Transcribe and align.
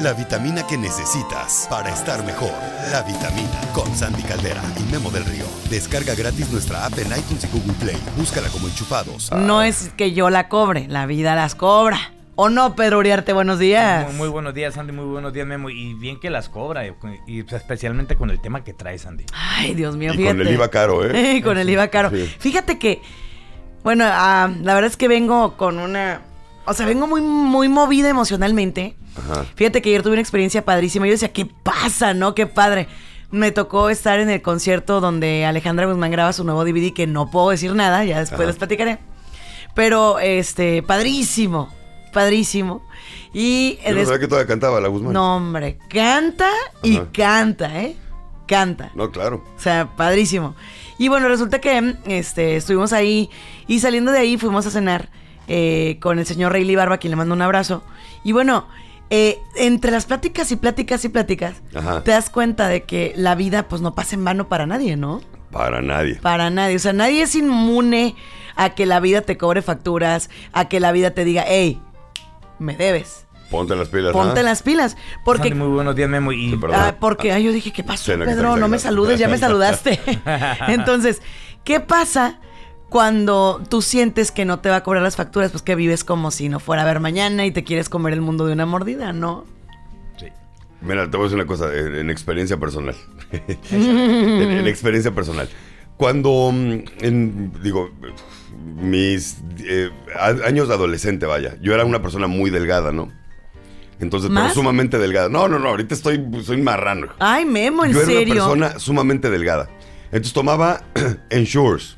la 0.00 0.12
vitamina 0.14 0.66
que 0.66 0.76
necesitas 0.76 1.66
para 1.70 1.90
estar 1.92 2.24
mejor. 2.24 2.50
La 2.90 3.02
vitamina 3.02 3.50
con 3.74 3.94
Sandy 3.96 4.22
Caldera 4.22 4.62
y 4.78 4.92
Memo 4.92 5.10
del 5.10 5.24
Río. 5.24 5.44
Descarga 5.70 6.14
gratis 6.14 6.50
nuestra 6.50 6.86
app 6.86 6.98
en 6.98 7.06
iTunes 7.08 7.44
y 7.44 7.46
Google 7.48 7.72
Play. 7.80 7.96
Búscala 8.16 8.48
como 8.48 8.68
enchufados. 8.68 9.30
No 9.32 9.62
es 9.62 9.90
que 9.96 10.12
yo 10.12 10.30
la 10.30 10.48
cobre, 10.48 10.86
la 10.88 11.06
vida 11.06 11.34
las 11.34 11.54
cobra. 11.54 11.98
¿O 12.34 12.48
no, 12.48 12.74
Pedro 12.74 12.98
Uriarte? 12.98 13.32
Buenos 13.34 13.58
días. 13.58 14.06
Muy, 14.06 14.14
muy 14.16 14.28
buenos 14.28 14.54
días, 14.54 14.74
Sandy. 14.74 14.92
Muy 14.92 15.04
buenos 15.04 15.32
días, 15.34 15.46
Memo. 15.46 15.68
Y 15.68 15.92
bien 15.94 16.18
que 16.18 16.30
las 16.30 16.48
cobra. 16.48 16.86
Y, 16.86 16.94
y 17.26 17.40
especialmente 17.54 18.16
con 18.16 18.30
el 18.30 18.40
tema 18.40 18.64
que 18.64 18.72
trae, 18.72 18.98
Sandy. 18.98 19.26
Ay, 19.32 19.74
Dios 19.74 19.96
mío, 19.96 20.14
Y 20.14 20.16
fíjate. 20.16 20.38
con 20.38 20.46
el 20.46 20.54
IVA 20.54 20.68
caro, 20.68 21.04
¿eh? 21.04 21.40
con 21.44 21.58
el 21.58 21.68
IVA 21.68 21.88
caro. 21.88 22.10
Sí. 22.10 22.34
Fíjate 22.38 22.78
que, 22.78 23.02
bueno, 23.84 24.04
ah, 24.08 24.50
la 24.62 24.74
verdad 24.74 24.90
es 24.90 24.96
que 24.96 25.08
vengo 25.08 25.56
con 25.58 25.78
una... 25.78 26.22
O 26.64 26.74
sea, 26.74 26.86
vengo 26.86 27.06
muy, 27.06 27.20
muy 27.20 27.68
movida 27.68 28.08
emocionalmente. 28.08 28.96
Ajá. 29.16 29.44
Fíjate 29.56 29.82
que 29.82 29.88
ayer 29.90 30.02
tuve 30.02 30.12
una 30.12 30.20
experiencia 30.20 30.64
padrísima. 30.64 31.06
Yo 31.06 31.12
decía, 31.12 31.32
¿qué 31.32 31.46
pasa, 31.46 32.14
no? 32.14 32.34
Qué 32.34 32.46
padre. 32.46 32.88
Me 33.30 33.50
tocó 33.50 33.88
estar 33.90 34.20
en 34.20 34.30
el 34.30 34.42
concierto 34.42 35.00
donde 35.00 35.44
Alejandra 35.46 35.86
Guzmán 35.86 36.10
graba 36.10 36.32
su 36.32 36.44
nuevo 36.44 36.64
DVD, 36.64 36.92
que 36.92 37.06
no 37.06 37.30
puedo 37.30 37.50
decir 37.50 37.74
nada, 37.74 38.04
ya 38.04 38.18
después 38.20 38.40
Ajá. 38.40 38.48
les 38.48 38.56
platicaré. 38.56 38.98
Pero, 39.74 40.18
este, 40.18 40.82
padrísimo, 40.82 41.72
padrísimo. 42.12 42.86
Y... 43.32 43.78
Yo 43.86 43.94
no 43.94 44.04
sabía 44.04 44.18
que 44.20 44.28
todavía 44.28 44.46
cantaba 44.46 44.80
la 44.80 44.88
Guzmán. 44.88 45.14
no, 45.14 45.36
hombre, 45.36 45.78
canta 45.88 46.50
y 46.82 46.98
Ajá. 46.98 47.08
canta, 47.12 47.80
¿eh? 47.82 47.96
Canta. 48.46 48.90
No, 48.94 49.10
claro. 49.10 49.42
O 49.56 49.60
sea, 49.60 49.88
padrísimo. 49.96 50.54
Y 50.98 51.08
bueno, 51.08 51.26
resulta 51.28 51.58
que 51.58 51.96
este, 52.06 52.56
estuvimos 52.56 52.92
ahí 52.92 53.30
y 53.66 53.80
saliendo 53.80 54.12
de 54.12 54.18
ahí 54.18 54.36
fuimos 54.36 54.66
a 54.66 54.70
cenar 54.70 55.08
eh, 55.48 55.98
con 56.00 56.18
el 56.18 56.26
señor 56.26 56.52
Rayleigh 56.52 56.76
Barba, 56.76 56.98
quien 56.98 57.10
le 57.10 57.16
mando 57.16 57.34
un 57.34 57.42
abrazo. 57.42 57.82
Y 58.24 58.32
bueno, 58.32 58.66
eh, 59.10 59.38
entre 59.56 59.90
las 59.90 60.06
pláticas 60.06 60.50
y 60.52 60.56
pláticas 60.56 61.04
y 61.04 61.08
pláticas, 61.08 61.62
Ajá. 61.74 62.02
te 62.02 62.12
das 62.12 62.30
cuenta 62.30 62.68
de 62.68 62.84
que 62.84 63.12
la 63.16 63.34
vida 63.34 63.68
pues 63.68 63.82
no 63.82 63.94
pasa 63.94 64.14
en 64.14 64.24
vano 64.24 64.48
para 64.48 64.66
nadie, 64.66 64.96
¿no? 64.96 65.20
Para 65.50 65.82
nadie. 65.82 66.14
Para 66.16 66.48
nadie. 66.50 66.76
O 66.76 66.78
sea, 66.78 66.92
nadie 66.94 67.22
es 67.22 67.34
inmune 67.34 68.16
a 68.56 68.70
que 68.70 68.86
la 68.86 69.00
vida 69.00 69.20
te 69.20 69.36
cobre 69.36 69.60
facturas, 69.62 70.30
a 70.52 70.68
que 70.68 70.80
la 70.80 70.92
vida 70.92 71.10
te 71.10 71.24
diga, 71.24 71.44
hey, 71.46 71.80
me 72.58 72.76
debes. 72.76 73.26
Ponte 73.50 73.76
las 73.76 73.88
pilas. 73.88 74.12
Ponte 74.12 74.40
¿ah? 74.40 74.42
las 74.42 74.62
pilas. 74.62 74.96
Porque 75.26 75.50
Sandy, 75.50 75.58
muy 75.58 75.68
buenos 75.68 75.94
días, 75.94 76.08
Memo. 76.08 76.32
Y 76.32 76.52
Sí. 76.52 76.58
Ah, 76.72 76.96
porque 76.98 77.32
ay, 77.32 77.44
yo 77.44 77.52
dije, 77.52 77.70
¿qué 77.70 77.84
pasó, 77.84 78.12
Pedro? 78.18 78.56
No 78.56 78.66
me 78.68 78.78
saludes, 78.78 79.18
ya 79.18 79.28
me 79.28 79.36
saludaste. 79.46 80.00
Entonces, 80.68 81.20
¿qué 81.64 81.80
pasa 81.80 82.40
cuando 82.92 83.62
tú 83.70 83.80
sientes 83.80 84.30
que 84.30 84.44
no 84.44 84.60
te 84.60 84.68
va 84.68 84.76
a 84.76 84.82
cobrar 84.82 85.02
las 85.02 85.16
facturas? 85.16 85.50
Pues 85.50 85.62
que 85.62 85.74
vives 85.74 86.04
como 86.04 86.30
si 86.30 86.50
no 86.50 86.60
fuera 86.60 86.82
a 86.82 86.84
ver 86.84 87.00
mañana 87.00 87.46
y 87.46 87.50
te 87.50 87.64
quieres 87.64 87.88
comer 87.88 88.12
el 88.12 88.20
mundo 88.20 88.44
de 88.44 88.52
una 88.52 88.66
mordida, 88.66 89.14
¿no? 89.14 89.46
Sí. 90.18 90.26
Mira, 90.82 91.10
te 91.10 91.16
voy 91.16 91.24
a 91.24 91.28
decir 91.30 91.38
una 91.38 91.46
cosa, 91.46 91.74
en, 91.74 91.94
en 91.94 92.10
experiencia 92.10 92.58
personal. 92.58 92.94
en, 93.70 93.80
en 93.80 94.66
experiencia 94.68 95.10
personal. 95.10 95.48
Cuando, 95.96 96.50
mm, 96.52 96.84
en, 97.00 97.52
digo, 97.62 97.90
mis 98.76 99.38
eh, 99.64 99.88
años 100.44 100.68
de 100.68 100.74
adolescente, 100.74 101.24
vaya, 101.24 101.56
yo 101.62 101.72
era 101.72 101.86
una 101.86 102.02
persona 102.02 102.26
muy 102.26 102.50
delgada, 102.50 102.92
¿no? 102.92 103.10
Entonces, 104.00 104.28
pero 104.28 104.42
¿Más? 104.42 104.52
sumamente 104.52 104.98
delgada. 104.98 105.30
No, 105.30 105.48
no, 105.48 105.58
no, 105.58 105.70
ahorita 105.70 105.94
estoy, 105.94 106.22
soy 106.44 106.60
marrano. 106.60 107.08
Ay, 107.18 107.46
Memo, 107.46 107.86
¿en 107.86 107.92
yo 107.92 108.00
era 108.00 108.06
serio? 108.06 108.34
una 108.34 108.42
persona 108.42 108.78
sumamente 108.78 109.30
delgada. 109.30 109.70
Entonces 110.06 110.34
tomaba 110.34 110.82
Ensures, 111.30 111.96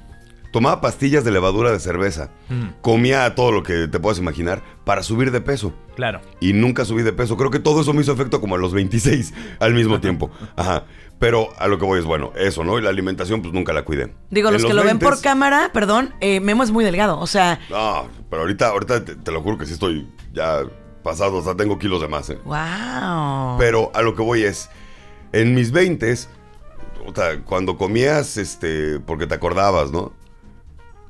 tomaba 0.55 0.80
pastillas 0.80 1.24
de 1.24 1.33
levadura 1.33 1.72
de 1.72 1.80
cerveza, 1.80 2.30
Mm. 2.48 2.80
comía 2.80 3.34
todo 3.34 3.50
lo 3.50 3.64
que 3.64 3.88
te 3.88 3.98
puedas 3.98 4.20
imaginar 4.20 4.62
para 4.84 5.02
subir 5.02 5.33
de 5.33 5.41
peso 5.41 5.74
Claro. 5.96 6.20
y 6.41 6.52
nunca 6.52 6.84
subí 6.84 7.02
de 7.02 7.12
peso. 7.12 7.36
Creo 7.36 7.50
que 7.50 7.58
todo 7.58 7.80
eso 7.80 7.92
me 7.92 8.02
hizo 8.02 8.12
efecto 8.12 8.41
como 8.41 8.55
a 8.55 8.58
los 8.58 8.72
26 8.72 9.34
al 9.58 9.74
mismo 9.74 10.00
tiempo. 10.00 10.30
Ajá. 10.55 10.84
Pero 11.19 11.48
a 11.58 11.66
lo 11.66 11.78
que 11.78 11.84
voy 11.84 11.98
es, 11.98 12.05
bueno, 12.05 12.33
eso, 12.36 12.62
¿no? 12.62 12.78
Y 12.78 12.83
la 12.83 12.91
alimentación, 12.91 13.42
pues 13.42 13.52
nunca 13.52 13.72
la 13.72 13.83
cuidé. 13.84 14.14
Digo, 14.30 14.50
los 14.52 14.64
que 14.64 14.74
lo 14.74 14.84
ven 14.84 14.98
por 15.00 15.14
20s, 15.14 15.22
cámara, 15.22 15.70
perdón, 15.72 16.14
eh, 16.20 16.39
Memo 16.39 16.62
es 16.62 16.70
muy 16.70 16.84
delgado. 16.84 17.18
O 17.18 17.27
sea, 17.27 17.58
No, 17.68 18.06
pero 18.30 18.42
ahorita, 18.42 18.68
ahorita 18.68 19.05
te, 19.05 19.17
te 19.17 19.33
lo 19.33 19.42
juro 19.42 19.58
que 19.58 19.67
sí 19.67 19.73
estoy 19.73 20.06
ya 20.33 20.61
pasado, 21.02 21.36
o 21.39 21.42
sea, 21.42 21.56
tengo 21.56 21.79
kilos 21.80 22.00
de 22.00 22.06
más, 22.08 22.30
¿eh? 22.30 22.39
wow. 22.45 23.58
Pero 23.58 23.90
a 23.92 24.02
lo 24.02 24.14
que 24.14 24.23
voy 24.23 24.45
es, 24.45 24.70
en 25.33 25.55
mis 25.55 25.73
20s, 25.73 26.29
o 27.06 27.12
sea, 27.14 27.40
cuando 27.45 27.77
comías, 27.77 28.36
este, 28.36 29.00
porque 29.00 29.27
te 29.27 29.34
acordabas, 29.34 29.90
¿no? 29.90 30.12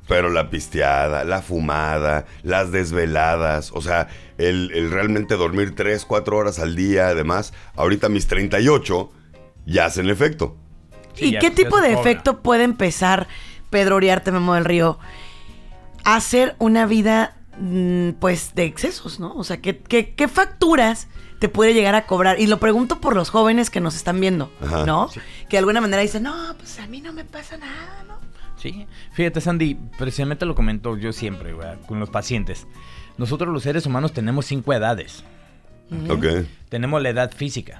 Pero 0.07 0.29
la 0.29 0.49
pisteada, 0.51 1.23
la 1.23 1.41
fumada, 1.41 2.25
las 2.43 2.71
desveladas, 2.71 3.71
o 3.73 3.81
sea, 3.81 4.07
el, 4.37 4.71
el 4.73 4.91
realmente 4.91 5.35
dormir 5.35 5.73
3, 5.75 6.05
4 6.05 6.37
horas 6.37 6.59
al 6.59 6.75
día, 6.75 7.07
además, 7.07 7.53
ahorita 7.75 8.07
mis 8.09 8.27
38 8.27 9.11
ya 9.65 9.85
hacen 9.85 10.09
efecto. 10.09 10.55
Sí, 11.15 11.25
¿Y 11.25 11.31
ya- 11.31 11.39
qué 11.39 11.49
ya 11.49 11.55
tipo 11.55 11.81
de 11.81 11.89
cobra. 11.95 11.99
efecto 12.01 12.41
puede 12.41 12.63
empezar 12.65 13.27
Pedro 13.71 13.95
Uriarte, 13.95 14.31
Memo 14.31 14.53
del 14.53 14.65
Río, 14.65 14.99
a 16.03 16.17
hacer 16.17 16.55
una 16.59 16.85
vida, 16.85 17.37
mm, 17.59 18.11
pues, 18.19 18.53
de 18.53 18.65
excesos, 18.65 19.19
¿no? 19.19 19.33
O 19.35 19.43
sea, 19.43 19.57
¿qué, 19.57 19.77
qué, 19.79 20.13
qué 20.13 20.27
facturas 20.27 21.07
te 21.39 21.49
puede 21.49 21.73
llegar 21.73 21.95
a 21.95 22.05
cobrar? 22.05 22.39
Y 22.39 22.45
lo 22.47 22.59
pregunto 22.59 23.01
por 23.01 23.15
los 23.15 23.31
jóvenes 23.31 23.69
que 23.71 23.79
nos 23.81 23.95
están 23.95 24.19
viendo, 24.19 24.51
Ajá. 24.61 24.85
¿no? 24.85 25.09
Que 25.49 25.53
de 25.53 25.57
alguna 25.59 25.81
manera 25.81 26.01
dicen, 26.03 26.23
no, 26.23 26.55
pues 26.59 26.79
a 26.79 26.85
mí 26.87 27.01
no 27.01 27.11
me 27.11 27.25
pasa 27.25 27.57
nada, 27.57 28.03
¿no? 28.07 28.14
Sí, 28.71 28.87
fíjate 29.11 29.41
Sandy, 29.41 29.75
precisamente 29.97 30.45
lo 30.45 30.55
comento 30.55 30.97
yo 30.97 31.13
siempre 31.13 31.53
con 31.87 31.99
los 31.99 32.09
pacientes. 32.09 32.65
Nosotros 33.17 33.53
los 33.53 33.63
seres 33.63 33.85
humanos 33.85 34.11
tenemos 34.13 34.45
cinco 34.45 34.73
edades. 34.73 35.23
Ok. 36.09 36.25
Tenemos 36.69 37.01
la 37.01 37.09
edad 37.09 37.31
física, 37.31 37.79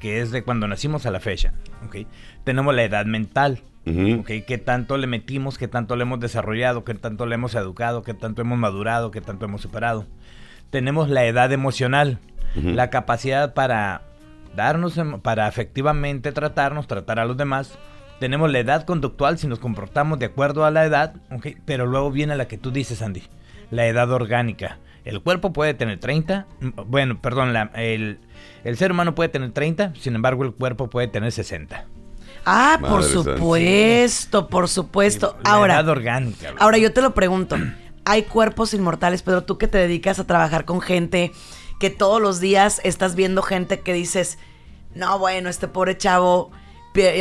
que 0.00 0.20
es 0.20 0.32
de 0.32 0.42
cuando 0.42 0.66
nacimos 0.66 1.06
a 1.06 1.10
la 1.12 1.20
fecha. 1.20 1.52
ok. 1.86 2.06
Tenemos 2.42 2.74
la 2.74 2.82
edad 2.82 3.06
mental, 3.06 3.62
Ujú. 3.86 4.20
ok, 4.20 4.30
que 4.46 4.58
tanto 4.58 4.96
le 4.98 5.06
metimos, 5.06 5.58
que 5.58 5.68
tanto 5.68 5.94
le 5.94 6.02
hemos 6.02 6.18
desarrollado, 6.18 6.82
que 6.84 6.94
tanto 6.94 7.24
le 7.26 7.36
hemos 7.36 7.54
educado, 7.54 8.02
que 8.02 8.14
tanto 8.14 8.42
hemos 8.42 8.58
madurado, 8.58 9.10
que 9.12 9.20
tanto 9.20 9.44
hemos 9.44 9.60
superado. 9.62 10.06
Tenemos 10.70 11.08
la 11.08 11.24
edad 11.24 11.52
emocional, 11.52 12.18
la 12.56 12.90
capacidad 12.90 13.54
para 13.54 14.02
darnos, 14.56 14.98
em- 14.98 15.20
para 15.20 15.46
efectivamente 15.48 16.32
tratarnos, 16.32 16.86
tratar 16.88 17.18
a 17.20 17.24
los 17.24 17.36
demás. 17.36 17.78
Tenemos 18.24 18.50
la 18.50 18.58
edad 18.60 18.86
conductual 18.86 19.36
si 19.38 19.46
nos 19.46 19.58
comportamos 19.58 20.18
de 20.18 20.24
acuerdo 20.24 20.64
a 20.64 20.70
la 20.70 20.86
edad, 20.86 21.12
ok, 21.30 21.48
pero 21.66 21.84
luego 21.84 22.10
viene 22.10 22.34
la 22.36 22.48
que 22.48 22.56
tú 22.56 22.70
dices, 22.70 23.02
Andy, 23.02 23.22
la 23.70 23.86
edad 23.86 24.10
orgánica. 24.10 24.78
El 25.04 25.20
cuerpo 25.20 25.52
puede 25.52 25.74
tener 25.74 26.00
30, 26.00 26.46
mm, 26.58 26.68
bueno, 26.86 27.20
perdón, 27.20 27.52
la- 27.52 27.70
el, 27.74 28.18
el 28.64 28.78
ser 28.78 28.92
humano 28.92 29.14
puede 29.14 29.28
tener 29.28 29.52
30, 29.52 29.92
sin 30.00 30.14
embargo 30.14 30.42
el 30.42 30.54
cuerpo 30.54 30.88
puede 30.88 31.06
tener 31.08 31.32
60. 31.32 31.84
Ah, 32.46 32.78
por 32.80 33.00
Madre 33.02 33.08
supuesto, 33.12 34.48
por 34.48 34.68
supuesto. 34.70 35.36
La 35.44 35.50
Ahora, 35.52 35.74
edad 35.74 35.88
orgánica. 35.90 36.54
Ahora 36.58 36.78
yo 36.78 36.94
te 36.94 37.02
lo 37.02 37.12
pregunto. 37.12 37.56
Hay 38.06 38.22
cuerpos 38.22 38.72
inmortales, 38.72 39.20
Pedro, 39.20 39.44
tú 39.44 39.58
que 39.58 39.68
te 39.68 39.76
dedicas 39.76 40.18
a 40.18 40.26
trabajar 40.26 40.64
con 40.64 40.80
gente, 40.80 41.30
que 41.78 41.90
todos 41.90 42.22
los 42.22 42.40
días 42.40 42.80
estás 42.84 43.16
viendo 43.16 43.42
gente 43.42 43.80
que 43.80 43.92
dices, 43.92 44.38
no, 44.94 45.18
bueno, 45.18 45.50
este 45.50 45.68
pobre 45.68 45.98
chavo, 45.98 46.52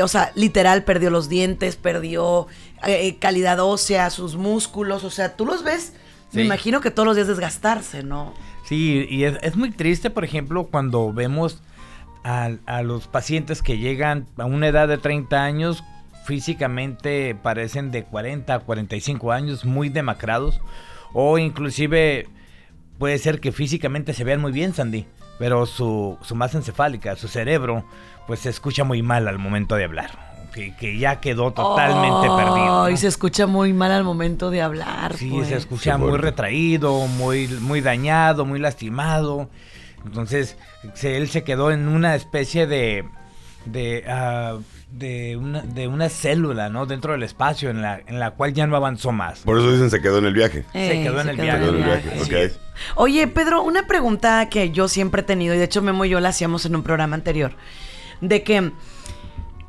o 0.03 0.07
sea, 0.07 0.31
literal 0.35 0.83
perdió 0.83 1.09
los 1.09 1.29
dientes, 1.29 1.75
perdió 1.75 2.47
eh, 2.85 3.17
calidad 3.19 3.59
ósea, 3.59 4.09
sus 4.09 4.35
músculos, 4.35 5.03
o 5.03 5.09
sea, 5.09 5.35
tú 5.35 5.45
los 5.45 5.63
ves, 5.63 5.93
me 6.31 6.43
imagino 6.43 6.81
que 6.81 6.91
todos 6.91 7.05
los 7.05 7.15
días 7.15 7.27
desgastarse, 7.27 8.03
¿no? 8.03 8.33
Sí, 8.65 9.05
y 9.09 9.23
es, 9.25 9.37
es 9.41 9.55
muy 9.55 9.71
triste, 9.71 10.09
por 10.09 10.23
ejemplo, 10.23 10.65
cuando 10.65 11.11
vemos 11.13 11.61
a, 12.23 12.51
a 12.65 12.81
los 12.81 13.07
pacientes 13.07 13.61
que 13.61 13.77
llegan 13.77 14.27
a 14.37 14.45
una 14.45 14.67
edad 14.67 14.87
de 14.87 14.97
30 14.97 15.43
años, 15.43 15.83
físicamente 16.25 17.35
parecen 17.35 17.91
de 17.91 18.03
40 18.03 18.53
a 18.53 18.59
45 18.59 19.31
años, 19.31 19.65
muy 19.65 19.89
demacrados, 19.89 20.61
o 21.13 21.37
inclusive 21.37 22.27
puede 22.97 23.17
ser 23.17 23.39
que 23.39 23.51
físicamente 23.51 24.13
se 24.13 24.23
vean 24.23 24.41
muy 24.41 24.51
bien, 24.51 24.73
Sandy, 24.73 25.05
pero 25.43 25.65
su, 25.65 26.17
su 26.21 26.35
masa 26.35 26.57
encefálica, 26.57 27.17
su 27.17 27.27
cerebro, 27.27 27.83
pues 28.27 28.39
se 28.39 28.49
escucha 28.49 28.85
muy 28.85 29.01
mal 29.01 29.27
al 29.27 29.39
momento 29.39 29.75
de 29.75 29.83
hablar, 29.83 30.47
que, 30.53 30.73
que 30.77 30.97
ya 30.97 31.19
quedó 31.19 31.51
totalmente 31.51 32.29
perdido. 32.29 32.87
Y 32.87 32.93
¿no? 32.93 32.97
se 32.97 33.07
escucha 33.07 33.45
muy 33.45 33.73
mal 33.73 33.91
al 33.91 34.05
momento 34.05 34.49
de 34.51 34.61
hablar. 34.61 35.17
Sí, 35.17 35.29
pues. 35.29 35.49
se 35.49 35.57
escucha 35.57 35.97
muy 35.97 36.17
retraído, 36.17 37.07
muy, 37.07 37.49
muy 37.59 37.81
dañado, 37.81 38.45
muy 38.45 38.57
lastimado. 38.57 39.49
Entonces, 40.05 40.55
se- 40.93 41.17
él 41.17 41.27
se 41.27 41.43
quedó 41.43 41.71
en 41.71 41.89
una 41.89 42.15
especie 42.15 42.65
de. 42.65 43.03
de. 43.65 44.05
ah, 44.07 44.59
de, 44.93 45.37
una, 45.37 45.61
de 45.61 45.87
una 45.87 46.07
célula, 46.09 46.69
¿no? 46.69 46.85
Dentro 46.85 47.13
del 47.13 47.23
espacio 47.23 47.69
en 47.69 47.81
la, 47.81 48.01
en 48.05 48.19
la 48.19 48.31
cual 48.31 48.53
ya 48.53 48.67
no 48.67 48.75
avanzó 48.75 49.11
más. 49.11 49.39
Por 49.39 49.57
eso 49.57 49.71
dicen 49.71 49.89
se 49.89 50.01
quedó 50.01 50.19
en 50.19 50.25
el 50.25 50.33
viaje. 50.33 50.65
Se 50.71 51.01
quedó 51.01 51.21
en 51.21 51.29
el 51.29 51.37
viaje. 51.37 51.59
Se 51.59 51.65
quedó 51.65 51.77
en 51.77 51.83
el 51.83 52.29
viaje. 52.29 52.53
Oye, 52.95 53.27
Pedro, 53.27 53.63
una 53.63 53.87
pregunta 53.87 54.49
que 54.49 54.71
yo 54.71 54.87
siempre 54.87 55.21
he 55.21 55.23
tenido, 55.23 55.55
y 55.55 55.57
de 55.57 55.63
hecho 55.63 55.81
Memo 55.81 56.05
y 56.05 56.09
yo 56.09 56.19
la 56.19 56.29
hacíamos 56.29 56.65
en 56.65 56.75
un 56.75 56.83
programa 56.83 57.15
anterior, 57.15 57.53
de 58.21 58.43
que 58.43 58.71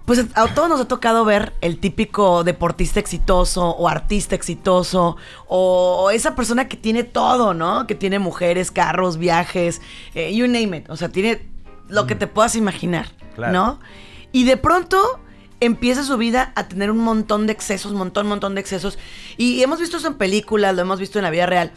Pues 0.05 0.27
a 0.35 0.55
todos 0.55 0.69
nos 0.69 0.81
ha 0.81 0.89
tocado 0.89 1.25
ver 1.25 1.55
el 1.63 1.79
típico 1.79 2.45
deportista 2.45 3.01
exitoso 3.01 3.71
o 3.71 3.89
artista 3.89 4.35
exitoso 4.35 5.17
o, 5.49 6.11
esa 6.11 6.35
persona 6.35 6.69
que 6.69 6.77
tiene 6.77 7.05
todo, 7.05 7.55
¿no? 7.55 7.87
Que 7.87 7.95
tiene 7.95 8.19
mujeres, 8.19 8.71
carros, 8.71 9.17
viajes, 9.17 9.81
eh, 10.15 10.35
you 10.35 10.47
name 10.47 10.77
it. 10.77 10.91
O 10.91 10.97
sea, 10.97 11.09
tiene 11.09 11.49
lo 11.89 12.07
que 12.07 12.15
te 12.15 12.27
puedas 12.27 12.55
imaginar, 12.57 13.07
¿no? 13.39 13.81
Y 14.35 14.43
de 14.43 14.57
pronto 14.57 15.21
empieza 15.61 16.03
su 16.03 16.17
vida 16.19 16.51
a 16.57 16.67
tener 16.67 16.91
un 16.91 16.99
montón 16.99 17.47
de 17.47 17.53
excesos, 17.53 17.93
un 17.93 17.99
montón, 17.99 18.27
montón 18.27 18.57
de 18.57 18.61
excesos. 18.61 18.99
Y 19.37 19.63
hemos 19.63 19.79
visto 19.79 19.99
eso 19.99 20.09
en 20.09 20.15
películas, 20.15 20.75
lo 20.75 20.83
hemos 20.83 20.99
visto 20.99 21.21
en 21.21 21.23
la 21.23 21.31
vida 21.31 21.47
real. 21.47 21.71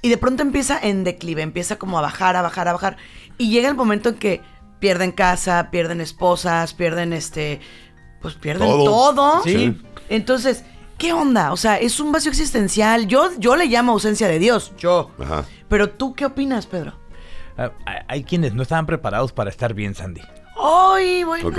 Y 0.00 0.08
de 0.08 0.16
pronto 0.16 0.42
empieza 0.42 0.78
en 0.80 1.04
declive, 1.04 1.42
empieza 1.42 1.76
como 1.76 1.98
a 1.98 2.00
bajar, 2.00 2.34
a 2.34 2.40
bajar, 2.40 2.66
a 2.66 2.72
bajar. 2.72 2.96
Y 3.36 3.50
llega 3.50 3.68
el 3.68 3.74
momento 3.74 4.08
en 4.08 4.14
que 4.14 4.40
pierden 4.80 5.12
casa, 5.12 5.68
pierden 5.70 6.00
esposas, 6.00 6.72
pierden 6.72 7.12
este, 7.12 7.60
pues 8.22 8.36
pierden 8.36 8.70
todo. 8.70 9.42
Sí. 9.44 9.78
Entonces, 10.08 10.64
¿qué 10.96 11.12
onda? 11.12 11.52
O 11.52 11.58
sea, 11.58 11.76
es 11.76 12.00
un 12.00 12.10
vacío 12.10 12.30
existencial. 12.30 13.06
Yo, 13.06 13.32
yo 13.38 13.54
le 13.54 13.66
llamo 13.66 13.92
ausencia 13.92 14.28
de 14.28 14.38
Dios, 14.38 14.72
yo. 14.78 15.10
Ajá. 15.18 15.44
Pero 15.68 15.90
tú, 15.90 16.14
¿qué 16.14 16.24
opinas, 16.24 16.64
Pedro? 16.64 16.94
Ah, 17.58 17.72
hay 18.08 18.24
quienes 18.24 18.54
no 18.54 18.62
estaban 18.62 18.86
preparados 18.86 19.34
para 19.34 19.50
estar 19.50 19.74
bien, 19.74 19.94
Sandy. 19.94 20.22
¡Ay, 20.60 21.24
bueno! 21.24 21.50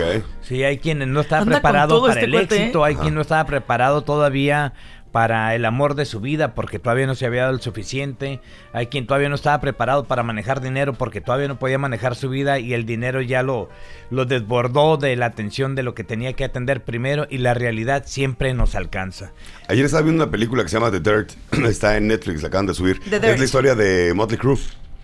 Sí, 0.42 0.63
hay 0.63 0.78
quienes 0.78 1.07
no 1.07 1.22
estaban 1.22 1.48
preparados 1.48 2.01
para 2.01 2.13
este 2.13 2.25
el 2.25 2.36
éxito, 2.36 2.84
hay 2.84 2.96
quien 2.96 3.16
no 3.16 3.22
estaba 3.22 3.46
preparado 3.46 4.01
todavía 4.01 4.74
para 5.12 5.56
el 5.56 5.66
amor 5.66 5.96
de 5.96 6.06
su 6.06 6.19
vida 6.19 6.54
porque 6.54 6.80
todavía 6.80 7.07
no 7.07 7.16
se 7.16 7.25
había 7.25 7.42
dado 7.42 7.54
el 7.54 7.62
suficiente. 7.62 8.42
Hay 8.74 8.88
quien 8.88 9.07
todavía 9.07 9.30
no 9.30 9.36
estaba 9.36 9.60
preparado 9.60 10.06
para 10.06 10.24
manejar 10.24 10.62
dinero 10.62 10.94
porque 10.94 11.22
todavía 11.22 11.48
no 11.48 11.57
podía 11.57 11.78
manejar 11.78 12.16
su 12.16 12.30
vida 12.30 12.60
y 12.60 12.74
el 12.74 12.86
dinero 12.86 13.22
ya 13.22 13.44
lo, 13.44 13.69
lo 14.10 14.25
desbordó 14.25 14.98
de 14.98 15.16
la 15.16 15.28
atención 15.28 15.75
de 15.75 15.84
lo 15.84 15.95
que 15.95 16.04
tenía 16.04 16.34
que 16.34 16.44
atender 16.44 16.84
primero 16.84 17.28
y 17.30 17.40
la 17.40 17.54
realidad 17.54 18.04
siempre 18.06 18.54
nos 18.54 18.75
alcanza. 18.75 19.31
Ayer 19.68 19.86
estaba 19.86 20.04
viendo 20.04 20.24
una 20.24 20.31
película 20.31 20.63
que 20.63 20.69
se 20.69 20.78
llama 20.78 20.92
The 20.92 21.00
Dirt. 21.00 21.31
Está 21.66 21.98
en 21.98 22.07
Netflix, 22.07 22.42
la 22.42 22.50
acaban 22.50 22.68
de 22.68 22.74
subir. 22.74 23.02
Es 23.12 23.40
la 23.40 23.45
historia 23.45 23.75
de 23.75 24.13
Motley 24.13 24.38
Crue. 24.38 24.60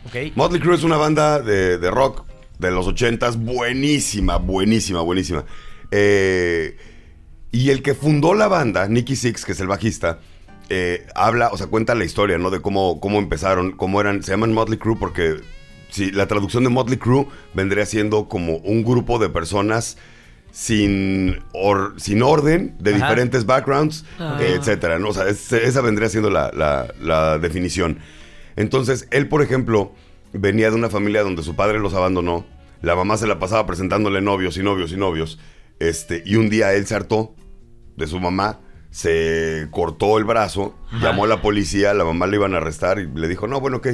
Okay. 0.08 0.32
Motley 0.36 0.62
Crue 0.62 0.76
es 0.76 0.84
una 0.84 0.98
banda 0.98 1.40
de, 1.40 1.80
de 1.80 1.92
rock 1.92 2.26
de 2.60 2.72
los 2.72 2.88
ochentas 2.88 3.38
buenísima, 3.38 4.38
buenísima, 4.38 5.02
buenísima. 5.02 5.46
Eh 5.92 6.78
y 7.56 7.70
el 7.70 7.82
que 7.82 7.94
fundó 7.94 8.34
la 8.34 8.50
banda, 8.50 8.86
Nicky 8.90 9.16
Six, 9.16 9.46
que 9.46 9.54
es 9.54 9.62
el 9.62 9.68
bajista, 9.68 10.20
eh, 10.68 11.08
habla, 11.16 11.52
o 11.54 11.58
sea, 11.58 11.68
cuenta 11.68 11.96
la 11.96 12.04
historia, 12.04 12.38
¿no? 12.38 12.50
De 12.50 12.60
cómo, 12.60 13.00
cómo 13.00 13.18
empezaron, 13.18 13.72
cómo 13.72 14.02
eran, 14.02 14.24
se 14.24 14.32
llaman 14.32 14.52
Motley 14.52 14.78
Crue 14.78 14.98
porque 15.00 15.38
si 15.90 16.12
la 16.12 16.28
traducción 16.28 16.66
de 16.66 16.70
Motley 16.70 16.98
Crue 16.98 17.28
vendría 17.54 17.86
siendo 17.86 18.28
como 18.28 18.58
un 18.58 18.84
grupo 18.84 19.20
de 19.20 19.30
personas 19.30 19.98
sin, 20.52 21.40
sin 21.96 22.22
orden, 22.24 22.76
de 22.78 22.92
diferentes 22.92 23.46
backgrounds, 23.46 24.04
ah. 24.20 24.38
etcétera, 24.42 25.00
¿no? 25.00 25.08
O 25.08 25.14
sea, 25.14 25.30
esa 25.30 25.80
vendría 25.80 26.10
siendo 26.10 26.30
la, 26.30 26.52
la 26.52 27.40
definición. 27.40 28.00
Entonces, 28.58 29.08
él, 29.12 29.30
por 29.30 29.42
ejemplo, 29.42 29.94
venía 30.38 30.70
de 30.70 30.76
una 30.76 30.90
familia 30.90 31.24
donde 31.24 31.44
su 31.44 31.56
padre 31.56 31.80
los 31.80 31.94
abandonó, 31.94 32.46
la 32.82 32.96
mamá 32.96 33.18
se 33.18 33.28
la 33.28 33.40
pasaba 33.40 33.66
presentándole 33.66 34.22
novios 34.22 34.58
y 34.58 34.64
novios 34.64 34.92
y 34.92 34.98
novios, 34.98 35.40
este, 35.80 36.24
y 36.26 36.36
un 36.36 36.50
día 36.50 36.74
él 36.74 36.86
se 36.86 36.96
hartó 36.96 37.36
de 37.96 38.08
su 38.08 38.20
mamá, 38.20 38.60
se 38.92 39.68
cortó 39.72 40.18
el 40.18 40.24
brazo, 40.24 40.76
llamó 41.02 41.26
a 41.26 41.28
la 41.28 41.42
policía, 41.42 41.94
la 41.94 42.06
mamá 42.06 42.28
le 42.28 42.38
iban 42.38 42.54
a 42.54 42.58
arrestar 42.58 43.00
y 43.00 43.08
le 43.08 43.28
dijo, 43.28 43.48
no, 43.48 43.60
bueno, 43.60 43.78
ok, 43.78 43.88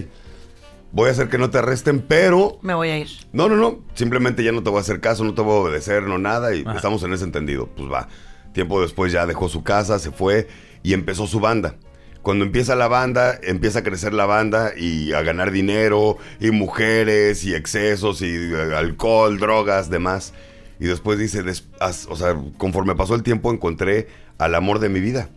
voy 0.91 1.09
a 1.09 1.11
hacer 1.11 1.29
que 1.29 1.37
no 1.37 1.49
te 1.49 1.57
arresten, 1.57 2.01
pero... 2.01 2.59
Me 2.61 2.73
voy 2.73 2.89
a 2.89 2.99
ir. 2.99 3.07
No, 3.33 3.49
no, 3.49 3.55
no, 3.55 3.83
simplemente 3.93 4.43
ya 4.43 4.51
no 4.51 4.61
te 4.63 4.69
voy 4.69 4.77
a 4.77 4.81
hacer 4.81 4.99
caso, 4.99 5.23
no 5.23 5.33
te 5.33 5.41
voy 5.41 5.53
a 5.53 5.61
obedecer, 5.61 6.03
no 6.03 6.17
nada, 6.17 6.53
y 6.53 6.63
estamos 6.75 7.03
en 7.03 7.13
ese 7.13 7.23
entendido. 7.23 7.67
Pues 7.67 7.91
va, 7.91 8.09
tiempo 8.53 8.81
después 8.81 9.11
ya 9.11 9.25
dejó 9.25 9.49
su 9.49 9.63
casa, 9.63 9.99
se 9.99 10.11
fue 10.11 10.47
y 10.83 10.93
empezó 10.93 11.27
su 11.27 11.39
banda. 11.39 11.77
Cuando 12.21 12.45
empieza 12.45 12.75
la 12.75 12.87
banda, 12.87 13.39
empieza 13.41 13.79
a 13.79 13.83
crecer 13.83 14.13
la 14.13 14.25
banda 14.25 14.73
y 14.77 15.13
a 15.13 15.21
ganar 15.23 15.51
dinero, 15.51 16.17
y 16.39 16.51
mujeres, 16.51 17.43
y 17.45 17.55
excesos, 17.55 18.21
y 18.21 18.27
eh, 18.27 18.75
alcohol, 18.75 19.39
drogas, 19.39 19.89
demás. 19.89 20.33
Y 20.79 20.85
después 20.85 21.17
dice, 21.17 21.43
o 21.79 22.15
sea, 22.15 22.35
conforme 22.57 22.95
pasó 22.95 23.15
el 23.15 23.23
tiempo 23.23 23.51
encontré 23.51 24.07
al 24.37 24.55
amor 24.55 24.79
de 24.79 24.89
mi 24.89 24.99
vida. 24.99 25.29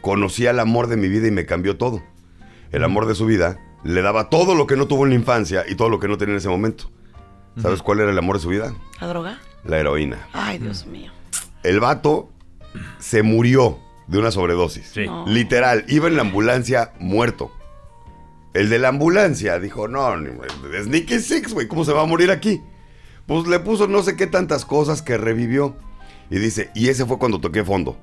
Conocí 0.00 0.46
al 0.46 0.60
amor 0.60 0.86
de 0.86 0.96
mi 0.96 1.08
vida 1.08 1.26
y 1.26 1.30
me 1.30 1.46
cambió 1.46 1.76
todo. 1.76 2.02
El 2.70 2.84
amor 2.84 3.06
de 3.06 3.14
su 3.14 3.26
vida 3.26 3.58
le 3.84 4.02
daba 4.02 4.28
todo 4.28 4.54
lo 4.54 4.66
que 4.66 4.76
no 4.76 4.86
tuvo 4.86 5.04
en 5.04 5.10
la 5.10 5.16
infancia 5.16 5.64
y 5.68 5.74
todo 5.74 5.88
lo 5.88 5.98
que 5.98 6.08
no 6.08 6.18
tenía 6.18 6.34
en 6.34 6.38
ese 6.38 6.48
momento. 6.48 6.90
¿Sabes 7.60 7.82
cuál 7.82 8.00
era 8.00 8.10
el 8.12 8.18
amor 8.18 8.36
de 8.36 8.42
su 8.42 8.48
vida? 8.48 8.72
¿La 9.00 9.08
droga? 9.08 9.40
La 9.64 9.78
heroína. 9.78 10.28
Ay, 10.32 10.58
Dios 10.58 10.86
mío. 10.86 11.10
El 11.64 11.80
vato 11.80 12.30
se 12.98 13.22
murió 13.22 13.78
de 14.08 14.18
una 14.18 14.30
sobredosis. 14.30 14.94
Literal, 15.26 15.84
iba 15.88 16.08
en 16.08 16.16
la 16.16 16.22
ambulancia 16.22 16.92
muerto. 16.98 17.52
El 18.54 18.70
de 18.70 18.78
la 18.78 18.88
ambulancia 18.88 19.60
dijo, 19.60 19.86
no, 19.86 20.12
es 20.74 20.88
Nicky 20.88 21.20
Six, 21.20 21.52
güey, 21.52 21.68
¿cómo 21.68 21.84
se 21.84 21.92
va 21.92 22.02
a 22.02 22.06
morir 22.06 22.30
aquí? 22.30 22.62
Pues 23.26 23.46
le 23.46 23.60
puso 23.60 23.86
no 23.86 24.02
sé 24.02 24.16
qué 24.16 24.26
tantas 24.26 24.64
cosas 24.64 25.02
que 25.02 25.18
revivió. 25.18 25.76
Y 26.30 26.38
dice, 26.38 26.70
y 26.74 26.88
ese 26.88 27.06
fue 27.06 27.18
cuando 27.18 27.40
toqué 27.40 27.64
fondo. 27.64 27.96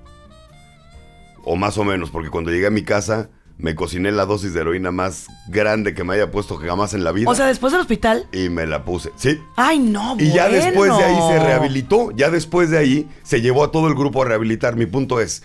O 1.43 1.55
más 1.55 1.77
o 1.77 1.83
menos, 1.83 2.09
porque 2.11 2.29
cuando 2.29 2.51
llegué 2.51 2.67
a 2.67 2.71
mi 2.71 2.83
casa 2.83 3.29
me 3.57 3.73
cociné 3.73 4.11
la 4.11 4.25
dosis 4.25 4.53
de 4.53 4.61
heroína 4.61 4.91
más 4.91 5.27
grande 5.47 5.93
que 5.93 6.03
me 6.03 6.15
haya 6.15 6.29
puesto 6.29 6.57
jamás 6.57 6.93
en 6.93 7.03
la 7.03 7.11
vida. 7.11 7.29
O 7.29 7.35
sea, 7.35 7.47
después 7.47 7.71
del 7.71 7.81
hospital. 7.81 8.27
Y 8.31 8.49
me 8.49 8.65
la 8.65 8.83
puse, 8.83 9.11
sí. 9.15 9.39
Ay, 9.55 9.79
no, 9.79 10.17
Y 10.19 10.31
ya 10.33 10.49
después 10.49 10.95
de 10.95 11.03
ahí 11.03 11.17
se 11.29 11.39
rehabilitó, 11.39 12.11
ya 12.11 12.29
después 12.29 12.69
de 12.69 12.77
ahí 12.77 13.09
se 13.23 13.41
llevó 13.41 13.63
a 13.63 13.71
todo 13.71 13.87
el 13.87 13.95
grupo 13.95 14.23
a 14.23 14.25
rehabilitar. 14.25 14.75
Mi 14.75 14.85
punto 14.85 15.21
es, 15.21 15.43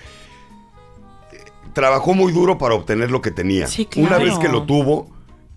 trabajó 1.73 2.15
muy 2.15 2.33
duro 2.33 2.59
para 2.59 2.75
obtener 2.75 3.11
lo 3.11 3.21
que 3.23 3.31
tenía. 3.31 3.67
Sí, 3.67 3.87
claro. 3.87 4.09
Una 4.09 4.19
vez 4.19 4.39
que 4.39 4.49
lo 4.49 4.65
tuvo, 4.65 5.11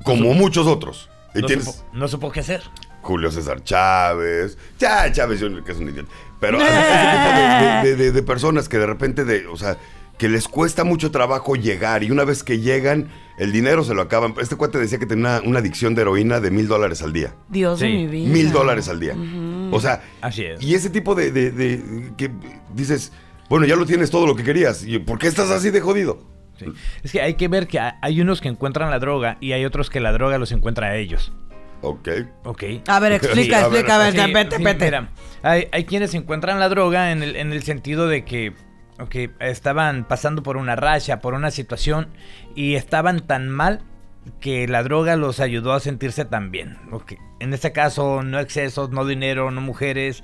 como 0.04 0.34
muchos 0.34 0.68
otros. 0.68 1.10
no, 1.34 1.48
supo, 1.48 1.74
no 1.94 2.08
supo 2.08 2.32
qué 2.32 2.42
hacer. 2.42 2.64
Julio 3.02 3.30
César 3.32 3.64
Chávez. 3.64 4.58
Ya, 4.80 5.12
Chávez 5.12 5.44
que 5.66 5.72
es 5.72 5.78
un 5.78 5.90
idiota. 5.90 6.10
Pero 6.40 6.58
ese 6.62 7.98
tipo 7.98 8.14
de, 8.14 8.24
personas 8.24 8.68
que 8.68 8.78
de 8.78 8.86
repente, 8.86 9.26
de, 9.26 9.46
o 9.48 9.58
sea, 9.58 9.78
que 10.18 10.30
les 10.30 10.48
cuesta 10.48 10.84
mucho 10.84 11.12
trabajo 11.12 11.56
llegar 11.56 12.04
y 12.04 12.12
una 12.12 12.24
vez 12.24 12.44
que 12.44 12.60
llegan, 12.60 13.10
el 13.38 13.52
dinero 13.52 13.84
se 13.84 13.94
lo 13.94 14.02
acaban. 14.02 14.34
Este 14.40 14.56
cuate 14.56 14.78
decía 14.78 15.00
que 15.00 15.06
tenía 15.06 15.42
una, 15.44 15.60
adicción 15.60 15.96
de 15.96 16.02
heroína 16.04 16.40
de 16.40 16.52
mil 16.52 16.68
dólares 16.68 17.02
al 17.02 17.14
día. 17.14 17.36
Dios 17.50 17.80
de 17.80 17.90
mi 17.90 18.08
vida. 18.08 18.30
Mil 18.30 18.52
dólares 18.52 18.88
al 18.88 19.00
día. 19.00 19.16
O 19.72 19.80
sea, 19.80 20.04
Así 20.22 20.46
es. 20.46 20.62
y 20.62 20.76
ese 20.76 20.90
tipo 20.90 21.16
de, 21.16 21.32
que 22.18 22.32
dices, 22.74 23.12
bueno, 23.54 23.68
ya 23.68 23.76
lo 23.76 23.86
tienes 23.86 24.10
todo 24.10 24.26
lo 24.26 24.36
que 24.36 24.44
querías. 24.44 24.84
¿Y 24.84 24.98
por 24.98 25.20
qué 25.20 25.28
estás 25.28 25.52
así 25.52 25.70
de 25.70 25.80
jodido? 25.80 26.24
Es 27.04 27.12
que 27.12 27.22
hay 27.22 27.36
que 27.36 27.48
ver 27.48 27.68
que 27.68 27.80
hay 27.80 28.20
unos 28.20 28.42
que 28.42 28.48
encuentran 28.48 28.90
la 28.90 28.98
droga 28.98 29.38
y 29.42 29.52
hay 29.52 29.64
otros 29.64 29.92
que 29.92 30.00
la 30.00 30.12
droga 30.12 30.40
los 30.40 30.52
encuentra 30.52 30.88
a 30.88 30.96
ellos. 30.96 31.32
Ok. 31.84 32.10
Ok. 32.46 32.64
A 32.88 33.00
ver, 33.00 33.12
explica, 33.12 33.60
explica, 33.60 33.96
a 33.96 34.10
ver, 34.10 34.34
vete, 34.34 34.58
vete. 34.58 35.08
hay, 35.44 35.68
hay, 35.72 35.84
quienes 35.84 36.16
encuentran 36.16 36.60
la 36.60 36.68
droga 36.68 37.12
en 37.12 37.22
el, 37.22 37.36
en 37.36 37.54
el 37.54 37.62
sentido 37.62 38.08
de 38.08 38.26
que 38.26 38.56
okay, 39.00 39.30
estaban 39.40 40.08
pasando 40.08 40.42
por 40.42 40.58
una 40.58 40.76
racha, 40.76 41.22
por 41.22 41.36
una 41.36 41.52
situación 41.52 42.08
y 42.56 42.74
estaban 42.74 43.20
tan 43.20 43.50
mal 43.50 43.82
que 44.40 44.68
la 44.68 44.82
droga 44.82 45.16
los 45.16 45.40
ayudó 45.40 45.74
a 45.74 45.80
sentirse 45.80 46.26
tan 46.26 46.50
bien. 46.50 46.80
Okay. 46.92 47.20
En 47.40 47.54
este 47.54 47.72
caso, 47.72 48.24
no 48.24 48.40
excesos, 48.40 48.90
no 48.90 49.06
dinero, 49.06 49.52
no 49.52 49.62
mujeres, 49.62 50.24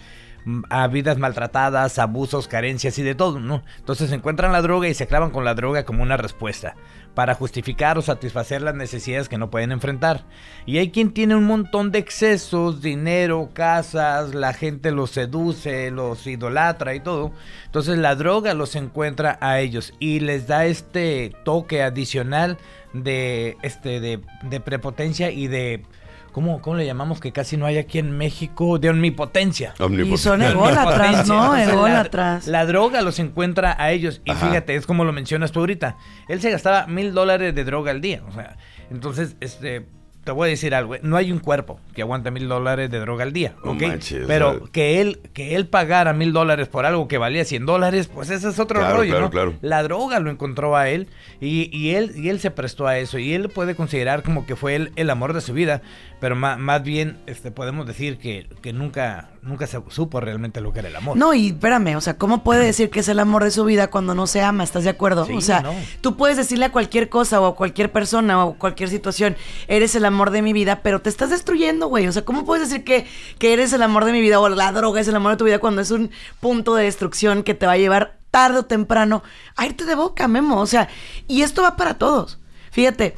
a 0.69 0.87
vidas 0.87 1.17
maltratadas, 1.17 1.99
abusos, 1.99 2.47
carencias 2.47 2.97
y 2.97 3.03
de 3.03 3.15
todo, 3.15 3.39
¿no? 3.39 3.63
Entonces 3.77 4.11
encuentran 4.11 4.51
la 4.51 4.61
droga 4.61 4.87
y 4.87 4.93
se 4.93 5.07
clavan 5.07 5.31
con 5.31 5.45
la 5.45 5.53
droga 5.53 5.85
como 5.85 6.03
una 6.03 6.17
respuesta 6.17 6.75
para 7.13 7.35
justificar 7.35 7.97
o 7.97 8.01
satisfacer 8.01 8.61
las 8.61 8.75
necesidades 8.75 9.27
que 9.27 9.37
no 9.37 9.49
pueden 9.49 9.71
enfrentar. 9.71 10.25
Y 10.65 10.77
hay 10.77 10.91
quien 10.91 11.11
tiene 11.11 11.35
un 11.35 11.45
montón 11.45 11.91
de 11.91 11.99
excesos, 11.99 12.81
dinero, 12.81 13.49
casas, 13.53 14.33
la 14.33 14.53
gente 14.53 14.91
los 14.91 15.11
seduce, 15.11 15.91
los 15.91 16.25
idolatra 16.25 16.95
y 16.95 17.01
todo. 17.01 17.31
Entonces 17.65 17.97
la 17.97 18.15
droga 18.15 18.53
los 18.53 18.75
encuentra 18.75 19.37
a 19.41 19.59
ellos 19.59 19.93
y 19.99 20.21
les 20.21 20.47
da 20.47 20.65
este 20.65 21.33
toque 21.43 21.83
adicional 21.83 22.57
de 22.93 23.57
este 23.61 23.99
de, 23.99 24.21
de 24.43 24.59
prepotencia 24.59 25.29
y 25.29 25.47
de 25.47 25.83
¿Cómo, 26.31 26.61
¿Cómo 26.61 26.75
le 26.77 26.85
llamamos 26.85 27.19
que 27.19 27.31
casi 27.31 27.57
no 27.57 27.65
hay 27.65 27.77
aquí 27.77 27.99
en 27.99 28.17
México? 28.17 28.79
De 28.79 28.89
omnipotencia. 28.89 29.73
Y 30.05 30.17
son 30.17 30.41
ególatras, 30.41 31.27
¿no? 31.27 31.55
Ególatras. 31.55 32.47
La, 32.47 32.59
la, 32.59 32.65
droga 32.65 33.01
los 33.01 33.19
encuentra 33.19 33.75
a 33.79 33.91
ellos. 33.91 34.21
Y 34.25 34.31
fíjate, 34.31 34.75
es 34.75 34.85
como 34.85 35.03
lo 35.05 35.11
mencionas 35.13 35.51
tú 35.51 35.59
ahorita. 35.59 35.97
Él 36.27 36.41
se 36.41 36.51
gastaba 36.51 36.87
mil 36.87 37.13
dólares 37.13 37.53
de 37.55 37.63
droga 37.63 37.91
al 37.91 38.01
día. 38.01 38.21
O 38.27 38.31
sea, 38.31 38.57
entonces, 38.91 39.35
este, 39.39 39.85
te 40.23 40.31
voy 40.31 40.47
a 40.47 40.49
decir 40.49 40.75
algo, 40.75 40.95
eh, 40.95 40.99
no 41.01 41.15
hay 41.15 41.31
un 41.31 41.39
cuerpo 41.39 41.79
que 41.95 42.01
aguante 42.01 42.29
mil 42.29 42.47
dólares 42.47 42.91
de 42.91 42.99
droga 42.99 43.23
al 43.23 43.33
día, 43.33 43.53
No 43.63 43.71
¿ok? 43.71 43.81
manches, 43.81 44.25
Pero 44.27 44.65
que 44.71 44.99
él, 45.01 45.21
que 45.33 45.55
él 45.55 45.65
pagara 45.67 46.13
mil 46.13 46.33
dólares 46.33 46.67
por 46.67 46.85
algo 46.85 47.07
que 47.07 47.17
valía 47.17 47.45
100 47.45 47.65
dólares, 47.65 48.07
pues 48.13 48.29
ese 48.29 48.49
es 48.49 48.59
otro 48.59 48.79
Claro, 48.79 48.97
rollo, 48.97 49.11
claro, 49.11 49.25
¿no? 49.25 49.31
claro. 49.31 49.53
La 49.61 49.81
droga 49.81 50.19
lo 50.19 50.29
encontró 50.29 50.75
a 50.75 50.89
él 50.89 51.07
y, 51.39 51.75
y 51.75 51.95
él 51.95 52.11
y 52.15 52.29
él 52.29 52.39
se 52.39 52.51
prestó 52.51 52.85
a 52.85 52.97
eso 52.99 53.17
y 53.17 53.33
él 53.33 53.49
puede 53.49 53.75
considerar 53.75 54.21
como 54.21 54.45
que 54.45 54.55
fue 54.55 54.75
el, 54.75 54.91
el 54.97 55.09
amor 55.09 55.33
de 55.33 55.41
su 55.41 55.53
vida, 55.53 55.81
pero 56.19 56.35
ma- 56.35 56.57
más, 56.57 56.83
bien 56.83 57.17
este 57.27 57.51
podemos 57.51 57.87
decir 57.87 58.17
que, 58.17 58.49
que 58.61 58.73
nunca 58.73 59.29
nunca 59.41 59.67
se 59.67 59.81
supo 59.89 60.19
realmente 60.19 60.59
lo 60.59 60.73
que 60.73 60.79
era 60.79 60.89
el 60.89 60.95
amor. 60.95 61.15
No, 61.15 61.33
y 61.33 61.47
espérame, 61.47 61.95
o 61.95 62.01
sea, 62.01 62.17
¿cómo 62.17 62.43
puede 62.43 62.65
decir 62.65 62.89
que 62.89 62.99
es 62.99 63.07
el 63.07 63.19
amor 63.19 63.43
de 63.43 63.51
su 63.51 63.63
vida 63.63 63.89
cuando 63.89 64.13
no 64.13 64.27
se 64.27 64.41
ama? 64.41 64.63
¿Estás 64.63 64.83
de 64.83 64.89
acuerdo? 64.89 65.25
Sí, 65.25 65.33
o 65.33 65.41
sea, 65.41 65.61
no. 65.61 65.73
tú 66.01 66.17
puedes 66.17 66.35
decirle 66.35 66.65
a 66.65 66.71
cualquier 66.71 67.09
cosa 67.09 67.39
o 67.39 67.45
a 67.45 67.55
cualquier 67.55 67.91
persona 67.91 68.45
o 68.45 68.55
cualquier 68.55 68.89
situación, 68.89 69.37
eres 69.67 69.95
el 69.95 70.03
amor 70.05 70.31
de 70.31 70.41
mi 70.41 70.51
vida, 70.51 70.81
pero 70.83 71.01
te 71.01 71.09
estás 71.09 71.29
destruyendo, 71.29 71.87
güey. 71.87 72.07
O 72.07 72.11
sea, 72.11 72.25
¿cómo 72.25 72.45
puedes 72.45 72.69
decir 72.69 72.83
que, 72.83 73.07
que 73.37 73.53
eres 73.53 73.71
el 73.73 73.81
amor 73.81 74.03
de 74.05 74.11
mi 74.11 74.19
vida 74.21 74.39
o 74.39 74.49
la 74.49 74.71
droga 74.71 74.99
es 74.99 75.07
el 75.07 75.15
amor 75.15 75.31
de 75.31 75.37
tu 75.37 75.45
vida 75.45 75.59
cuando 75.59 75.81
es 75.81 75.91
un 75.91 76.11
punto 76.41 76.75
de 76.75 76.83
destrucción 76.83 77.43
que 77.43 77.53
te 77.53 77.65
va 77.65 77.73
a 77.73 77.77
llevar 77.77 78.17
tarde 78.31 78.59
o 78.59 78.65
temprano 78.65 79.23
a 79.55 79.65
irte 79.65 79.85
de 79.85 79.95
boca, 79.95 80.27
Memo? 80.27 80.59
O 80.59 80.67
sea, 80.67 80.89
y 81.27 81.41
esto 81.43 81.61
va 81.61 81.75
para 81.75 81.95
todos. 81.95 82.39
Fíjate, 82.71 83.15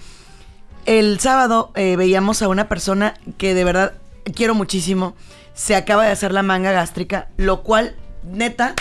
el 0.86 1.20
sábado 1.20 1.72
eh, 1.76 1.96
veíamos 1.96 2.42
a 2.42 2.48
una 2.48 2.68
persona 2.70 3.14
que 3.38 3.54
de 3.54 3.64
verdad 3.64 3.94
quiero 4.36 4.56
muchísimo. 4.56 5.16
Se 5.54 5.76
acaba 5.76 6.06
de 6.06 6.12
hacer 6.12 6.32
la 6.32 6.44
manga 6.44 6.72
gástrica, 6.72 7.28
lo 7.38 7.62
cual, 7.64 7.96
neta, 8.24 8.74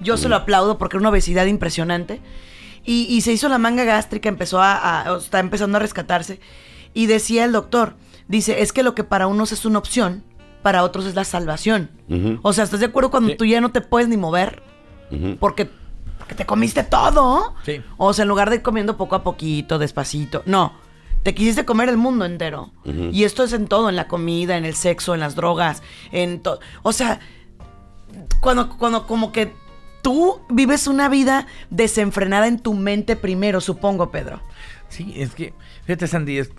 yo 0.00 0.16
se 0.16 0.28
lo 0.28 0.36
aplaudo 0.36 0.78
porque 0.78 0.96
era 0.96 1.00
una 1.02 1.10
obesidad 1.10 1.46
impresionante. 1.46 2.20
Y, 2.84 3.06
y 3.10 3.22
se 3.22 3.32
hizo 3.32 3.48
la 3.48 3.58
manga 3.58 3.82
gástrica, 3.84 4.28
empezó 4.28 4.60
a, 4.62 5.16
está 5.18 5.40
empezando 5.40 5.76
a 5.76 5.80
rescatarse. 5.80 6.38
Y 6.94 7.06
decía 7.06 7.44
el 7.44 7.52
doctor, 7.52 7.94
dice, 8.28 8.62
es 8.62 8.72
que 8.72 8.82
lo 8.84 8.94
que 8.94 9.02
para 9.04 9.26
unos 9.26 9.50
es 9.52 9.64
una 9.64 9.78
opción, 9.78 10.22
para 10.62 10.84
otros 10.84 11.04
es 11.06 11.14
la 11.16 11.24
salvación. 11.24 11.90
O 12.42 12.52
sea, 12.52 12.64
¿estás 12.64 12.80
de 12.80 12.86
acuerdo 12.86 13.10
cuando 13.10 13.30
Sí. 13.30 13.36
tú 13.36 13.44
ya 13.44 13.60
no 13.60 13.72
te 13.72 13.80
puedes 13.80 14.08
ni 14.08 14.16
mover? 14.16 14.62
Porque 15.40 15.68
te 16.36 16.46
comiste 16.46 16.82
todo. 16.84 17.54
Sí. 17.64 17.82
O 17.96 18.12
sea, 18.12 18.22
en 18.22 18.28
lugar 18.28 18.50
de 18.50 18.56
ir 18.56 18.62
comiendo 18.62 18.96
poco 18.96 19.16
a 19.16 19.22
poquito, 19.24 19.78
despacito. 19.78 20.42
No. 20.46 20.72
Te 21.26 21.34
quisiste 21.34 21.64
comer 21.64 21.88
el 21.88 21.96
mundo 21.96 22.24
entero. 22.24 22.70
Y 22.84 23.24
esto 23.24 23.42
es 23.42 23.52
en 23.52 23.66
todo, 23.66 23.88
en 23.88 23.96
la 23.96 24.06
comida, 24.06 24.56
en 24.56 24.64
el 24.64 24.76
sexo, 24.76 25.12
en 25.12 25.18
las 25.18 25.34
drogas, 25.34 25.82
en 26.12 26.38
todo. 26.38 26.60
O 26.84 26.92
sea, 26.92 27.18
cuando, 28.40 28.68
cuando 28.78 29.08
como 29.08 29.32
que 29.32 29.52
tú 30.02 30.38
vives 30.48 30.86
una 30.86 31.08
vida 31.08 31.48
desenfrenada 31.68 32.46
en 32.46 32.60
tu 32.60 32.74
mente 32.74 33.16
primero, 33.16 33.60
supongo, 33.60 34.12
Pedro. 34.12 34.40
Sí, 34.88 35.14
es 35.16 35.34
que, 35.34 35.52
fíjate 35.84 36.06
Sandy, 36.06 36.38
es- 36.38 36.52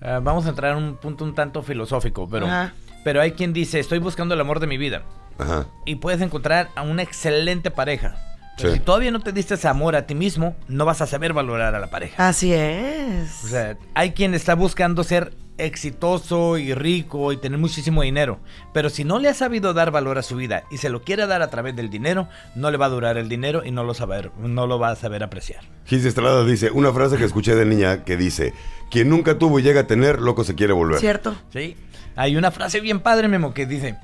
ah, 0.00 0.18
vamos 0.20 0.46
a 0.46 0.48
entrar 0.48 0.76
en 0.76 0.82
un 0.82 0.96
punto 0.96 1.22
un 1.24 1.36
tanto 1.36 1.62
filosófico, 1.62 2.28
pero, 2.28 2.46
Ajá. 2.46 2.74
pero 3.04 3.20
hay 3.20 3.34
quien 3.34 3.52
dice, 3.52 3.78
estoy 3.78 4.00
buscando 4.00 4.34
el 4.34 4.40
amor 4.40 4.58
de 4.58 4.66
mi 4.66 4.78
vida. 4.78 5.04
Ajá. 5.38 5.68
Y 5.86 5.94
puedes 5.94 6.20
encontrar 6.22 6.70
a 6.74 6.82
una 6.82 7.02
excelente 7.02 7.70
pareja. 7.70 8.16
Pero 8.56 8.70
Sí. 8.70 8.78
si 8.78 8.84
todavía 8.84 9.10
no 9.10 9.20
te 9.20 9.32
diste 9.32 9.54
ese 9.54 9.68
amor 9.68 9.96
a 9.96 10.06
ti 10.06 10.14
mismo, 10.14 10.54
no 10.68 10.84
vas 10.84 11.00
a 11.00 11.06
saber 11.06 11.32
valorar 11.32 11.74
a 11.74 11.80
la 11.80 11.88
pareja. 11.90 12.28
Así 12.28 12.52
es. 12.52 13.44
O 13.44 13.48
sea, 13.48 13.76
hay 13.94 14.12
quien 14.12 14.34
está 14.34 14.54
buscando 14.54 15.04
ser 15.04 15.34
exitoso 15.58 16.58
y 16.58 16.74
rico 16.74 17.32
y 17.32 17.36
tener 17.36 17.58
muchísimo 17.58 18.02
dinero. 18.02 18.40
Pero 18.72 18.90
si 18.90 19.04
no 19.04 19.18
le 19.18 19.28
ha 19.28 19.34
sabido 19.34 19.74
dar 19.74 19.90
valor 19.90 20.18
a 20.18 20.22
su 20.22 20.36
vida 20.36 20.64
y 20.70 20.78
se 20.78 20.88
lo 20.90 21.02
quiere 21.02 21.26
dar 21.26 21.42
a 21.42 21.48
través 21.50 21.74
del 21.76 21.90
dinero, 21.90 22.28
no 22.54 22.70
le 22.70 22.76
va 22.78 22.86
a 22.86 22.90
durar 22.90 23.16
el 23.16 23.28
dinero 23.28 23.62
y 23.64 23.70
no 23.70 23.84
lo, 23.84 23.94
saber, 23.94 24.30
no 24.38 24.66
lo 24.66 24.78
va 24.78 24.90
a 24.90 24.96
saber 24.96 25.22
apreciar. 25.22 25.62
Gis 25.86 26.04
Estrada 26.04 26.44
dice, 26.44 26.70
una 26.70 26.92
frase 26.92 27.16
que 27.16 27.24
escuché 27.24 27.54
de 27.54 27.64
niña 27.66 28.04
que 28.04 28.16
dice, 28.16 28.54
quien 28.90 29.08
nunca 29.08 29.38
tuvo 29.38 29.58
y 29.58 29.62
llega 29.62 29.82
a 29.82 29.86
tener, 29.86 30.20
loco 30.20 30.44
se 30.44 30.54
quiere 30.54 30.72
volver. 30.72 30.98
¿Cierto? 31.00 31.34
¿Sí? 31.52 31.76
Hay 32.16 32.36
una 32.36 32.50
frase 32.50 32.80
bien 32.80 33.00
padre, 33.00 33.28
Memo, 33.28 33.54
que 33.54 33.66
dice, 33.66 33.96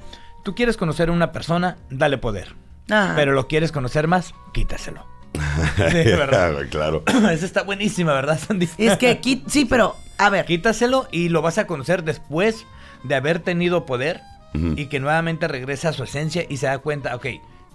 tú 0.45 0.55
quieres 0.55 0.77
conocer 0.77 1.09
a 1.09 1.13
una 1.13 1.33
persona, 1.33 1.77
dale 1.91 2.19
poder. 2.19 2.55
Ah. 2.91 3.13
Pero 3.17 3.33
lo 3.33 3.47
quieres 3.49 3.73
conocer 3.73 4.07
más, 4.07 4.35
quítaselo. 4.53 5.05
Sí, 5.77 6.05
¿verdad? 6.05 6.67
claro. 6.71 7.03
Esa 7.31 7.47
está 7.47 7.63
buenísima, 7.63 8.13
¿verdad, 8.15 8.39
Sandy? 8.39 8.69
Es 8.79 8.97
que 8.97 9.11
aquí, 9.11 9.45
sí, 9.47 9.65
pero, 9.65 9.97
a 10.17 10.31
ver. 10.31 10.47
Quítaselo 10.47 11.09
y 11.13 11.29
lo 11.29 11.43
vas 11.43 11.59
a 11.59 11.67
conocer 11.67 12.05
después 12.05 12.67
de 13.05 13.15
haber 13.15 13.41
tenido 13.41 13.87
poder 13.87 14.21
y 14.55 14.87
que 14.87 14.99
nuevamente 14.99 15.47
regresa 15.47 15.91
a 15.91 15.93
su 15.93 16.03
esencia 16.03 16.45
y 16.49 16.57
se 16.57 16.67
da 16.67 16.79
cuenta, 16.79 17.15
ok, 17.15 17.27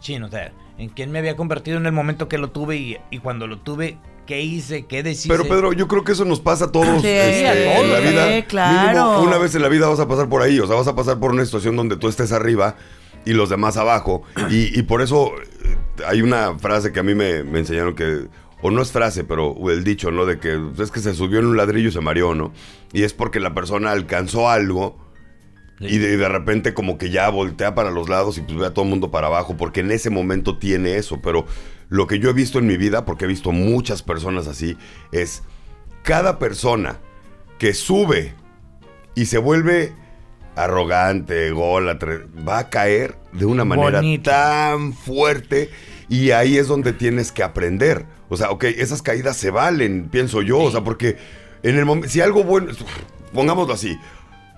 chino, 0.01 0.25
o 0.25 0.29
sea, 0.29 0.51
en 0.77 0.89
quién 0.89 1.11
me 1.11 1.19
había 1.19 1.37
convertido 1.37 1.77
en 1.77 1.85
el 1.85 1.93
momento 1.93 2.27
que 2.27 2.37
lo 2.37 2.49
tuve 2.49 2.75
y, 2.75 2.97
y 3.09 3.19
cuando 3.19 3.47
lo 3.47 3.59
tuve, 3.59 3.97
qué 4.25 4.41
hice, 4.41 4.85
qué 4.85 5.01
decidí. 5.01 5.29
Pero 5.29 5.43
Pedro, 5.47 5.71
yo 5.71 5.87
creo 5.87 6.03
que 6.03 6.11
eso 6.11 6.25
nos 6.25 6.41
pasa 6.41 6.65
a 6.65 6.71
todos 6.71 7.01
Sí, 7.01 7.07
este, 7.07 7.47
a 7.47 7.53
todos, 7.75 7.85
en 7.85 7.93
la 7.93 7.99
vida. 7.99 8.35
sí, 8.35 8.43
claro. 8.43 9.11
Mínimo 9.11 9.21
una 9.21 9.37
vez 9.37 9.55
en 9.55 9.61
la 9.61 9.69
vida 9.69 9.87
vas 9.87 9.99
a 10.01 10.07
pasar 10.07 10.27
por 10.27 10.41
ahí, 10.41 10.59
o 10.59 10.67
sea, 10.67 10.75
vas 10.75 10.87
a 10.87 10.95
pasar 10.95 11.19
por 11.19 11.31
una 11.31 11.45
situación 11.45 11.77
donde 11.77 11.95
tú 11.95 12.09
estés 12.09 12.33
arriba 12.33 12.75
y 13.25 13.33
los 13.33 13.49
demás 13.49 13.77
abajo. 13.77 14.23
Y, 14.49 14.77
y 14.77 14.83
por 14.83 15.01
eso 15.01 15.31
eh, 15.37 15.77
hay 16.07 16.21
una 16.21 16.57
frase 16.59 16.91
que 16.91 16.99
a 16.99 17.03
mí 17.03 17.15
me, 17.15 17.43
me 17.43 17.59
enseñaron 17.59 17.95
que, 17.95 18.27
o 18.61 18.71
no 18.71 18.81
es 18.81 18.91
frase, 18.91 19.23
pero 19.23 19.55
el 19.69 19.83
dicho, 19.83 20.11
¿no? 20.11 20.25
De 20.25 20.39
que 20.39 20.59
es 20.79 20.91
que 20.91 21.01
se 21.01 21.13
subió 21.13 21.39
en 21.39 21.47
un 21.47 21.57
ladrillo 21.57 21.89
y 21.89 21.91
se 21.91 22.01
mareó, 22.01 22.33
¿no? 22.33 22.53
Y 22.93 23.03
es 23.03 23.13
porque 23.13 23.39
la 23.39 23.53
persona 23.53 23.91
alcanzó 23.91 24.49
algo. 24.49 25.01
Y 25.79 25.97
de, 25.97 26.13
y 26.13 26.15
de 26.15 26.29
repente 26.29 26.73
como 26.73 26.97
que 26.97 27.09
ya 27.09 27.27
voltea 27.29 27.75
para 27.75 27.91
los 27.91 28.07
lados 28.07 28.37
y 28.37 28.41
pues 28.41 28.57
ve 28.57 28.65
a 28.67 28.73
todo 28.73 28.85
el 28.85 28.91
mundo 28.91 29.11
para 29.11 29.27
abajo, 29.27 29.57
porque 29.57 29.81
en 29.81 29.91
ese 29.91 30.09
momento 30.09 30.57
tiene 30.57 30.95
eso. 30.95 31.19
Pero 31.21 31.45
lo 31.89 32.07
que 32.07 32.19
yo 32.19 32.29
he 32.29 32.33
visto 32.33 32.59
en 32.59 32.67
mi 32.67 32.77
vida, 32.77 33.03
porque 33.03 33.25
he 33.25 33.27
visto 33.27 33.51
muchas 33.51 34.01
personas 34.01 34.47
así, 34.47 34.77
es 35.11 35.43
cada 36.03 36.39
persona 36.39 36.99
que 37.57 37.73
sube 37.73 38.33
y 39.13 39.25
se 39.25 39.39
vuelve 39.39 39.93
arrogante, 40.55 41.47
ególatra, 41.47 42.21
va 42.47 42.59
a 42.59 42.69
caer 42.69 43.15
de 43.31 43.45
una 43.45 43.65
manera 43.65 43.99
Bonito. 43.99 44.29
tan 44.29 44.93
fuerte 44.93 45.69
y 46.09 46.31
ahí 46.31 46.57
es 46.57 46.67
donde 46.67 46.93
tienes 46.93 47.31
que 47.31 47.43
aprender. 47.43 48.05
O 48.29 48.37
sea, 48.37 48.51
ok, 48.51 48.65
esas 48.65 49.01
caídas 49.01 49.37
se 49.37 49.51
valen, 49.51 50.09
pienso 50.09 50.41
yo, 50.41 50.59
o 50.59 50.71
sea, 50.71 50.81
porque 50.81 51.17
en 51.63 51.77
el 51.77 51.85
momento, 51.85 52.09
si 52.09 52.21
algo 52.21 52.43
bueno, 52.43 52.71
pongámoslo 53.33 53.73
así, 53.73 53.97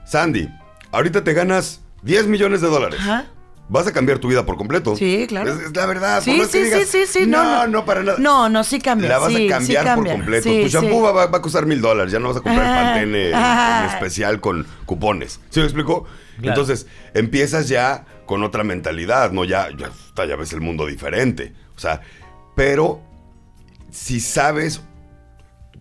Sandy, 0.06 0.50
ahorita 0.92 1.24
te 1.24 1.34
ganas 1.34 1.82
10 2.04 2.28
millones 2.28 2.62
de 2.62 2.68
dólares. 2.68 3.00
Ajá. 3.00 3.26
Vas 3.68 3.88
a 3.88 3.92
cambiar 3.92 4.20
tu 4.20 4.28
vida 4.28 4.46
por 4.46 4.58
completo. 4.58 4.96
Sí, 4.96 5.26
claro. 5.28 5.52
Es, 5.52 5.60
es 5.60 5.76
la 5.76 5.86
verdad. 5.88 6.22
Sí, 6.22 6.40
sí, 6.50 6.64
digas, 6.64 6.84
sí, 6.88 7.06
sí, 7.06 7.20
sí, 7.22 7.26
No, 7.28 7.44
no, 7.44 7.68
no, 7.68 7.86
para 7.86 8.04
nada. 8.04 8.18
No, 8.20 8.48
no, 8.48 8.64
sí 8.64 8.80
cambia. 8.80 9.10
La 9.10 9.18
vas 9.18 9.34
sí, 9.34 9.48
a 9.48 9.58
cambiar 9.58 9.86
cambia. 9.86 10.14
por 10.14 10.22
completo. 10.22 10.50
Sí, 10.50 10.62
tu 10.64 10.68
shampoo 10.68 11.08
sí. 11.08 11.16
va, 11.16 11.24
a 11.24 11.42
costar 11.42 11.66
mil 11.66 11.82
dólares. 11.82 12.12
Ya 12.12 12.20
no 12.20 12.28
vas 12.28 12.38
a 12.38 12.42
comprar 12.42 12.66
Ah, 12.66 12.94
Pantene 12.94 13.32
ah. 13.34 13.82
en 13.84 13.96
especial 13.96 14.40
con 14.40 14.68
cupones. 14.86 15.40
¿Sí 15.50 15.60
me 15.60 15.66
explico? 15.66 16.06
Claro. 16.38 16.50
Entonces, 16.50 16.86
empiezas 17.16 17.68
ya 17.68 18.06
con 18.28 18.44
otra 18.44 18.64
mentalidad, 18.64 19.32
¿no? 19.32 19.46
Ya, 19.46 19.70
ya 19.76 20.36
ves 20.36 20.54
el 20.54 20.62
mundo 20.62 20.86
diferente. 20.86 21.54
O 21.76 21.80
sea, 21.80 22.02
pero 22.56 23.02
si 23.92 24.20
sabes, 24.20 24.82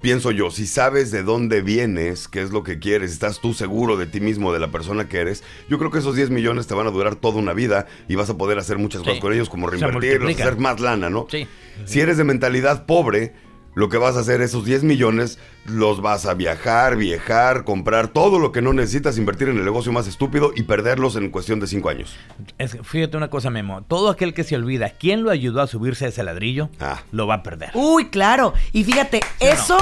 pienso 0.05 0.31
yo, 0.33 0.51
si 0.51 0.67
sabes 0.67 1.11
de 1.11 1.23
dónde 1.23 1.63
vienes, 1.63 2.29
qué 2.29 2.43
es 2.43 2.51
lo 2.51 2.63
que 2.63 2.79
quieres, 2.79 3.11
estás 3.11 3.41
tú 3.41 3.55
seguro 3.55 3.97
de 3.97 4.05
ti 4.05 4.21
mismo, 4.21 4.53
de 4.53 4.61
la 4.61 4.71
persona 4.71 5.09
que 5.09 5.17
eres, 5.17 5.43
yo 5.71 5.79
creo 5.79 5.91
que 5.91 5.97
esos 6.01 6.15
10 6.15 6.29
millones 6.29 6.67
te 6.67 6.75
van 6.75 6.87
a 6.87 6.91
durar 6.91 7.17
toda 7.17 7.39
una 7.39 7.55
vida 7.55 7.87
y 8.07 8.15
vas 8.15 8.29
a 8.29 8.37
poder 8.37 8.59
hacer 8.59 8.77
muchas 8.77 9.01
Sí. 9.01 9.07
cosas 9.09 9.21
con 9.23 9.33
ellos, 9.33 9.49
como 9.49 9.67
reinvertirlos, 9.67 10.35
hacer 10.35 10.59
más 10.59 10.79
lana, 10.79 11.09
¿no? 11.09 11.27
Sí. 11.31 11.47
Si 11.87 12.01
eres 12.01 12.19
de 12.19 12.25
mentalidad 12.25 12.85
pobre, 12.85 13.33
lo 13.75 13.89
que 13.89 13.97
vas 13.99 14.17
a 14.17 14.21
hacer, 14.21 14.41
esos 14.41 14.65
10 14.65 14.85
millones, 14.85 15.39
los 15.67 16.01
vas 16.03 16.27
a 16.27 16.35
viajar, 16.35 16.97
viajar, 16.97 17.65
comprar 17.65 18.09
todo 18.09 18.39
lo 18.39 18.53
que 18.53 18.63
no 18.63 18.73
necesitas, 18.73 19.19
invertir 19.19 19.49
en 19.49 19.59
el 19.59 19.65
negocio 19.65 19.93
más 19.93 20.07
estúpido 20.07 20.53
y 20.55 20.63
perderlos 20.65 21.17
en 21.17 21.31
cuestión 21.31 21.61
de 21.61 21.67
5 21.67 21.89
años. 21.89 22.15
Es 22.59 22.75
que 22.75 22.85
fíjate 22.85 23.17
una 23.17 23.31
cosa, 23.31 23.51
Memo. 23.51 23.83
Todo 23.83 24.11
aquel 24.11 24.35
que 24.35 24.45
se 24.45 24.57
olvida 24.57 24.91
quién 24.91 25.23
lo 25.23 25.31
ayudó 25.31 25.61
a 25.63 25.67
subirse 25.67 26.05
a 26.07 26.09
ese 26.09 26.23
ladrillo, 26.23 26.69
Ah. 26.81 27.03
lo 27.13 27.27
va 27.27 27.37
a 27.37 27.43
perder. 27.43 27.71
Uy, 27.75 28.07
claro. 28.09 28.53
Y 28.73 28.85
fíjate, 28.85 29.21
eso, 29.41 29.77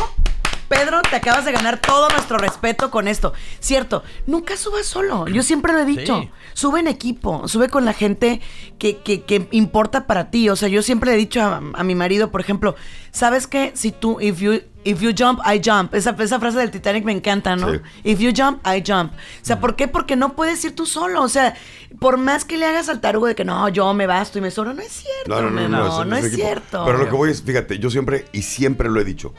Pedro, 0.73 1.03
te 1.03 1.17
acabas 1.17 1.45
de 1.45 1.53
ganar 1.53 1.81
todo 1.81 2.09
nuestro 2.11 2.39
respeto 2.39 2.91
con 2.91 3.07
esto. 3.09 3.33
Cierto, 3.61 4.03
nunca 4.27 4.57
subas 4.57 4.87
solo. 4.87 5.27
Yo 5.29 5.43
siempre 5.43 5.73
lo 5.73 5.81
he 5.81 5.85
dicho. 5.85 6.21
Sí. 6.23 6.31
Sube 6.55 6.81
en 6.81 6.89
equipo, 6.89 7.47
sube 7.49 7.69
con 7.69 7.85
la 7.85 7.93
gente 7.93 8.41
que, 8.79 8.99
que- 8.99 9.23
que 9.23 9.49
importa 9.53 10.07
para 10.07 10.31
ti. 10.31 10.49
O 10.49 10.57
sea, 10.57 10.69
yo 10.69 10.83
siempre 10.83 11.11
le 11.11 11.17
he 11.17 11.19
dicho 11.19 11.41
a, 11.43 11.61
a 11.75 11.85
mi 11.85 11.95
marido, 11.95 12.31
por 12.31 12.41
ejemplo, 12.41 12.75
¿sabes 13.11 13.47
qué? 13.47 13.73
Si 13.75 13.91
tú, 13.93 14.19
if 14.21 14.39
you, 14.41 14.61
if 14.85 15.01
you 15.01 15.13
jump, 15.17 15.41
I 15.47 15.61
jump. 15.65 15.95
Esa, 15.95 16.17
esa 16.19 16.41
frase 16.41 16.59
del 16.59 16.71
Titanic 16.71 17.05
me 17.05 17.13
encanta, 17.13 17.55
¿no? 17.57 17.73
Sí. 17.73 17.81
If 18.05 18.19
you 18.21 18.33
jump, 18.37 18.67
I 18.67 18.83
jump. 18.87 19.13
O 19.15 19.45
sea, 19.45 19.61
¿por 19.61 19.77
qué? 19.77 19.89
Porque 19.89 20.17
no 20.17 20.35
puedes 20.35 20.65
ir 20.65 20.75
tú 20.75 20.87
solo. 20.87 21.23
O 21.23 21.29
sea, 21.29 21.55
por 22.01 22.17
más 22.19 22.45
que 22.45 22.57
le 22.59 22.67
hagas 22.67 22.89
al 22.89 23.01
tarugo 23.01 23.27
de 23.27 23.35
que 23.35 23.45
no, 23.45 23.69
yo 23.69 23.93
me 23.95 24.07
basto 24.07 24.39
y 24.39 24.41
me 24.41 24.51
sobro, 24.51 24.73
no 24.75 24.83
es 24.83 24.93
cierto. 24.93 25.43
No, 25.43 25.51
no, 25.51 25.51
no, 25.51 25.69
no, 25.69 26.05
no, 26.05 26.17
es- 26.17 26.25
es, 26.25 26.29
es 26.29 26.33
equipo. 26.35 26.49
cierto. 26.49 26.85
Pero 26.85 26.99
lo 26.99 27.05
que 27.07 27.15
voy 27.15 27.31
es, 27.31 27.43
fíjate, 27.43 27.79
yo 27.79 27.91
siempre, 27.91 28.27
y 28.33 28.43
siempre 28.43 28.89
lo 28.91 29.01
he 29.01 29.05
dicho, 29.05 29.33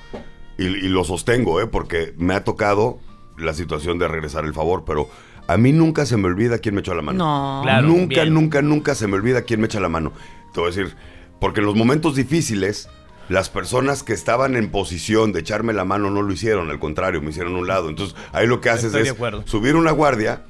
y, 0.58 0.66
y 0.66 0.88
lo 0.90 1.04
sostengo, 1.04 1.62
¿eh? 1.62 1.68
porque 1.68 2.14
me 2.18 2.34
ha 2.34 2.44
tocado 2.44 3.00
la 3.38 3.54
situación 3.54 4.00
de 4.00 4.08
regresar 4.08 4.46
el 4.46 4.54
favor, 4.54 4.84
pero 4.86 5.10
a 5.48 5.58
mí 5.58 5.72
nunca 5.72 6.06
se 6.06 6.18
me 6.18 6.28
olvida 6.28 6.60
quién 6.60 6.76
me 6.76 6.82
echó 6.82 6.94
la 6.94 7.02
mano. 7.02 7.18
No. 7.18 7.62
Claro, 7.64 7.88
nunca, 7.88 8.22
bien. 8.24 8.34
nunca, 8.34 8.62
nunca 8.62 8.96
se 8.96 9.08
me 9.08 9.16
olvida 9.16 9.42
quién 9.42 9.60
me 9.60 9.66
echa 9.68 9.80
la 9.80 9.90
mano. 9.90 10.14
Te 10.54 10.60
voy 10.60 10.72
a 10.72 10.76
decir, 10.76 10.96
porque 11.40 11.60
en 11.60 11.66
los 11.66 11.76
momentos 11.76 12.16
difíciles, 12.16 12.88
Las 13.30 13.50
personas 13.50 14.04
que 14.04 14.12
estaban 14.14 14.56
en 14.58 14.70
posición 14.70 15.32
de 15.32 15.40
echarme 15.40 15.72
la 15.74 15.86
mano 15.86 16.10
no 16.12 16.22
lo 16.22 16.34
hicieron, 16.34 16.70
al 16.70 16.80
contrario, 16.80 17.22
me 17.22 17.30
hicieron 17.30 17.56
a 17.56 17.60
un 17.60 17.68
lado. 17.68 17.90
Entonces, 17.90 18.16
ahí 18.34 18.46
lo 18.48 18.60
que 18.60 18.70
haces 18.70 18.94
Estoy 18.94 19.30
es 19.40 19.50
subir 19.50 19.76
una 19.78 19.92
guardia 19.92 20.44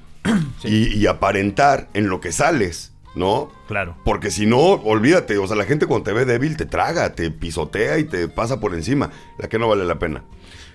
y, 0.64 0.88
y 0.98 1.06
aparentar 1.06 1.90
en 1.94 2.10
lo 2.10 2.20
que 2.20 2.32
sales, 2.32 2.93
¿no? 3.15 3.51
Claro. 3.67 3.96
Porque 4.03 4.32
si 4.32 4.46
no, 4.46 4.58
olvídate, 4.60 5.38
o 5.38 5.48
sea, 5.48 5.55
la 5.55 5.65
gente 5.65 5.86
cuando 5.88 6.03
te 6.05 6.13
ve 6.13 6.25
débil 6.25 6.58
te 6.58 6.65
traga, 6.65 7.13
te 7.13 7.29
pisotea 7.32 8.00
y 8.00 8.03
te 8.05 8.27
pasa 8.27 8.60
por 8.60 8.74
encima, 8.74 9.12
la 9.38 9.48
que 9.48 9.60
no 9.60 9.67
vale 9.67 9.86
la 9.86 10.00
pena. 10.00 10.24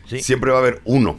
Sí. 0.07 0.21
Siempre 0.21 0.51
va 0.51 0.59
a 0.59 0.61
haber 0.61 0.81
uno. 0.85 1.19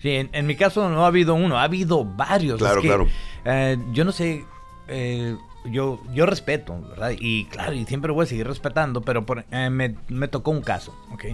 Sí, 0.00 0.10
en, 0.10 0.28
en 0.32 0.46
mi 0.46 0.56
caso 0.56 0.88
no 0.88 1.04
ha 1.04 1.08
habido 1.08 1.34
uno, 1.34 1.58
ha 1.58 1.62
habido 1.64 2.04
varios. 2.04 2.58
Claro, 2.58 2.76
Es 2.78 2.82
que, 2.82 2.88
claro. 2.88 3.06
eh, 3.44 3.76
yo 3.92 4.04
no 4.04 4.12
sé, 4.12 4.44
eh, 4.88 5.36
yo, 5.66 6.00
yo 6.14 6.26
respeto, 6.26 6.80
¿verdad? 6.90 7.12
Y 7.18 7.44
claro, 7.46 7.74
y 7.74 7.84
siempre 7.84 8.10
voy 8.12 8.24
a 8.24 8.26
seguir 8.26 8.46
respetando, 8.46 9.02
pero 9.02 9.24
por- 9.26 9.44
eh, 9.50 9.70
me, 9.70 9.94
me 10.08 10.28
tocó 10.28 10.50
un 10.50 10.62
caso, 10.62 10.96
¿ok? 11.12 11.24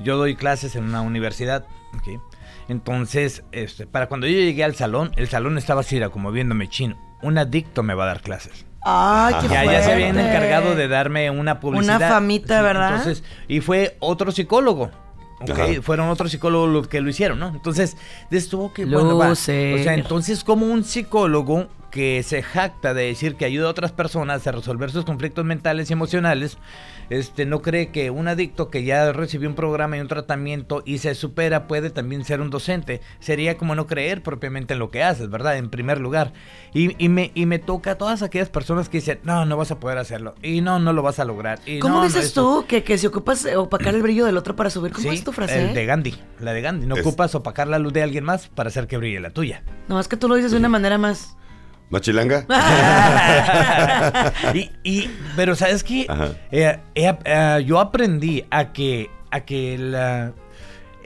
Yo 0.00 0.16
doy 0.16 0.34
clases 0.34 0.74
en 0.74 0.84
una 0.84 1.02
universidad, 1.02 1.66
¿ok? 1.96 2.20
Entonces, 2.68 3.44
este, 3.52 3.86
para 3.86 4.08
cuando 4.08 4.26
yo 4.26 4.38
llegué 4.38 4.64
al 4.64 4.74
salón, 4.74 5.12
el 5.16 5.28
salón 5.28 5.58
estaba 5.58 5.82
así, 5.82 5.96
era 5.96 6.08
como 6.08 6.32
viéndome 6.32 6.68
chino. 6.68 6.96
Un 7.24 7.38
adicto 7.38 7.82
me 7.82 7.94
va 7.94 8.04
a 8.04 8.06
dar 8.08 8.20
clases. 8.20 8.66
Ay, 8.82 9.34
qué 9.40 9.48
Ya, 9.48 9.64
ya 9.64 9.82
se 9.82 9.92
habían 9.92 10.18
encargado 10.18 10.74
de 10.74 10.88
darme 10.88 11.30
una 11.30 11.58
publicidad. 11.58 11.96
Una 11.96 12.08
famita, 12.08 12.60
¿verdad? 12.62 12.96
Entonces, 12.96 13.24
y 13.48 13.60
fue 13.60 13.96
otro 14.00 14.30
psicólogo. 14.30 14.90
¿ok? 15.40 15.50
Ajá. 15.50 15.66
Fueron 15.82 16.08
otros 16.10 16.30
psicólogos 16.30 16.70
los 16.70 16.88
que 16.88 17.00
lo 17.00 17.08
hicieron, 17.08 17.38
¿no? 17.38 17.48
Entonces, 17.48 17.96
estuvo 18.30 18.72
que 18.72 18.84
bueno, 18.84 19.16
va. 19.16 19.30
O 19.30 19.34
sea, 19.34 19.94
entonces 19.94 20.44
como 20.44 20.66
un 20.66 20.84
psicólogo 20.84 21.68
que 21.94 22.24
se 22.24 22.42
jacta 22.42 22.92
de 22.92 23.04
decir 23.04 23.36
que 23.36 23.44
ayuda 23.44 23.68
a 23.68 23.70
otras 23.70 23.92
personas 23.92 24.44
a 24.48 24.50
resolver 24.50 24.90
sus 24.90 25.04
conflictos 25.04 25.44
mentales 25.44 25.88
y 25.88 25.92
emocionales, 25.92 26.58
este 27.08 27.46
no 27.46 27.62
cree 27.62 27.92
que 27.92 28.10
un 28.10 28.26
adicto 28.26 28.68
que 28.68 28.82
ya 28.82 29.12
recibió 29.12 29.48
un 29.48 29.54
programa 29.54 29.96
y 29.96 30.00
un 30.00 30.08
tratamiento 30.08 30.82
y 30.84 30.98
se 30.98 31.14
supera 31.14 31.68
puede 31.68 31.90
también 31.90 32.24
ser 32.24 32.40
un 32.40 32.50
docente. 32.50 33.00
Sería 33.20 33.56
como 33.56 33.76
no 33.76 33.86
creer 33.86 34.24
propiamente 34.24 34.72
en 34.72 34.80
lo 34.80 34.90
que 34.90 35.04
haces, 35.04 35.30
¿verdad? 35.30 35.56
En 35.56 35.70
primer 35.70 36.00
lugar. 36.00 36.32
Y, 36.72 36.96
y 37.02 37.08
me, 37.08 37.30
y 37.32 37.46
me 37.46 37.60
toca 37.60 37.92
a 37.92 37.94
todas 37.96 38.22
aquellas 38.22 38.48
personas 38.48 38.88
que 38.88 38.98
dicen, 38.98 39.20
no, 39.22 39.46
no 39.46 39.56
vas 39.56 39.70
a 39.70 39.78
poder 39.78 39.98
hacerlo. 39.98 40.34
Y 40.42 40.62
no, 40.62 40.80
no 40.80 40.92
lo 40.92 41.02
vas 41.02 41.20
a 41.20 41.24
lograr. 41.24 41.60
Y 41.64 41.78
¿Cómo 41.78 41.94
no, 41.94 42.00
no, 42.00 42.06
dices 42.08 42.24
esto- 42.24 42.62
tú 42.62 42.66
que, 42.66 42.82
que 42.82 42.98
si 42.98 43.06
ocupas 43.06 43.46
opacar 43.54 43.94
el 43.94 44.02
brillo 44.02 44.26
del 44.26 44.36
otro 44.36 44.56
para 44.56 44.68
subir? 44.68 44.90
¿Cómo 44.90 45.12
es 45.12 45.22
tu 45.22 45.30
frase? 45.30 45.68
el 45.68 45.74
de 45.74 45.86
Gandhi, 45.86 46.16
la 46.40 46.52
de 46.52 46.60
Gandhi. 46.60 46.86
No 46.88 46.96
Es- 46.96 47.06
ocupas 47.06 47.32
opacar 47.36 47.68
la 47.68 47.78
luz 47.78 47.92
de 47.92 48.02
alguien 48.02 48.24
más 48.24 48.48
para 48.48 48.66
hacer 48.70 48.88
que 48.88 48.96
brille 48.96 49.20
la 49.20 49.30
tuya. 49.30 49.62
No, 49.86 50.00
es 50.00 50.08
que 50.08 50.16
tú 50.16 50.28
lo 50.28 50.34
dices 50.34 50.50
de 50.50 50.56
una 50.58 50.68
manera 50.68 50.98
más. 50.98 51.36
¿Machilanga? 51.94 52.44
y, 54.54 54.70
y- 54.82 55.10
pero 55.36 55.54
sabes 55.54 55.84
qué. 55.84 56.06
Eh, 56.50 56.76
eh, 56.96 57.14
eh, 57.24 57.62
yo 57.64 57.78
aprendí 57.78 58.44
a 58.50 58.72
que 58.72 59.10
a 59.30 59.40
que 59.40 59.78
la 59.78 60.32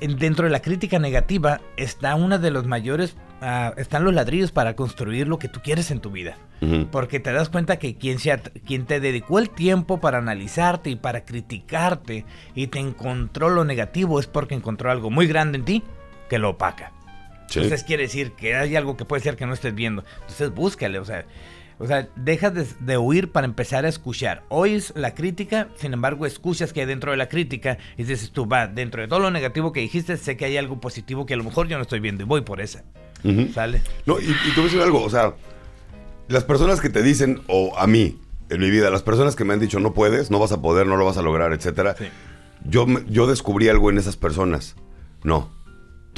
en- 0.01 0.17
dentro 0.19 0.45
de 0.47 0.51
la 0.51 0.61
crítica 0.61 0.99
negativa 0.99 1.61
está 1.77 2.15
una 2.15 2.39
de 2.39 2.51
los 2.51 2.67
mayores 2.67 3.17
ah, 3.43 3.75
están 3.77 4.05
los 4.05 4.15
ladrillos 4.15 4.51
para 4.51 4.75
construir 4.77 5.29
lo 5.29 5.39
que 5.39 5.49
tú 5.49 5.61
quieres 5.63 5.91
en 5.91 6.01
tu 6.01 6.11
vida. 6.11 6.37
Porque 6.91 7.21
te 7.21 7.33
das 7.33 7.51
cuenta 7.51 7.79
que 7.79 7.97
quien, 7.97 8.19
se 8.19 8.37
quien 8.67 8.85
te 8.87 8.99
dedicó 8.99 9.39
el 9.39 9.49
tiempo 9.51 10.01
para 10.01 10.19
analizarte 10.19 10.91
y 10.91 10.97
para 10.97 11.25
criticarte 11.25 12.25
y 12.55 12.67
te 12.67 12.81
encontró 12.81 13.49
lo 13.49 13.65
negativo 13.65 14.19
es 14.19 14.27
porque 14.27 14.57
encontró 14.57 14.91
algo 14.91 15.09
muy 15.11 15.29
grande 15.29 15.59
en 15.59 15.65
ti 15.65 15.83
que 16.29 16.39
lo 16.39 16.51
opaca. 16.51 16.93
Sí. 17.49 17.61
Entonces 17.61 17.85
quiere 17.85 18.05
decir 18.05 18.33
que 18.33 18.55
hay 18.55 18.77
algo 18.77 18.97
que 18.97 19.05
puede 19.05 19.23
ser 19.23 19.37
que 19.37 19.47
no 19.47 19.55
estés 19.55 19.75
viendo. 19.75 20.05
Entonces 20.21 20.51
búscale, 20.55 20.99
o 20.99 21.05
sea, 21.05 21.25
o 21.81 21.87
sea, 21.87 22.09
deja 22.17 22.51
de, 22.51 22.67
de 22.81 22.99
huir 22.99 23.31
para 23.31 23.47
empezar 23.47 23.85
a 23.85 23.89
escuchar. 23.89 24.43
Oyes 24.49 24.93
la 24.97 25.15
crítica, 25.15 25.69
sin 25.77 25.93
embargo, 25.93 26.27
escuchas 26.27 26.73
que 26.73 26.81
hay 26.81 26.87
dentro 26.87 27.13
de 27.13 27.17
la 27.17 27.29
crítica 27.29 27.79
y 27.97 28.03
dices 28.05 28.31
tú, 28.33 28.49
va, 28.49 28.67
dentro 28.67 29.01
de 29.01 29.09
todo 29.09 29.21
lo 29.21 29.31
negativo 29.31 29.73
que 29.73 29.81
dijiste, 29.81 30.17
sé 30.17 30.37
que 30.37 30.45
hay 30.45 30.57
algo 30.57 30.81
positivo 30.81 31.25
que 31.25 31.35
a 31.35 31.37
lo 31.37 31.45
mejor 31.45 31.69
yo 31.69 31.77
no 31.77 31.83
estoy 31.83 32.01
viendo 32.01 32.23
y 32.25 32.27
voy 32.27 32.41
por 32.41 32.61
esa. 32.61 32.83
¿Sale? 33.55 33.83
No, 34.07 34.19
y, 34.21 34.25
y 34.25 34.51
te 34.55 34.61
voy 34.61 34.63
a 34.63 34.65
decir 34.65 34.81
algo, 34.81 35.03
o 35.03 35.11
sea, 35.11 35.35
las 36.29 36.45
personas 36.45 36.81
que 36.81 36.89
te 36.91 37.03
dicen, 37.03 37.41
o 37.49 37.77
a 37.79 37.87
mí, 37.87 38.19
en 38.51 38.61
mi 38.61 38.71
vida, 38.71 38.91
las 38.91 39.03
personas 39.03 39.35
que 39.37 39.45
me 39.45 39.55
han 39.55 39.61
dicho 39.61 39.79
no 39.81 39.95
puedes, 39.95 40.31
no 40.31 40.39
vas 40.39 40.53
a 40.53 40.61
poder, 40.63 40.87
no 40.87 40.97
lo 40.97 41.05
vas 41.05 41.17
a 41.17 41.23
lograr, 41.23 41.53
etcétera, 41.53 41.95
Sí. 41.99 42.07
yo, 42.65 42.87
yo 43.09 43.27
descubrí 43.27 43.69
algo 43.69 43.91
en 43.91 43.99
esas 43.99 44.17
personas. 44.17 44.75
No, 45.25 45.51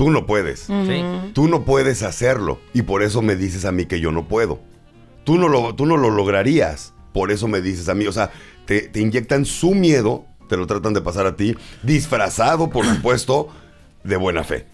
tú 0.00 0.10
no 0.10 0.24
puedes. 0.24 0.60
Sí. 0.60 1.02
Tú 1.34 1.46
no 1.46 1.66
puedes 1.66 2.02
hacerlo 2.02 2.58
y 2.72 2.80
por 2.80 3.02
eso 3.02 3.20
me 3.20 3.36
dices 3.36 3.66
a 3.66 3.70
mí 3.72 3.84
que 3.84 4.00
yo 4.00 4.12
no 4.12 4.28
puedo. 4.28 4.58
Tú 5.24 5.36
no 5.36 5.46
lo, 5.46 5.74
tú 5.74 5.84
no 5.84 5.98
lo 5.98 6.08
lograrías, 6.08 6.94
por 7.12 7.30
eso 7.30 7.48
me 7.48 7.60
dices 7.60 7.86
a 7.90 7.94
mí. 7.94 8.06
O 8.06 8.12
sea, 8.12 8.30
te, 8.64 8.80
te 8.88 8.98
inyectan 9.00 9.44
su 9.44 9.74
miedo, 9.74 10.24
te 10.48 10.56
lo 10.56 10.66
tratan 10.66 10.94
de 10.94 11.02
pasar 11.02 11.26
a 11.26 11.36
ti, 11.36 11.54
disfrazado, 11.82 12.70
por 12.70 12.86
supuesto, 12.94 13.48
de 14.02 14.16
buena 14.16 14.42
fe. 14.42 14.64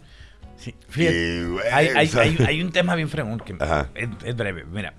Sí, 0.58 0.76
fíjate, 0.88 1.16
Y, 1.16 1.44
güey, 1.50 1.66
hay, 1.72 1.88
hay- 1.88 2.06
o 2.06 2.10
sea- 2.10 2.22
hay- 2.22 2.38
hay 2.46 2.62
un 2.62 2.70
tema 2.70 2.94
bien 2.94 3.08
fregón 3.08 3.40
que 3.40 3.56
es, 3.96 4.08
es 4.24 4.36
breve. 4.36 4.64
Mira, 4.64 4.94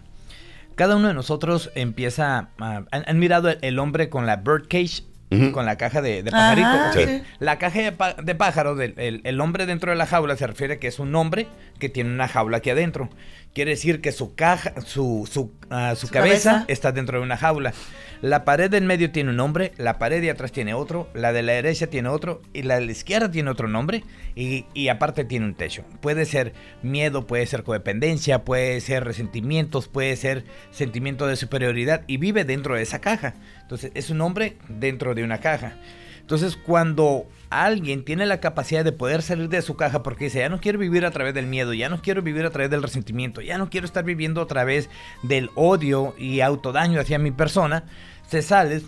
cada 0.75 0.97
uno 0.97 1.07
de 1.07 1.13
nosotros 1.13 1.71
empieza. 1.73 2.49
a- 2.59 2.83
¿han, 2.91 3.03
han 3.07 3.17
mirado 3.19 3.47
el, 3.49 3.59
el 3.61 3.79
hombre 3.79 4.09
con 4.09 4.25
la 4.25 4.35
birdcage? 4.35 5.03
Con 5.51 5.65
la 5.65 5.77
caja 5.77 6.01
de, 6.01 6.23
de 6.23 6.31
pajarito. 6.31 6.93
Sí. 6.93 7.21
La 7.39 7.59
caja 7.59 7.79
de, 7.79 7.93
de 8.23 8.35
pájaro, 8.35 8.75
del, 8.75 8.93
el, 8.97 9.19
el 9.25 9.41
hombre 9.41 9.65
dentro 9.65 9.91
de 9.91 9.97
la 9.97 10.05
jaula 10.05 10.37
se 10.37 10.47
refiere 10.47 10.79
que 10.79 10.87
es 10.87 10.99
un 10.99 11.13
hombre 11.15 11.47
que 11.79 11.89
tiene 11.89 12.11
una 12.11 12.29
jaula 12.29 12.57
aquí 12.57 12.69
adentro. 12.69 13.09
Quiere 13.57 13.71
decir 13.71 14.01
que 14.01 14.11
su 14.11 14.35
caja, 14.35 14.79
su, 14.85 15.27
su, 15.27 15.51
ah, 15.71 15.95
su 15.95 16.05
Su 16.05 16.13
cabeza, 16.13 16.51
cabeza. 16.51 16.65
está 16.67 16.91
dentro 16.91 17.17
de 17.17 17.23
una 17.23 17.37
jaula. 17.37 17.73
La 18.21 18.45
pared 18.45 18.69
del 18.69 18.83
medio 18.83 19.09
tiene 19.11 19.31
un 19.31 19.35
nombre, 19.37 19.71
la 19.77 19.97
pared 19.97 20.21
de 20.21 20.29
atrás 20.29 20.51
tiene 20.51 20.75
otro, 20.75 21.09
la 21.15 21.33
de 21.33 21.41
la 21.41 21.53
derecha 21.53 21.87
tiene 21.87 22.07
otro 22.09 22.43
y 22.53 22.61
la 22.61 22.75
de 22.79 22.85
la 22.85 22.91
izquierda 22.91 23.31
tiene 23.31 23.49
otro 23.49 23.67
nombre 23.67 24.03
y, 24.35 24.65
y 24.75 24.89
aparte 24.89 25.25
tiene 25.25 25.47
un 25.47 25.55
techo. 25.55 25.83
Puede 26.01 26.25
ser 26.27 26.53
miedo, 26.83 27.25
puede 27.25 27.47
ser 27.47 27.63
codependencia, 27.63 28.45
puede 28.45 28.79
ser 28.79 29.03
resentimientos, 29.05 29.87
puede 29.87 30.15
ser 30.17 30.45
sentimiento 30.69 31.25
de 31.25 31.35
superioridad 31.35 32.03
y 32.05 32.17
vive 32.17 32.43
dentro 32.45 32.75
de 32.75 32.83
esa 32.83 33.01
caja. 33.01 33.33
Entonces 33.63 33.91
es 33.95 34.11
un 34.11 34.21
hombre 34.21 34.57
dentro 34.69 35.15
de 35.15 35.23
una 35.23 35.39
caja. 35.39 35.77
Entonces, 36.19 36.57
cuando 36.57 37.25
alguien 37.49 38.03
tiene 38.03 38.25
la 38.25 38.39
capacidad 38.39 38.83
de 38.83 38.91
poder 38.91 39.21
salir 39.21 39.49
de 39.49 39.61
su 39.61 39.75
caja 39.75 40.03
porque 40.03 40.25
dice, 40.25 40.39
ya 40.39 40.49
no 40.49 40.59
quiero 40.59 40.79
vivir 40.79 41.05
a 41.05 41.11
través 41.11 41.33
del 41.33 41.47
miedo, 41.47 41.73
ya 41.73 41.89
no 41.89 42.01
quiero 42.01 42.21
vivir 42.21 42.45
a 42.45 42.49
través 42.49 42.69
del 42.69 42.83
resentimiento, 42.83 43.41
ya 43.41 43.57
no 43.57 43.69
quiero 43.69 43.85
estar 43.85 44.03
viviendo 44.03 44.41
a 44.41 44.47
través 44.47 44.89
del 45.23 45.49
odio 45.55 46.13
y 46.17 46.41
autodaño 46.41 46.99
hacia 46.99 47.19
mi 47.19 47.31
persona, 47.31 47.83
se 48.27 48.41
sales, 48.41 48.83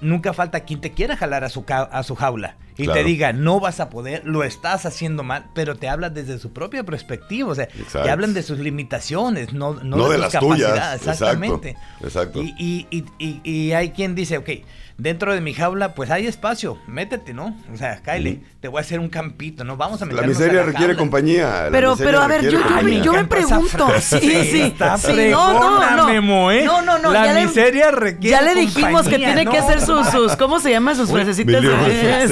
nunca 0.00 0.32
falta 0.32 0.60
quien 0.60 0.80
te 0.80 0.92
quiera 0.92 1.16
jalar 1.16 1.44
a 1.44 1.48
su, 1.48 1.64
a 1.68 2.02
su 2.02 2.14
jaula 2.14 2.56
y 2.76 2.84
Claro. 2.84 3.00
te 3.00 3.04
diga, 3.04 3.32
no 3.32 3.58
vas 3.58 3.80
a 3.80 3.90
poder, 3.90 4.22
lo 4.24 4.44
estás 4.44 4.86
haciendo 4.86 5.24
mal, 5.24 5.46
pero 5.52 5.74
te 5.74 5.88
habla 5.88 6.10
desde 6.10 6.38
su 6.38 6.52
propia 6.52 6.84
perspectiva, 6.84 7.50
o 7.50 7.54
sea, 7.56 7.64
Exacto. 7.64 8.02
te 8.04 8.10
hablan 8.10 8.34
de 8.34 8.44
sus 8.44 8.60
limitaciones, 8.60 9.52
no, 9.52 9.74
no, 9.74 9.96
No 9.96 10.06
de, 10.06 10.12
de 10.12 10.18
las 10.18 10.32
capacidades. 10.32 11.00
tuyas, 11.00 11.06
Exactamente. 11.08 11.76
exacto, 12.00 12.40
y, 12.40 12.86
y, 12.90 13.04
y- 13.18 13.40
y 13.42 13.72
hay 13.72 13.90
quien 13.90 14.14
dice, 14.14 14.38
ok, 14.38 14.50
dentro 14.98 15.32
de 15.32 15.40
mi 15.40 15.54
jaula, 15.54 15.94
pues 15.94 16.10
hay 16.10 16.26
espacio, 16.26 16.76
métete, 16.88 17.32
¿no? 17.32 17.56
O 17.72 17.76
sea, 17.76 18.02
Ujú. 18.04 18.38
te 18.60 18.66
voy 18.68 18.78
a 18.78 18.80
hacer 18.80 18.98
un 18.98 19.08
campito, 19.08 19.62
¿no? 19.64 19.76
Vamos 19.76 20.02
a 20.02 20.06
La 20.06 20.10
meternos 20.12 20.36
miseria 20.36 20.60
a 20.60 20.64
la 20.64 20.66
requiere 20.66 20.86
jaula. 20.94 20.98
compañía. 20.98 21.64
la 21.64 21.70
Pero, 21.70 21.90
miseria 21.92 22.10
pero 22.10 22.20
a 22.22 22.26
ver, 22.26 22.42
requiere 22.42 22.64
yo, 22.64 22.76
yo, 22.76 22.82
me, 22.82 23.00
yo 23.04 23.12
me 23.12 23.24
pregunto. 23.24 23.86
Sí, 24.00 24.18
sí. 24.20 24.60
Está 24.62 24.98
sí, 24.98 25.12
no, 25.30 25.52
no, 25.52 25.96
no. 25.96 26.08
Memo, 26.08 26.50
¿eh? 26.50 26.64
No, 26.64 26.82
no, 26.82 26.98
no. 26.98 27.12
La 27.12 27.26
ya 27.26 27.32
le- 27.34 27.46
miseria 27.46 27.90
requiere 27.92 28.30
Ya 28.36 28.42
le 28.42 28.60
dijimos 28.60 29.06
que 29.06 29.16
tiene 29.18 29.46
que 29.46 29.56
hacer 29.58 29.80
sus, 29.80 30.06
sus, 30.08 30.34
¿cómo 30.36 30.58
se 30.60 30.70
llama? 30.70 30.94
Sus 30.94 31.10
frasecitas. 31.10 31.64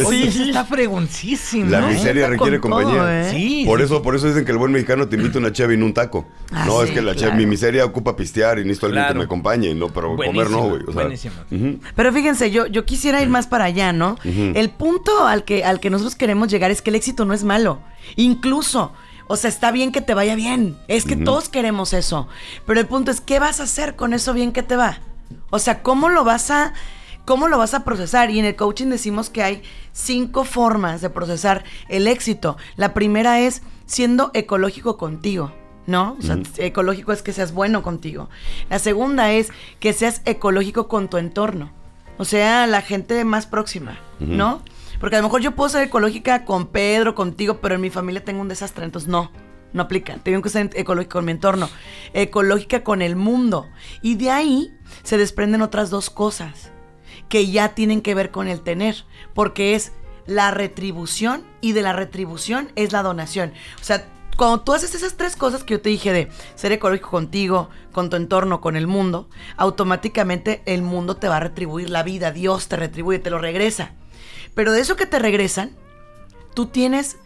Oye, 0.04 0.30
Sí. 0.32 0.48
está 0.48 0.64
fregoncísimo. 0.64 1.70
La 1.70 1.82
miseria 1.82 2.26
requiere 2.26 2.58
todo, 2.58 2.70
compañía. 2.70 3.28
¿eh? 3.28 3.30
Sí, 3.30 3.62
Por 3.66 3.80
eso, 3.80 4.02
por 4.02 4.14
eso 4.16 4.26
dicen 4.26 4.44
que 4.44 4.52
el 4.52 4.58
buen 4.58 4.72
mexicano 4.72 5.08
te 5.08 5.16
invita 5.16 5.38
una 5.38 5.52
cheve 5.52 5.74
y 5.74 5.76
no 5.76 5.86
un 5.86 5.94
taco. 5.94 6.26
Ah, 6.52 6.64
no, 6.66 6.80
sí, 6.82 6.88
es 6.88 6.90
que 6.94 7.02
la 7.02 7.12
claro. 7.12 7.18
cheve, 7.30 7.36
mi 7.36 7.46
miseria 7.46 7.84
ocupa 7.84 8.16
pistear 8.16 8.58
y 8.58 8.62
necesito 8.64 8.86
alguien 8.86 9.06
que 9.06 9.14
me 9.14 9.24
acompañe, 9.24 9.74
no, 9.74 9.88
pero 9.88 10.16
comer 10.16 10.50
no, 10.50 10.62
güey. 10.68 10.82
Buenísimo. 10.82 11.34
Pero 11.94 12.12
fíjense, 12.12 12.50
yo, 12.56 12.66
yo 12.66 12.86
quisiera 12.86 13.20
ir 13.20 13.28
más 13.28 13.46
para 13.46 13.64
allá, 13.64 13.92
¿no? 13.92 14.16
El 14.24 14.70
punto 14.70 15.26
al 15.26 15.44
que, 15.44 15.64
al 15.64 15.78
que 15.78 15.90
nosotros 15.90 16.14
queremos 16.14 16.48
llegar 16.48 16.70
es 16.70 16.80
que 16.80 16.88
el 16.90 16.96
éxito 16.96 17.26
no 17.26 17.34
es 17.34 17.44
malo. 17.44 17.80
Incluso, 18.16 18.92
o 19.26 19.36
sea, 19.36 19.50
está 19.50 19.70
bien 19.72 19.92
que 19.92 20.00
te 20.00 20.14
vaya 20.14 20.34
bien. 20.34 20.78
Es 20.88 21.04
que 21.04 21.16
todos 21.16 21.50
queremos 21.50 21.92
eso. 21.92 22.28
Pero 22.64 22.80
el 22.80 22.86
punto 22.86 23.10
es, 23.10 23.20
¿qué 23.20 23.38
vas 23.38 23.60
a 23.60 23.64
hacer 23.64 23.94
con 23.94 24.14
eso 24.14 24.32
bien 24.32 24.52
que 24.52 24.62
te 24.62 24.76
va? 24.76 25.00
O 25.50 25.58
sea, 25.58 25.82
¿cómo 25.82 26.08
lo 26.08 26.24
vas 26.24 26.50
a... 26.50 26.72
¿Cómo 27.26 27.48
lo 27.48 27.58
vas 27.58 27.74
a 27.74 27.82
procesar? 27.82 28.30
Y 28.30 28.38
en 28.38 28.44
el 28.44 28.54
coaching 28.54 28.86
decimos 28.86 29.30
que 29.30 29.42
hay 29.42 29.62
cinco 29.92 30.44
formas 30.44 31.00
de 31.00 31.10
procesar 31.10 31.64
el 31.88 32.06
éxito. 32.06 32.56
La 32.76 32.94
primera 32.94 33.40
es 33.40 33.62
siendo 33.84 34.30
ecológico 34.32 34.96
contigo, 34.96 35.52
¿no? 35.88 36.16
O 36.20 36.22
sea, 36.22 36.38
ecológico 36.58 37.10
es 37.10 37.22
que 37.22 37.32
seas 37.32 37.52
bueno 37.52 37.82
contigo. 37.82 38.28
La 38.70 38.78
segunda 38.78 39.32
es 39.32 39.50
que 39.80 39.92
seas 39.92 40.22
ecológico 40.24 40.86
con 40.86 41.08
tu 41.08 41.16
entorno. 41.16 41.72
O 42.18 42.24
sea, 42.24 42.66
la 42.66 42.82
gente 42.82 43.24
más 43.24 43.46
próxima, 43.46 43.98
¿no? 44.18 44.62
Porque 45.00 45.16
a 45.16 45.18
lo 45.18 45.24
mejor 45.24 45.42
yo 45.42 45.54
puedo 45.54 45.68
ser 45.68 45.82
ecológica 45.82 46.44
con 46.44 46.68
Pedro, 46.68 47.14
contigo, 47.14 47.60
pero 47.60 47.74
en 47.74 47.80
mi 47.80 47.90
familia 47.90 48.24
tengo 48.24 48.40
un 48.40 48.48
desastre, 48.48 48.84
entonces 48.84 49.08
no. 49.08 49.30
No 49.72 49.82
aplica. 49.82 50.16
Tengo 50.22 50.40
que 50.40 50.48
ser 50.48 50.70
ecológica 50.74 51.14
con 51.14 51.26
mi 51.26 51.32
entorno, 51.32 51.68
ecológica 52.14 52.82
con 52.82 53.02
el 53.02 53.16
mundo. 53.16 53.66
Y 54.00 54.14
de 54.14 54.30
ahí 54.30 54.74
se 55.02 55.18
desprenden 55.18 55.60
otras 55.60 55.90
dos 55.90 56.08
cosas, 56.08 56.70
que 57.28 57.50
ya 57.50 57.74
tienen 57.74 58.00
que 58.00 58.14
ver 58.14 58.30
con 58.30 58.48
el 58.48 58.62
tener, 58.62 59.04
porque 59.34 59.74
es 59.74 59.92
la 60.26 60.50
retribución 60.50 61.44
y 61.60 61.72
de 61.72 61.82
la 61.82 61.92
retribución 61.92 62.70
es 62.74 62.92
la 62.92 63.02
donación. 63.02 63.52
O 63.80 63.84
sea, 63.84 64.06
cuando 64.36 64.60
tú 64.60 64.72
haces 64.72 64.94
esas 64.94 65.16
tres 65.16 65.34
cosas 65.36 65.64
que 65.64 65.74
yo 65.74 65.80
te 65.80 65.88
dije 65.88 66.12
de 66.12 66.28
ser 66.54 66.72
ecológico 66.72 67.10
contigo, 67.10 67.70
con 67.92 68.10
tu 68.10 68.16
entorno, 68.16 68.60
con 68.60 68.76
el 68.76 68.86
mundo, 68.86 69.28
automáticamente 69.56 70.62
el 70.66 70.82
mundo 70.82 71.16
te 71.16 71.28
va 71.28 71.38
a 71.38 71.40
retribuir 71.40 71.90
la 71.90 72.02
vida, 72.02 72.30
Dios 72.30 72.68
te 72.68 72.76
retribuye, 72.76 73.18
te 73.18 73.30
lo 73.30 73.38
regresa. 73.38 73.92
Pero 74.54 74.72
de 74.72 74.80
eso 74.80 74.96
que 74.96 75.06
te 75.06 75.18
regresan, 75.18 75.76
tú 76.54 76.66
tienes, 76.66 77.16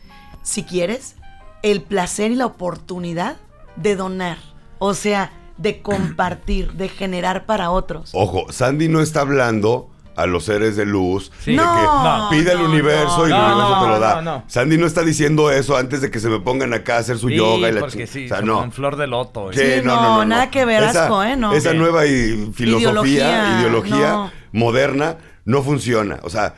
si 0.43 0.65
quieres, 0.65 1.17
el 1.63 1.83
placer 1.83 2.31
y 2.31 2.37
la 2.37 2.47
oportunidad 2.47 3.37
de 3.77 3.97
donar. 3.97 4.39
O 4.79 4.95
sea, 4.95 5.33
de 5.57 5.83
compartir, 5.83 6.73
de 6.73 6.89
generar 6.89 7.45
para 7.45 7.71
otros. 7.71 8.11
Ojo, 8.15 8.51
Sandy 8.51 8.89
no 8.89 9.01
está 9.01 9.21
hablando 9.21 9.91
a 10.17 10.27
los 10.27 10.45
seres 10.45 10.77
de 10.77 10.85
luz 10.87 11.31
Sí. 11.41 11.53
de 11.53 11.57
No, 11.57 11.63
que 11.63 11.83
no, 11.83 12.29
pide 12.31 12.53
el 12.53 12.59
no, 12.59 12.65
universo 12.71 13.19
no, 13.19 13.29
y 13.29 13.33
el 13.33 13.37
no, 13.39 13.47
universo 13.47 13.81
te 13.81 13.87
lo 13.89 13.95
no, 13.95 14.01
da. 14.01 14.15
no, 14.17 14.23
no. 14.23 14.45
Sandy 14.49 14.77
no 14.77 14.87
está 14.87 15.03
diciendo 15.03 15.51
eso 15.51 15.77
antes 15.77 16.01
de 16.01 16.11
que 16.11 16.19
se 16.21 16.29
me 16.29 16.41
pongan 16.41 16.75
acá 16.75 16.97
a 16.97 16.99
hacer 16.99 17.17
su 17.19 17.29
Sí, 17.29 17.37
yoga 17.37 17.69
y 17.69 17.73
la 17.73 17.81
porque 17.81 18.07
sí, 18.07 18.25
o 18.27 18.29
sea, 18.29 18.39
son 18.39 18.47
no. 18.47 18.55
con 18.59 18.73
flor 18.73 18.97
de 18.97 19.07
loto. 19.07 19.53
Sí, 19.53 19.61
Sí, 19.61 19.81
no, 19.85 20.25
nada 20.25 20.51
que 20.51 20.65
ver, 20.65 20.83
esa, 20.83 21.05
asco, 21.05 21.23
¿eh? 21.23 21.37
No. 21.37 21.53
Esa 21.53 21.73
nueva 21.75 22.07
i- 22.07 22.51
filosofía, 22.55 22.81
Ideología, 22.91 23.59
ideología, 23.61 24.11
no. 24.13 24.33
moderna 24.53 25.17
no 25.45 25.63
funciona. 25.63 26.19
O 26.23 26.29
sea, 26.31 26.55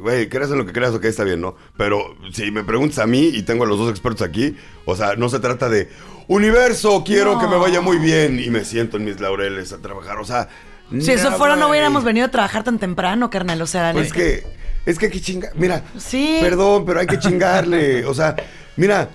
güey, 0.00 0.28
creas 0.28 0.50
en 0.50 0.58
lo 0.58 0.66
que 0.66 0.72
creas, 0.72 0.92
ok, 0.92 1.04
está 1.04 1.22
bien, 1.24 1.40
¿no? 1.40 1.54
Pero 1.76 2.16
si 2.32 2.50
me 2.50 2.64
preguntas 2.64 2.98
a 2.98 3.06
mí 3.06 3.30
y 3.32 3.42
tengo 3.42 3.62
a 3.64 3.66
los 3.68 3.78
dos 3.78 3.90
expertos 3.90 4.26
aquí, 4.26 4.56
o 4.86 4.96
sea, 4.96 5.14
no 5.14 5.28
se 5.28 5.38
trata 5.38 5.68
de 5.68 5.88
universo, 6.26 7.04
quiero 7.04 7.34
No. 7.34 7.38
que 7.40 7.46
me 7.46 7.56
vaya 7.56 7.80
muy 7.80 7.98
bien 7.98 8.40
y 8.42 8.50
me 8.50 8.64
siento 8.64 8.96
en 8.96 9.04
mis 9.04 9.20
laureles 9.20 9.72
a 9.72 9.78
trabajar. 9.78 10.18
O 10.18 10.24
sea, 10.24 10.48
Si 11.00 11.10
eso 11.10 11.32
fuera, 11.32 11.56
no 11.56 11.68
hubiéramos 11.70 12.04
venido 12.04 12.26
a 12.26 12.30
trabajar 12.30 12.64
tan 12.64 12.78
temprano, 12.78 13.30
carnal. 13.30 13.60
O 13.62 13.66
sea, 13.66 13.92
Pues 13.92 14.08
es 14.08 14.12
que, 14.12 14.44
es 14.84 14.98
que 14.98 15.06
hay 15.06 15.12
que 15.12 15.20
chingar. 15.20 15.52
Mira, 15.54 15.84
Sí. 15.96 16.38
perdón, 16.40 16.84
pero 16.84 17.00
hay 17.00 17.06
que 17.06 17.18
chingarle. 17.18 18.04
O 18.06 18.14
sea, 18.14 18.36
mira, 18.76 19.08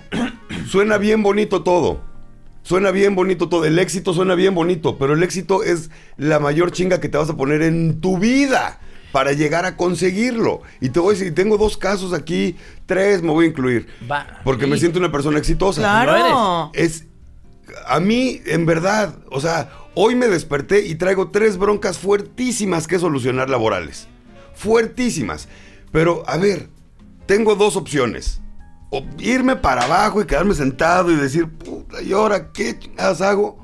suena 0.68 0.98
bien 0.98 1.22
bonito 1.22 1.62
todo. 1.62 2.00
Suena 2.62 2.90
bien 2.90 3.14
bonito 3.14 3.48
todo. 3.48 3.64
El 3.64 3.78
éxito 3.78 4.12
suena 4.12 4.34
bien 4.34 4.54
bonito, 4.54 4.98
pero 4.98 5.14
el 5.14 5.22
éxito 5.22 5.62
es 5.62 5.90
la 6.16 6.38
mayor 6.38 6.70
chinga 6.72 7.00
que 7.00 7.08
te 7.08 7.16
vas 7.16 7.30
a 7.30 7.36
poner 7.36 7.62
en 7.62 8.00
tu 8.00 8.18
vida 8.18 8.78
para 9.12 9.32
llegar 9.32 9.64
a 9.64 9.76
conseguirlo. 9.76 10.60
Y 10.80 10.90
te 10.90 11.00
voy 11.00 11.14
a 11.14 11.18
decir, 11.18 11.34
tengo 11.34 11.56
dos 11.56 11.78
casos 11.78 12.12
aquí, 12.12 12.56
tres 12.84 13.22
me 13.22 13.30
voy 13.30 13.46
a 13.46 13.48
incluir. 13.48 13.86
Va. 14.10 14.26
Porque 14.44 14.66
me 14.66 14.76
siento 14.78 14.98
una 14.98 15.10
persona 15.10 15.38
exitosa. 15.38 15.80
Claro. 15.80 16.70
Es. 16.74 17.04
A 17.86 18.00
mí, 18.00 18.40
en 18.46 18.66
verdad, 18.66 19.14
o 19.30 19.40
sea, 19.40 19.70
hoy 20.00 20.14
me 20.14 20.28
desperté 20.28 20.86
y 20.86 20.94
traigo 20.94 21.30
tres 21.30 21.58
broncas 21.58 21.98
fuertísimas 21.98 22.86
que 22.86 23.00
solucionar 23.00 23.50
laborales. 23.50 24.06
Fuertísimas. 24.54 25.48
Pero, 25.90 26.22
a 26.28 26.36
ver, 26.36 26.68
tengo 27.26 27.56
dos 27.56 27.74
opciones. 27.74 28.40
O 28.90 29.04
irme 29.18 29.56
para 29.56 29.82
abajo 29.82 30.22
y 30.22 30.26
quedarme 30.26 30.54
sentado 30.54 31.10
y 31.10 31.16
decir, 31.16 31.48
puta, 31.48 32.00
¿y 32.00 32.12
ahora 32.12 32.52
qué 32.52 32.78
chingadas 32.78 33.20
hago? 33.20 33.58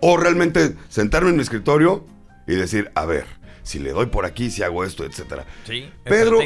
O 0.00 0.16
realmente 0.16 0.74
sentarme 0.88 1.28
en 1.28 1.36
mi 1.36 1.42
escritorio 1.42 2.06
y 2.46 2.54
decir, 2.54 2.90
a 2.94 3.04
ver, 3.04 3.26
si 3.68 3.78
le 3.78 3.90
doy 3.92 4.06
por 4.06 4.24
aquí, 4.24 4.50
si 4.50 4.62
hago 4.62 4.82
esto, 4.82 5.04
etcétera. 5.04 5.44
Sí, 5.66 5.90
Pedro, 6.04 6.38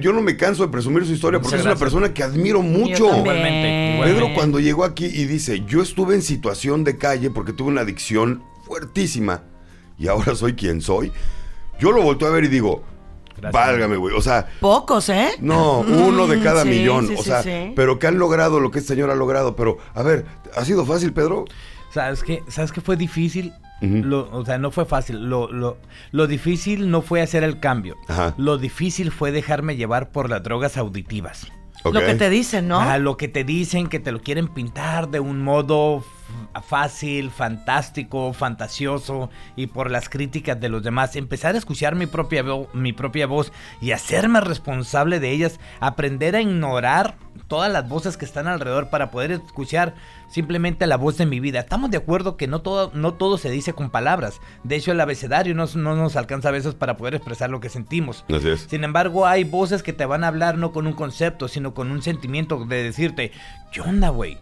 yo 0.00 0.12
no 0.12 0.20
me 0.20 0.36
canso 0.36 0.62
de 0.62 0.68
presumir 0.70 1.06
su 1.06 1.12
historia 1.12 1.40
porque 1.40 1.56
Muchas 1.56 1.60
es 1.60 1.64
una 1.64 1.70
gracias. 1.74 1.90
persona 1.92 2.12
que 2.12 2.22
admiro 2.22 2.60
mucho. 2.60 3.06
Igualmente, 3.06 3.94
igualmente. 3.94 4.04
Pedro 4.04 4.34
cuando 4.34 4.60
llegó 4.60 4.84
aquí 4.84 5.06
y 5.06 5.24
dice, 5.24 5.64
yo 5.66 5.80
estuve 5.80 6.14
en 6.16 6.20
situación 6.22 6.84
de 6.84 6.98
calle 6.98 7.30
porque 7.30 7.54
tuve 7.54 7.68
una 7.68 7.80
adicción 7.80 8.42
fuertísima 8.66 9.42
y 9.98 10.08
ahora 10.08 10.34
soy 10.34 10.52
quien 10.52 10.82
soy, 10.82 11.12
yo 11.80 11.92
lo 11.92 12.02
volteo 12.02 12.28
a 12.28 12.32
ver 12.32 12.44
y 12.44 12.48
digo, 12.48 12.84
Gracias. 13.38 13.52
válgame, 13.52 13.96
güey, 13.96 14.14
o 14.14 14.20
sea, 14.20 14.46
Pocos, 14.60 15.08
¿eh? 15.08 15.28
no, 15.40 15.80
uno 15.80 16.26
de 16.26 16.36
Mm, 16.36 16.42
cada 16.42 16.62
sí, 16.64 16.68
millón, 16.68 17.08
sí, 17.08 17.14
o 17.16 17.22
sea, 17.22 17.42
sí. 17.42 17.72
pero 17.74 17.98
que 17.98 18.06
han 18.06 18.18
logrado 18.18 18.60
lo 18.60 18.70
que 18.70 18.80
este 18.80 18.92
señor 18.94 19.10
ha 19.10 19.14
logrado, 19.14 19.56
pero, 19.56 19.78
a 19.94 20.02
ver, 20.02 20.26
¿ha 20.54 20.64
sido 20.66 20.84
fácil, 20.84 21.14
Pedro? 21.14 21.46
¿Sabes 21.94 22.22
qué? 22.22 22.42
¿Sabes 22.48 22.70
qué 22.72 22.82
fue 22.82 22.96
difícil? 22.96 23.54
Lo- 23.80 24.28
o 24.32 24.44
sea, 24.44 24.58
no 24.58 24.70
fue 24.70 24.84
fácil. 24.86 25.28
Lo, 25.28 25.50
lo, 25.52 25.76
lo 26.12 26.26
difícil 26.26 26.90
no 26.90 27.02
fue 27.02 27.20
hacer 27.20 27.44
el 27.44 27.60
cambio. 27.60 27.96
Ajá. 28.08 28.34
Lo 28.38 28.56
difícil 28.58 29.10
fue 29.10 29.32
dejarme 29.32 29.76
llevar 29.76 30.10
por 30.10 30.30
las 30.30 30.42
drogas 30.42 30.76
auditivas. 30.76 31.46
Lo 31.84 32.00
que 32.00 32.14
te 32.14 32.30
dicen, 32.30 32.68
¿no? 32.68 32.80
A 32.80 32.98
lo 32.98 33.16
que 33.16 33.28
te 33.28 33.44
dicen, 33.44 33.86
que 33.88 34.00
te 34.00 34.10
lo 34.12 34.20
quieren 34.20 34.48
pintar 34.48 35.08
de 35.10 35.20
un 35.20 35.42
modo 35.42 36.02
fácil, 36.62 37.30
fantástico, 37.30 38.32
fantasioso 38.32 39.30
y 39.56 39.66
por 39.66 39.90
las 39.90 40.08
críticas 40.08 40.60
de 40.60 40.68
los 40.68 40.82
demás. 40.82 41.16
Empezar 41.16 41.54
a 41.54 41.58
escuchar 41.58 41.94
mi 41.94 42.06
propia, 42.06 42.44
mi 42.72 42.92
propia 42.92 43.26
voz 43.26 43.52
y 43.80 43.92
hacerme 43.92 44.40
responsable 44.40 45.20
de 45.20 45.30
ellas. 45.30 45.60
Aprender 45.80 46.36
a 46.36 46.40
ignorar 46.40 47.16
todas 47.48 47.70
las 47.70 47.88
voces 47.88 48.16
que 48.16 48.24
están 48.24 48.48
alrededor 48.48 48.88
para 48.88 49.10
poder 49.10 49.32
escuchar 49.32 49.94
simplemente 50.28 50.86
la 50.86 50.96
voz 50.96 51.16
de 51.18 51.26
mi 51.26 51.40
vida. 51.40 51.60
Estamos 51.60 51.90
de 51.90 51.98
acuerdo 51.98 52.36
que 52.36 52.46
no 52.46 52.60
todo, 52.62 52.90
no 52.94 53.14
todo 53.14 53.38
se 53.38 53.50
dice 53.50 53.72
con 53.72 53.90
palabras. 53.90 54.40
De 54.64 54.76
hecho, 54.76 54.92
el 54.92 55.00
abecedario 55.00 55.54
no, 55.54 55.66
no 55.74 55.94
nos 55.94 56.16
alcanza 56.16 56.48
a 56.48 56.52
veces 56.52 56.74
para 56.74 56.96
poder 56.96 57.14
expresar 57.14 57.50
lo 57.50 57.60
que 57.60 57.68
sentimos. 57.68 58.24
Así 58.34 58.48
es. 58.48 58.66
Sin 58.68 58.84
embargo, 58.84 59.26
hay 59.26 59.44
voces 59.44 59.82
que 59.82 59.92
te 59.92 60.06
van 60.06 60.24
a 60.24 60.28
hablar 60.28 60.58
no 60.58 60.72
con 60.72 60.86
un 60.86 60.94
concepto, 60.94 61.48
sino 61.48 61.74
con 61.74 61.90
un 61.90 62.02
sentimiento 62.02 62.64
de 62.64 62.82
decirte, 62.82 63.32
¿qué 63.72 63.80
onda, 63.80 64.08
güey? 64.08 64.38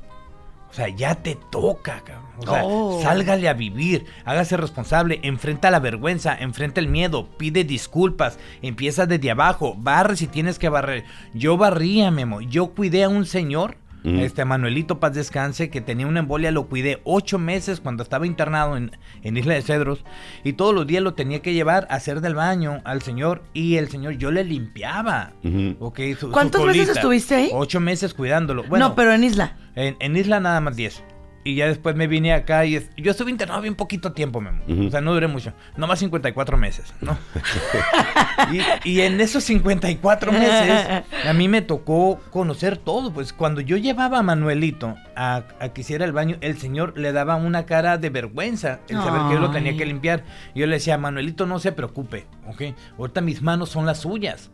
O 0.75 0.77
sea, 0.77 0.89
ya 0.89 1.15
te 1.15 1.37
toca, 1.53 2.03
cabrón. 2.05 2.25
O 2.39 2.43
sea, 2.43 2.65
Oh. 2.65 3.01
sálgale 3.01 3.49
a 3.49 3.53
vivir, 3.53 4.07
hágase 4.25 4.57
responsable, 4.57 5.21
enfrenta 5.23 5.71
la 5.71 5.79
vergüenza, 5.79 6.37
enfrenta 6.37 6.81
el 6.81 6.89
miedo, 6.89 7.29
pide 7.39 7.63
disculpas, 7.63 8.41
empieza 8.61 9.07
desde 9.07 9.31
abajo, 9.31 9.77
barre 9.79 10.17
si 10.17 10.27
tienes 10.27 10.59
que 10.59 10.69
barrer. 10.69 11.05
Yo 11.33 11.57
barría, 11.57 12.11
Memo. 12.11 12.41
Yo 12.41 12.75
cuidé 12.75 13.05
a 13.05 13.09
un 13.09 13.25
señor, 13.25 13.77
Ujú. 14.05 14.19
este 14.19 14.45
Manuelito 14.45 15.01
Paz 15.01 15.15
Descanse, 15.15 15.71
que 15.71 15.81
tenía 15.81 16.07
una 16.07 16.21
embolia, 16.21 16.51
lo 16.51 16.67
cuidé 16.67 17.01
ocho 17.05 17.39
meses 17.39 17.81
cuando 17.81 18.03
estaba 18.03 18.27
internado 18.27 18.77
en, 18.77 18.93
en 19.23 19.37
Isla 19.37 19.55
de 19.55 19.63
Cedros, 19.63 20.05
y 20.45 20.53
todos 20.53 20.75
los 20.75 20.87
días 20.87 21.03
lo 21.03 21.15
tenía 21.15 21.41
que 21.41 21.55
llevar 21.55 21.87
a 21.91 21.95
hacer 21.95 22.21
del 22.21 22.35
baño 22.35 22.83
al 22.85 23.03
señor, 23.03 23.43
y 23.55 23.77
el 23.77 23.89
señor, 23.89 24.19
yo 24.19 24.31
le 24.31 24.45
limpiaba. 24.45 25.33
Su 25.43 26.31
¿Cuántos 26.31 26.65
meses 26.67 26.89
estuviste 26.91 27.35
ahí? 27.35 27.51
Ocho 27.53 27.81
meses 27.81 28.15
cuidándolo. 28.15 28.65
Bueno, 28.65 28.91
no, 28.91 28.95
pero 28.95 29.13
en 29.13 29.25
isla. 29.25 29.57
en, 29.75 29.97
en 30.01 30.17
Isla 30.17 30.41
nada 30.41 30.61
más 30.61 30.77
10. 30.77 31.03
Y 31.47 31.57
ya 31.57 31.67
después 31.69 31.95
me 31.95 32.07
vine 32.07 32.33
acá 32.33 32.65
y 32.65 32.77
es- 32.77 32.89
yo 32.97 33.11
estuve 33.11 33.31
internado 33.31 33.61
bien 33.61 33.75
poquito 33.75 34.13
tiempo, 34.13 34.41
Memo. 34.41 34.63
Ujú. 34.67 34.87
O 34.87 34.91
sea, 34.91 35.03
no 35.03 35.13
duré 35.13 35.27
mucho. 35.29 35.53
Nomás 35.77 35.99
54 35.99 36.57
meses, 36.57 36.95
¿no? 37.03 37.19
y, 38.85 38.91
y 38.91 39.01
en 39.03 39.21
esos 39.21 39.45
54 39.45 40.33
meses 40.33 41.05
a 41.29 41.33
mí 41.33 41.49
me 41.49 41.63
tocó 41.63 42.19
conocer 42.31 42.77
todo. 42.79 43.13
Pues 43.13 43.33
cuando 43.33 43.61
yo 43.61 43.77
llevaba 43.77 44.19
a 44.19 44.23
Manuelito 44.23 44.95
a, 45.17 45.43
a 45.61 45.69
que 45.71 45.83
hiciera 45.83 46.05
el 46.05 46.13
baño, 46.13 46.37
el 46.41 46.59
señor 46.59 46.99
le 46.99 47.13
daba 47.13 47.37
una 47.37 47.67
cara 47.67 47.99
de 47.99 48.11
vergüenza 48.11 48.81
el 48.89 48.97
saber 48.97 49.23
que 49.29 49.35
yo 49.35 49.41
lo 49.41 49.51
tenía 49.51 49.77
que 49.77 49.85
limpiar. 49.87 50.25
Yo 50.55 50.67
le 50.67 50.77
decía, 50.77 50.99
Manuelito, 50.99 51.47
no 51.47 51.59
se 51.59 51.73
preocupe, 51.73 52.27
¿ok? 52.47 52.75
Ahorita 52.99 53.21
mis 53.21 53.43
manos 53.43 53.69
son 53.71 53.87
las 53.87 53.99
suyas. 54.01 54.51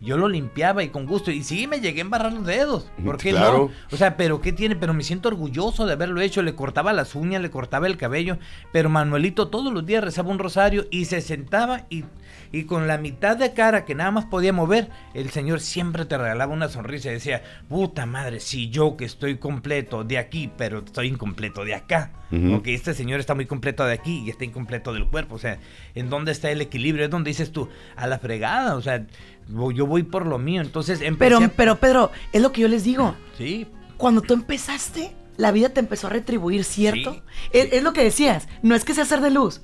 Yo 0.00 0.16
lo 0.16 0.28
limpiaba 0.28 0.82
y 0.82 0.90
con 0.90 1.06
gusto. 1.06 1.30
Y 1.30 1.42
sí, 1.42 1.66
me 1.66 1.80
llegué 1.80 2.00
a 2.00 2.02
embarrar 2.02 2.32
los 2.32 2.46
dedos. 2.46 2.90
¿Por 3.04 3.18
qué 3.18 3.30
Claro. 3.30 3.70
no? 3.70 3.70
O 3.92 3.96
sea, 3.96 4.16
pero 4.16 4.40
¿qué 4.40 4.52
tiene? 4.52 4.76
Pero 4.76 4.94
me 4.94 5.02
siento 5.02 5.28
orgulloso 5.28 5.86
de 5.86 5.92
haberlo 5.94 6.20
hecho. 6.20 6.42
Le 6.42 6.54
cortaba 6.54 6.92
las 6.92 7.14
uñas, 7.14 7.42
le 7.42 7.50
cortaba 7.50 7.86
el 7.86 7.96
cabello. 7.96 8.38
Pero 8.72 8.90
Manuelito 8.90 9.48
todos 9.48 9.72
los 9.72 9.84
días 9.84 10.04
rezaba 10.04 10.30
un 10.30 10.38
rosario 10.38 10.86
y 10.90 11.06
se 11.06 11.20
sentaba 11.20 11.86
y, 11.90 12.04
y 12.58 12.64
con 12.64 12.86
la 12.86 12.98
mitad 12.98 13.36
de 13.36 13.52
cara 13.52 13.84
que 13.84 13.94
nada 13.94 14.10
más 14.10 14.26
podía 14.26 14.52
mover, 14.52 14.88
el 15.12 15.30
Señor 15.30 15.60
siempre 15.60 16.04
te 16.04 16.16
regalaba 16.16 16.52
una 16.52 16.68
sonrisa 16.68 17.08
y 17.10 17.14
decía, 17.14 17.42
puta 17.68 18.06
madre, 18.06 18.38
si 18.40 18.70
yo 18.70 18.96
que 18.96 19.04
estoy 19.04 19.38
completo 19.38 20.04
de 20.04 20.18
aquí, 20.18 20.50
pero 20.56 20.78
estoy 20.78 21.08
incompleto 21.08 21.64
de 21.64 21.74
acá. 21.74 22.12
Ujú. 22.30 22.50
Porque 22.52 22.74
este 22.74 22.94
Señor 22.94 23.18
está 23.20 23.34
muy 23.34 23.46
completo 23.46 23.84
de 23.84 23.92
aquí 23.92 24.22
y 24.24 24.30
está 24.30 24.44
incompleto 24.44 24.92
del 24.92 25.06
cuerpo. 25.06 25.34
O 25.34 25.38
sea, 25.38 25.58
¿en 25.94 26.10
dónde 26.10 26.32
está 26.32 26.50
el 26.50 26.60
equilibrio? 26.60 27.04
Es 27.04 27.10
donde 27.10 27.30
dices 27.30 27.50
tú, 27.50 27.68
a 27.96 28.06
la 28.06 28.18
fregada. 28.18 28.76
O 28.76 28.82
sea, 28.82 29.04
voy- 29.48 29.74
yo 29.74 29.86
voy 29.86 30.02
por 30.04 30.24
lo 30.26 30.38
mío. 30.38 30.60
Entonces 30.62 31.00
empecé 31.00 31.30
Pero, 31.34 31.38
a- 31.44 31.48
pero, 31.48 31.76
Pedro, 31.80 32.10
es 32.32 32.40
lo 32.40 32.52
que 32.52 32.60
yo 32.62 32.68
les 32.68 32.84
digo. 32.84 33.14
Sí, 33.36 33.66
Cuando 33.96 34.22
tú 34.22 34.34
empezaste, 34.34 35.12
la 35.36 35.50
vida 35.52 35.68
te 35.70 35.80
empezó 35.80 36.06
a 36.08 36.10
retribuir, 36.10 36.64
¿cierto? 36.64 37.14
Sí. 37.14 37.22
Es, 37.52 37.72
es 37.72 37.82
lo 37.82 37.92
que 37.92 38.02
decías. 38.04 38.48
No 38.62 38.74
es 38.74 38.84
que 38.84 38.94
sea 38.94 39.04
hacer 39.04 39.20
de 39.20 39.30
luz. 39.30 39.62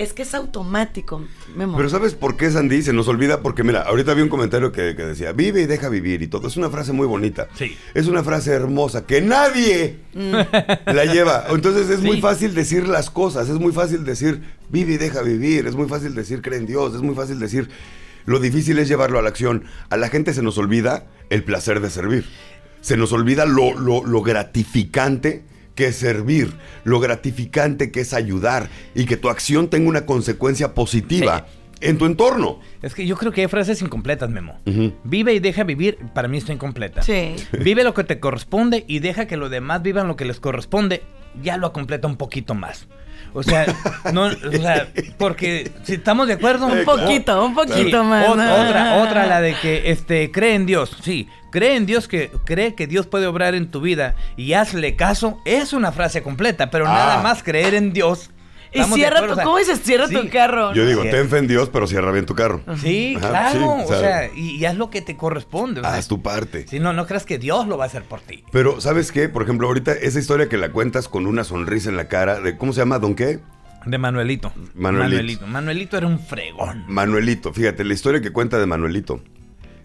Es 0.00 0.12
que 0.14 0.22
es 0.22 0.34
automático, 0.34 1.22
Memo. 1.54 1.76
Pero 1.76 1.90
¿sabes 1.90 2.14
por 2.14 2.36
qué, 2.36 2.50
Sandy? 2.50 2.82
Se 2.82 2.92
nos 2.94 3.06
olvida 3.08 3.42
porque, 3.42 3.62
mira, 3.62 3.82
ahorita 3.82 4.14
vi 4.14 4.22
un 4.22 4.28
comentario 4.30 4.72
que, 4.72 4.96
que 4.96 5.04
decía, 5.04 5.32
vive 5.32 5.60
y 5.62 5.66
deja 5.66 5.88
vivir 5.90 6.22
y 6.22 6.26
todo. 6.26 6.48
Es 6.48 6.56
una 6.56 6.70
frase 6.70 6.92
muy 6.92 7.06
bonita. 7.06 7.48
Sí. 7.54 7.76
Es 7.92 8.06
una 8.06 8.24
frase 8.24 8.52
hermosa 8.52 9.04
que 9.04 9.20
nadie 9.20 9.98
la 10.14 11.04
lleva. 11.04 11.44
Entonces 11.50 11.90
es 11.90 12.00
muy 12.00 12.20
fácil 12.20 12.54
decir 12.54 12.88
las 12.88 13.10
cosas, 13.10 13.48
es 13.50 13.56
muy 13.58 13.72
fácil 13.72 14.04
decir, 14.04 14.42
vive 14.70 14.94
y 14.94 14.96
deja 14.96 15.20
vivir, 15.22 15.66
es 15.66 15.74
muy 15.74 15.86
fácil 15.88 16.14
decir, 16.14 16.40
cree 16.40 16.58
en 16.58 16.66
Dios, 16.66 16.94
es 16.94 17.02
muy 17.02 17.14
fácil 17.14 17.38
decir, 17.38 17.68
lo 18.24 18.38
difícil 18.40 18.78
es 18.78 18.88
llevarlo 18.88 19.18
a 19.18 19.22
la 19.22 19.28
acción. 19.28 19.64
A 19.90 19.96
la 19.98 20.08
gente 20.08 20.32
se 20.32 20.42
nos 20.42 20.56
olvida 20.56 21.06
el 21.28 21.44
placer 21.44 21.80
de 21.80 21.90
servir. 21.90 22.24
Se 22.80 22.96
nos 22.96 23.12
olvida 23.12 23.44
lo, 23.44 23.78
lo- 23.78 24.04
lo 24.06 24.22
gratificante 24.22 25.44
que 25.80 25.86
es 25.86 25.96
servir, 25.96 26.52
lo 26.84 27.00
gratificante 27.00 27.90
que 27.90 28.00
es 28.00 28.12
ayudar 28.12 28.68
y 28.94 29.06
que 29.06 29.16
tu 29.16 29.30
acción 29.30 29.70
tenga 29.70 29.88
una 29.88 30.04
consecuencia 30.04 30.74
positiva 30.74 31.46
en 31.80 31.96
tu 31.96 32.04
entorno. 32.04 32.60
Es 32.82 32.94
que 32.94 33.06
yo 33.06 33.16
creo 33.16 33.32
que 33.32 33.40
hay 33.40 33.46
frases 33.46 33.80
incompletas, 33.80 34.28
Memo. 34.28 34.60
Vive 35.04 35.32
y 35.32 35.38
deja 35.38 35.64
vivir, 35.64 35.96
para 36.12 36.28
mí 36.28 36.36
está 36.36 36.52
incompleta. 36.52 37.00
Sí. 37.00 37.34
Vive 37.58 37.82
lo 37.82 37.94
que 37.94 38.04
te 38.04 38.20
corresponde 38.20 38.84
y 38.88 38.98
deja 38.98 39.26
que 39.26 39.38
los 39.38 39.50
demás 39.50 39.80
vivan 39.80 40.06
lo 40.06 40.16
que 40.16 40.26
les 40.26 40.38
corresponde. 40.38 41.02
Ya 41.42 41.56
lo 41.56 41.72
completa 41.72 42.06
un 42.06 42.16
poquito 42.18 42.54
más. 42.54 42.86
O 43.32 43.42
sea, 43.42 43.66
no, 44.12 44.24
o 44.24 44.52
sea, 44.60 44.88
porque 45.18 45.70
si 45.84 45.94
estamos 45.94 46.26
de 46.26 46.34
acuerdo, 46.34 46.66
Un 46.66 46.84
poquito, 46.84 47.44
un 47.44 47.54
poquito 47.54 48.02
Sí, 48.02 48.06
más. 48.08 48.28
otra, 48.28 48.96
otra, 49.02 49.26
la 49.26 49.40
de 49.40 49.54
que 49.54 49.90
este 49.90 50.30
cree 50.32 50.54
en 50.54 50.66
Dios. 50.66 50.96
Sí, 51.02 51.28
cree 51.52 51.76
en 51.76 51.86
Dios 51.86 52.08
que 52.08 52.30
cree 52.44 52.74
que 52.74 52.86
Dios 52.86 53.06
puede 53.06 53.26
obrar 53.26 53.54
en 53.54 53.70
tu 53.70 53.80
vida 53.80 54.14
y 54.36 54.54
hazle 54.54 54.96
caso. 54.96 55.38
Es 55.44 55.72
una 55.72 55.92
frase 55.92 56.22
completa, 56.22 56.70
pero 56.70 56.86
Ah. 56.88 56.92
nada 56.92 57.22
más 57.22 57.42
creer 57.42 57.74
en 57.74 57.92
Dios. 57.92 58.30
Y 58.72 58.82
cierra 58.84 59.18
acuerdo, 59.18 59.36
tu, 59.36 59.42
¿cómo 59.42 59.58
dices? 59.58 59.80
Cierra 59.82 60.06
sí. 60.06 60.14
tu 60.14 60.28
carro. 60.30 60.72
Yo 60.74 60.86
digo, 60.86 61.02
ten 61.02 61.28
fe 61.28 61.38
en 61.38 61.46
Dios, 61.48 61.68
pero 61.72 61.86
cierra 61.86 62.12
bien 62.12 62.26
tu 62.26 62.34
carro. 62.34 62.60
Sí, 62.80 63.14
Ajá, 63.18 63.28
claro. 63.28 63.58
sí, 63.78 63.84
o 63.84 63.88
sea, 63.88 63.98
sea, 63.98 64.30
y, 64.34 64.56
y 64.56 64.64
haz 64.64 64.76
lo 64.76 64.90
que 64.90 65.00
te 65.02 65.16
corresponde. 65.16 65.80
o 65.80 65.84
sea, 65.84 65.94
Haz 65.94 66.06
tu 66.08 66.22
parte. 66.22 66.66
Si 66.68 66.78
no, 66.78 66.92
no 66.92 67.06
creas 67.06 67.24
que 67.26 67.38
Dios 67.38 67.66
lo 67.66 67.76
va 67.78 67.84
a 67.84 67.86
hacer 67.88 68.04
por 68.04 68.20
ti. 68.20 68.44
Pero, 68.52 68.80
¿sabes 68.80 69.10
qué? 69.12 69.28
Por 69.28 69.42
ejemplo, 69.42 69.66
ahorita 69.66 69.92
esa 69.92 70.18
historia 70.18 70.48
que 70.48 70.56
la 70.56 70.70
cuentas 70.70 71.08
con 71.08 71.26
una 71.26 71.42
sonrisa 71.44 71.88
en 71.88 71.96
la 71.96 72.08
cara, 72.08 72.40
de 72.40 72.56
¿cómo 72.56 72.72
se 72.72 72.80
llama? 72.80 72.98
¿Don 72.98 73.14
qué? 73.14 73.40
De 73.86 73.98
Manuelito. 73.98 74.52
Manuelito. 74.74 75.10
Manuelito. 75.14 75.46
Manuelito 75.46 75.96
era 75.96 76.06
un 76.06 76.20
fregón. 76.20 76.84
Manuelito. 76.86 77.52
Fíjate, 77.52 77.82
la 77.84 77.94
historia 77.94 78.20
que 78.20 78.30
cuenta 78.30 78.58
de 78.58 78.66
Manuelito, 78.66 79.22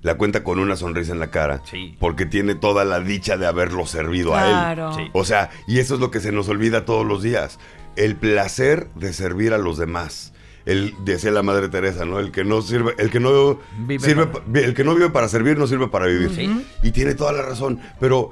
la 0.01 0.15
cuenta 0.17 0.43
con 0.43 0.59
una 0.59 0.75
sonrisa 0.75 1.13
en 1.13 1.19
la 1.19 1.31
cara. 1.31 1.61
Sí. 1.63 1.95
Porque 1.99 2.25
tiene 2.25 2.55
toda 2.55 2.83
la 2.85 2.99
dicha 2.99 3.37
de 3.37 3.47
haberlo 3.47 3.85
servido 3.87 4.35
a 4.35 4.41
Claro. 4.43 4.89
él. 4.91 5.05
Sí. 5.05 5.09
O 5.13 5.23
sea, 5.23 5.49
y 5.67 5.79
eso 5.79 5.95
es 5.95 6.01
lo 6.01 6.11
que 6.11 6.19
se 6.19 6.31
nos 6.31 6.49
olvida 6.49 6.85
todos 6.85 7.05
los 7.05 7.23
días. 7.23 7.57
El 7.95 8.15
placer 8.15 8.89
de 8.95 9.13
servir 9.13 9.53
a 9.53 9.57
los 9.57 9.77
demás. 9.77 10.33
El, 10.65 10.95
decía 11.05 11.29
la 11.31 11.43
madre 11.43 11.69
Teresa, 11.69 12.05
¿no? 12.05 12.19
El 12.19 12.31
que 12.31 12.43
no 12.43 12.61
sirve, 12.61 12.95
el 12.97 13.11
que 13.11 13.19
no 13.19 13.59
Vive 13.85 14.03
sirve, 14.03 14.25
para- 14.25 14.45
pa- 14.45 14.59
el 14.59 14.73
que 14.73 14.83
no 14.83 14.95
vive 14.95 15.09
para 15.11 15.27
servir 15.29 15.57
no 15.59 15.67
sirve 15.67 15.87
para 15.89 16.07
vivir. 16.07 16.31
Sí. 16.35 16.65
Y 16.81 16.91
tiene 16.91 17.13
toda 17.13 17.31
la 17.33 17.43
razón. 17.43 17.79
Pero 17.99 18.31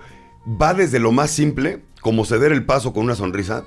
va 0.62 0.74
desde 0.74 1.00
lo 1.00 1.12
más 1.12 1.30
simple, 1.30 1.84
como 2.02 2.26
ceder 2.26 2.52
el 2.52 2.66
paso 2.66 2.92
con 2.92 3.04
una 3.04 3.16
sonrisa, 3.16 3.66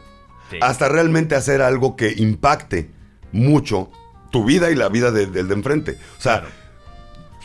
Sí. 0.51 0.59
hasta 0.61 0.89
realmente 0.89 1.35
hacer 1.37 1.63
algo 1.63 1.95
que 1.97 2.13
impacte 2.17 2.91
mucho 3.33 3.89
tu 4.33 4.45
vida 4.45 4.71
y 4.71 4.75
la 4.75 4.89
vida 4.89 5.13
de- 5.13 5.27
del 5.27 5.47
de 5.49 5.55
enfrente. 5.55 5.93
O 6.19 6.21
sea, 6.21 6.41
Claro. 6.41 6.55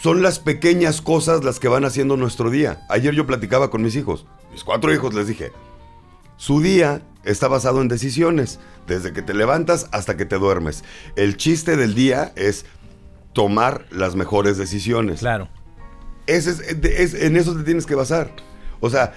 son 0.01 0.23
las 0.23 0.39
pequeñas 0.39 1.01
cosas 1.01 1.43
las 1.43 1.59
que 1.59 1.67
van 1.67 1.85
haciendo 1.85 2.17
nuestro 2.17 2.49
día. 2.49 2.81
Ayer 2.89 3.13
yo 3.13 3.27
platicaba 3.27 3.69
con 3.69 3.83
mis 3.83 3.95
hijos, 3.95 4.25
mis 4.51 4.63
cuatro 4.63 4.91
hijos, 4.93 5.13
les 5.13 5.27
dije, 5.27 5.51
su 6.41 6.59
día 6.59 7.03
está 7.23 7.47
basado 7.47 7.81
en 7.81 7.87
decisiones, 7.87 8.59
desde 8.87 9.13
que 9.13 9.21
te 9.21 9.35
levantas 9.35 9.87
hasta 9.91 10.17
que 10.17 10.25
te 10.25 10.39
duermes. 10.39 10.83
El 11.15 11.37
chiste 11.37 11.77
del 11.77 11.93
día 11.93 12.31
es 12.35 12.65
tomar 13.31 13.85
las 13.91 14.15
mejores 14.15 14.57
decisiones. 14.57 15.19
Claro. 15.19 15.49
Ese 16.25 16.49
es, 16.49 16.59
es- 16.59 17.13
en 17.13 17.37
eso 17.37 17.55
te 17.55 17.63
tienes 17.63 17.85
que 17.85 17.93
basar. 17.93 18.31
O 18.79 18.89
sea, 18.89 19.13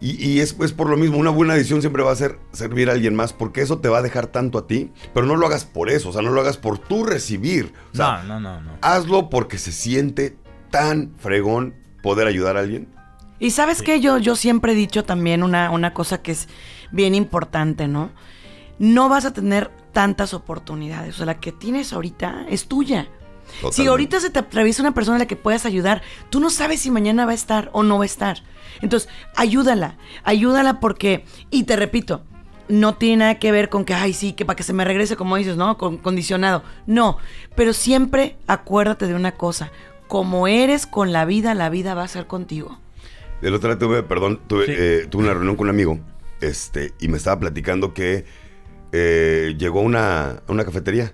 y, 0.00 0.12
y 0.26 0.40
es, 0.40 0.56
es 0.58 0.72
por 0.72 0.88
lo 0.88 0.96
mismo, 0.96 1.18
una 1.18 1.28
buena 1.28 1.52
decisión 1.52 1.82
siempre 1.82 2.02
va 2.02 2.12
a 2.12 2.16
ser 2.16 2.38
servir 2.52 2.88
a 2.88 2.92
alguien 2.94 3.14
más, 3.14 3.34
porque 3.34 3.60
eso 3.60 3.78
te 3.80 3.90
va 3.90 3.98
a 3.98 4.02
dejar 4.02 4.26
tanto 4.28 4.56
a 4.56 4.66
ti, 4.66 4.90
pero 5.12 5.26
no 5.26 5.36
lo 5.36 5.46
hagas 5.46 5.66
por 5.66 5.90
eso, 5.90 6.08
o 6.08 6.12
sea, 6.14 6.22
no 6.22 6.30
lo 6.30 6.40
hagas 6.40 6.56
por 6.56 6.78
tú 6.78 7.04
recibir. 7.04 7.74
O 7.92 7.96
sea, 7.96 8.22
no, 8.22 8.40
no, 8.40 8.40
no, 8.40 8.60
no. 8.62 8.78
hazlo 8.80 9.28
porque 9.28 9.58
se 9.58 9.72
siente 9.72 10.38
tan 10.70 11.12
fregón 11.18 11.74
poder 12.02 12.26
ayudar 12.26 12.56
a 12.56 12.60
alguien. 12.60 12.88
Y 13.38 13.50
sabes 13.50 13.82
que 13.82 14.00
yo, 14.00 14.18
yo 14.18 14.36
siempre 14.36 14.72
he 14.72 14.76
dicho 14.76 15.04
también 15.04 15.42
una, 15.42 15.70
una 15.70 15.92
cosa 15.92 16.22
que 16.22 16.32
es 16.32 16.48
bien 16.90 17.14
importante, 17.14 17.88
¿no? 17.88 18.10
No 18.78 19.08
vas 19.08 19.24
a 19.24 19.32
tener 19.32 19.70
tantas 19.92 20.34
oportunidades. 20.34 21.14
O 21.14 21.16
sea, 21.18 21.26
la 21.26 21.40
que 21.40 21.52
tienes 21.52 21.92
ahorita 21.92 22.46
es 22.48 22.66
tuya. 22.66 23.08
Si 23.70 23.86
ahorita 23.86 24.20
se 24.20 24.30
te 24.30 24.38
atraviesa 24.38 24.82
una 24.82 24.92
persona 24.92 25.16
a 25.16 25.20
la 25.20 25.26
que 25.26 25.36
puedas 25.36 25.66
ayudar, 25.66 26.02
tú 26.30 26.40
no 26.40 26.50
sabes 26.50 26.80
si 26.80 26.90
mañana 26.90 27.26
va 27.26 27.32
a 27.32 27.36
estar 27.36 27.70
o 27.72 27.82
no 27.82 27.98
va 27.98 28.04
a 28.04 28.06
estar. 28.06 28.42
Entonces, 28.82 29.08
ayúdala, 29.36 29.96
ayúdala 30.24 30.80
porque, 30.80 31.24
y 31.50 31.64
te 31.64 31.76
repito, 31.76 32.22
no 32.68 32.96
tiene 32.96 33.18
nada 33.18 33.38
que 33.38 33.52
ver 33.52 33.68
con 33.68 33.84
que, 33.84 33.94
ay, 33.94 34.12
sí, 34.12 34.32
que 34.32 34.44
para 34.44 34.56
que 34.56 34.62
se 34.62 34.72
me 34.72 34.84
regrese, 34.84 35.16
como 35.16 35.36
dices, 35.36 35.56
¿no? 35.56 35.78
Con, 35.78 35.96
condicionado. 35.98 36.62
No, 36.86 37.18
pero 37.54 37.72
siempre 37.72 38.36
acuérdate 38.46 39.06
de 39.06 39.14
una 39.14 39.32
cosa, 39.32 39.70
como 40.08 40.48
eres 40.48 40.86
con 40.86 41.12
la 41.12 41.24
vida, 41.24 41.54
la 41.54 41.68
vida 41.68 41.94
va 41.94 42.02
a 42.04 42.08
ser 42.08 42.26
contigo. 42.26 42.78
El 43.42 43.54
otro 43.54 43.68
día 43.70 43.78
tuve, 43.78 44.02
perdón, 44.02 44.40
tuve, 44.46 44.66
Sí. 44.66 44.72
eh, 44.76 45.06
tuve 45.10 45.24
una 45.24 45.34
reunión 45.34 45.56
con 45.56 45.66
un 45.66 45.70
amigo, 45.70 46.00
este, 46.40 46.94
y 47.00 47.08
me 47.08 47.16
estaba 47.18 47.38
platicando 47.40 47.92
que 47.94 48.24
eh, 48.92 49.54
llegó 49.58 49.80
a 49.80 49.82
una, 49.82 50.64
cafetería. 50.64 51.12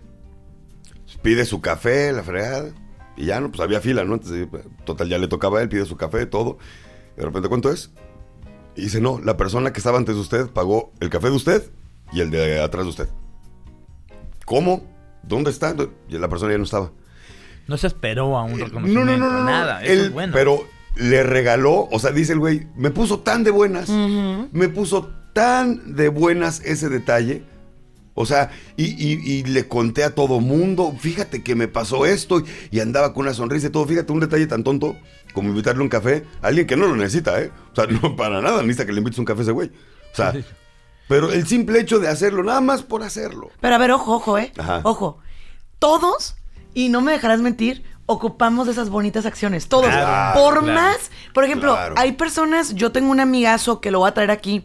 Pide 1.22 1.44
su 1.44 1.60
café, 1.60 2.12
la 2.12 2.22
fregada, 2.22 2.70
y 3.16 3.26
ya, 3.26 3.40
¿no? 3.40 3.50
Pues 3.50 3.60
había 3.60 3.80
fila, 3.80 4.04
¿no? 4.04 4.14
Entonces, 4.14 4.46
total, 4.84 5.08
ya 5.08 5.18
le 5.18 5.28
tocaba 5.28 5.58
a 5.58 5.62
él, 5.62 5.68
pide 5.68 5.84
su 5.84 5.96
café, 5.96 6.26
todo. 6.26 6.58
De 7.16 7.24
repente, 7.24 7.48
¿cuánto 7.48 7.70
es? 7.70 7.90
Y 8.76 8.82
dice, 8.82 9.00
no, 9.00 9.20
la 9.22 9.36
persona 9.36 9.72
que 9.72 9.78
estaba 9.80 9.98
antes 9.98 10.14
de 10.14 10.20
usted 10.20 10.46
pagó 10.48 10.92
el 11.00 11.10
café 11.10 11.28
de 11.28 11.36
usted 11.36 11.70
y 12.12 12.20
el 12.20 12.30
de 12.30 12.60
atrás 12.60 12.84
de 12.84 12.90
usted. 12.90 13.08
¿Cómo? 14.44 14.84
¿Dónde 15.22 15.50
está? 15.50 15.74
Y 16.08 16.18
la 16.18 16.28
persona 16.28 16.52
ya 16.52 16.58
no 16.58 16.64
estaba. 16.64 16.90
No 17.68 17.76
se 17.76 17.86
esperó 17.86 18.36
a 18.36 18.42
un 18.44 18.58
No, 18.58 18.64
reconocimiento. 18.66 19.12
no, 19.12 19.18
no, 19.18 19.30
no, 19.32 19.38
no. 19.40 19.44
Nada. 19.44 19.82
Eso 19.84 20.02
es 20.04 20.12
bueno. 20.12 20.32
Pero 20.32 20.66
le 20.96 21.22
regaló, 21.22 21.88
o 21.90 21.98
sea, 21.98 22.10
dice 22.10 22.32
el 22.34 22.38
güey, 22.38 22.66
me 22.76 22.90
puso 22.90 23.20
tan 23.20 23.44
de 23.44 23.50
buenas, 23.50 23.88
me 23.88 24.68
puso 24.68 25.10
tan 25.32 25.94
de 25.96 26.08
buenas 26.08 26.60
ese 26.64 26.88
detalle. 26.88 27.44
O 28.14 28.26
sea, 28.26 28.50
y, 28.76 28.84
y- 28.84 29.18
y 29.38 29.42
le 29.44 29.68
conté 29.68 30.04
a 30.04 30.14
todo 30.14 30.38
mundo, 30.40 30.94
fíjate 30.98 31.42
que 31.42 31.54
me 31.54 31.66
pasó 31.66 32.04
esto, 32.04 32.42
y 32.70 32.80
andaba 32.80 33.14
con 33.14 33.22
una 33.24 33.32
sonrisa 33.32 33.68
y 33.68 33.70
todo. 33.70 33.86
Fíjate, 33.86 34.12
un 34.12 34.20
detalle 34.20 34.46
tan 34.46 34.62
tonto 34.64 34.96
como 35.32 35.48
invitarle 35.48 35.80
un 35.82 35.88
café 35.88 36.26
a 36.42 36.48
alguien 36.48 36.66
que 36.66 36.76
no 36.76 36.86
lo 36.86 36.94
necesita, 36.94 37.40
¿eh? 37.40 37.50
O 37.72 37.74
sea, 37.74 37.86
no 38.02 38.14
para 38.14 38.42
nada 38.42 38.60
necesita 38.60 38.84
que 38.84 38.92
le 38.92 38.98
invites 38.98 39.18
un 39.18 39.24
café 39.24 39.40
a 39.40 39.42
ese 39.44 39.52
güey. 39.52 39.68
O 40.12 40.14
sea, 40.16 40.32
sí. 40.32 40.44
pero 41.08 41.32
el 41.32 41.46
simple 41.46 41.80
hecho 41.80 42.00
de 42.00 42.08
hacerlo, 42.08 42.42
nada 42.42 42.60
más 42.60 42.82
por 42.82 43.02
hacerlo. 43.02 43.48
Pero 43.62 43.74
a 43.74 43.78
ver, 43.78 43.92
ojo, 43.92 44.14
ojo, 44.16 44.36
¿eh? 44.36 44.52
Ajá. 44.58 44.82
Ojo. 44.84 45.18
Todos, 45.78 46.36
y 46.74 46.90
no 46.90 47.00
me 47.00 47.12
dejarás 47.12 47.40
mentir, 47.40 47.82
ocupamos 48.06 48.66
de 48.66 48.72
esas 48.72 48.90
bonitas 48.90 49.26
acciones. 49.26 49.68
Todos. 49.68 49.86
Claro, 49.86 50.40
por 50.40 50.60
claro. 50.64 50.72
más, 50.80 51.10
por 51.32 51.44
ejemplo, 51.44 51.72
Claro. 51.74 51.94
hay 51.96 52.12
personas, 52.12 52.74
yo 52.74 52.92
tengo 52.92 53.10
un 53.10 53.20
amigazo 53.20 53.80
que 53.80 53.90
lo 53.90 54.00
voy 54.00 54.08
a 54.08 54.14
traer 54.14 54.30
aquí, 54.30 54.64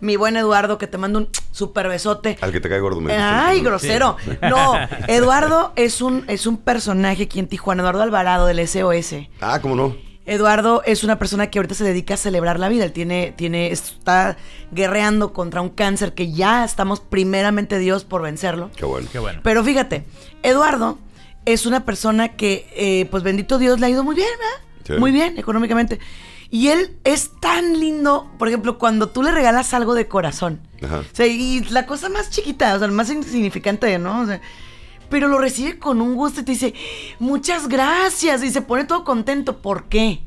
mi 0.00 0.16
buen 0.16 0.36
Eduardo, 0.36 0.76
que 0.78 0.86
te 0.86 0.98
mando 0.98 1.18
un 1.20 1.28
super 1.52 1.88
besote. 1.88 2.36
Al 2.40 2.52
que 2.52 2.60
te 2.60 2.68
cae 2.68 2.80
gordo 2.80 3.00
me 3.00 3.14
Ay, 3.16 3.60
grosero. 3.62 4.16
No, 4.42 4.74
Eduardo 5.08 5.72
es 5.76 6.00
un, 6.02 6.24
es 6.28 6.46
un 6.46 6.58
personaje 6.58 7.24
aquí 7.24 7.38
en 7.38 7.48
Tijuana, 7.48 7.82
Eduardo 7.82 8.02
Alvarado 8.02 8.46
del 8.46 8.66
SOS. 8.66 9.14
Ah, 9.40 9.58
¿cómo 9.60 9.74
no? 9.74 9.96
Eduardo 10.26 10.82
es 10.84 11.04
una 11.04 11.18
persona 11.20 11.50
que 11.50 11.58
ahorita 11.60 11.76
se 11.76 11.84
dedica 11.84 12.14
a 12.14 12.16
celebrar 12.16 12.58
la 12.58 12.68
vida. 12.68 12.84
Él 12.84 12.92
tiene, 12.92 13.32
tiene, 13.36 13.70
está 13.70 14.36
guerreando 14.72 15.32
contra 15.32 15.60
un 15.62 15.68
cáncer 15.70 16.14
que 16.14 16.32
ya 16.32 16.64
estamos 16.64 16.98
primeramente 17.00 17.78
Dios 17.78 18.04
por 18.04 18.22
vencerlo. 18.22 18.70
Qué 18.76 18.84
bueno. 18.84 19.08
Qué 19.12 19.20
bueno. 19.20 19.40
Pero 19.44 19.62
fíjate, 19.62 20.04
Eduardo 20.42 20.98
es 21.46 21.64
una 21.64 21.84
persona 21.84 22.36
que, 22.36 22.68
eh, 22.76 23.06
pues 23.10 23.22
bendito 23.22 23.58
Dios, 23.58 23.80
le 23.80 23.86
ha 23.86 23.90
ido 23.90 24.04
muy 24.04 24.14
bien, 24.14 24.28
¿verdad? 24.38 24.84
Sí. 24.86 24.92
Muy 25.00 25.12
bien, 25.12 25.38
económicamente. 25.38 25.98
Y 26.50 26.68
él 26.68 26.96
es 27.04 27.32
tan 27.40 27.80
lindo, 27.80 28.30
por 28.38 28.48
ejemplo, 28.48 28.78
cuando 28.78 29.08
tú 29.08 29.22
le 29.22 29.32
regalas 29.32 29.74
algo 29.74 29.94
de 29.94 30.06
corazón. 30.06 30.60
Ajá. 30.82 30.98
O 31.00 31.16
sea, 31.16 31.26
y 31.26 31.64
la 31.70 31.86
cosa 31.86 32.08
más 32.08 32.30
chiquita, 32.30 32.74
o 32.74 32.78
sea, 32.78 32.88
más 32.88 33.10
insignificante, 33.10 33.98
¿no? 33.98 34.20
O 34.20 34.26
sea, 34.26 34.40
pero 35.08 35.28
lo 35.28 35.38
recibe 35.38 35.78
con 35.78 36.00
un 36.00 36.14
gusto 36.14 36.40
y 36.40 36.44
te 36.44 36.52
dice, 36.52 36.74
muchas 37.18 37.68
gracias. 37.68 38.42
Y 38.42 38.50
se 38.50 38.62
pone 38.62 38.84
todo 38.84 39.04
contento. 39.04 39.60
¿Por 39.60 39.88
qué? 39.88 40.22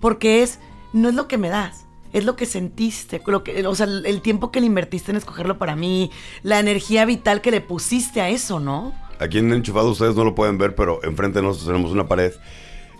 Porque 0.00 0.42
es, 0.42 0.58
no 0.92 1.08
es 1.08 1.14
lo 1.14 1.28
que 1.28 1.38
me 1.38 1.48
das. 1.48 1.86
Es 2.12 2.24
lo 2.24 2.36
que 2.36 2.44
sentiste, 2.44 3.22
lo 3.26 3.42
que, 3.42 3.66
o 3.66 3.74
sea, 3.74 3.86
el 3.86 4.04
el 4.04 4.20
tiempo 4.20 4.50
que 4.50 4.60
le 4.60 4.66
invertiste 4.66 5.10
en 5.10 5.16
escogerlo 5.16 5.56
para 5.56 5.76
mí, 5.76 6.10
la 6.42 6.60
energía 6.60 7.06
vital 7.06 7.40
que 7.40 7.50
le 7.50 7.62
pusiste 7.62 8.20
a 8.20 8.28
eso, 8.28 8.60
¿no? 8.60 8.92
Aquí 9.22 9.38
en 9.38 9.52
Enchufado 9.52 9.90
ustedes 9.90 10.14
no 10.16 10.24
lo 10.24 10.34
pueden 10.34 10.58
ver, 10.58 10.74
pero 10.74 11.00
enfrente 11.04 11.38
de 11.38 11.44
nosotros 11.44 11.68
tenemos 11.68 11.92
una 11.92 12.08
pared 12.08 12.32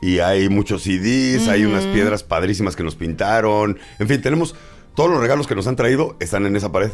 y 0.01 0.19
hay 0.21 0.49
muchos 0.49 0.83
CDs, 0.83 1.49
hay 1.49 1.65
unas 1.65 1.85
piedras 1.87 2.23
padrísimas 2.23 2.77
que 2.77 2.83
nos 2.83 2.95
pintaron. 2.95 3.79
En 3.99 4.09
fin, 4.09 4.21
tenemos 4.23 4.55
todos 4.95 5.11
los 5.11 5.21
regalos 5.21 5.47
que 5.47 5.55
nos 5.55 5.67
han 5.67 5.77
traído 5.77 6.17
están 6.21 6.45
en 6.47 6.57
esa 6.57 6.71
pared 6.73 6.91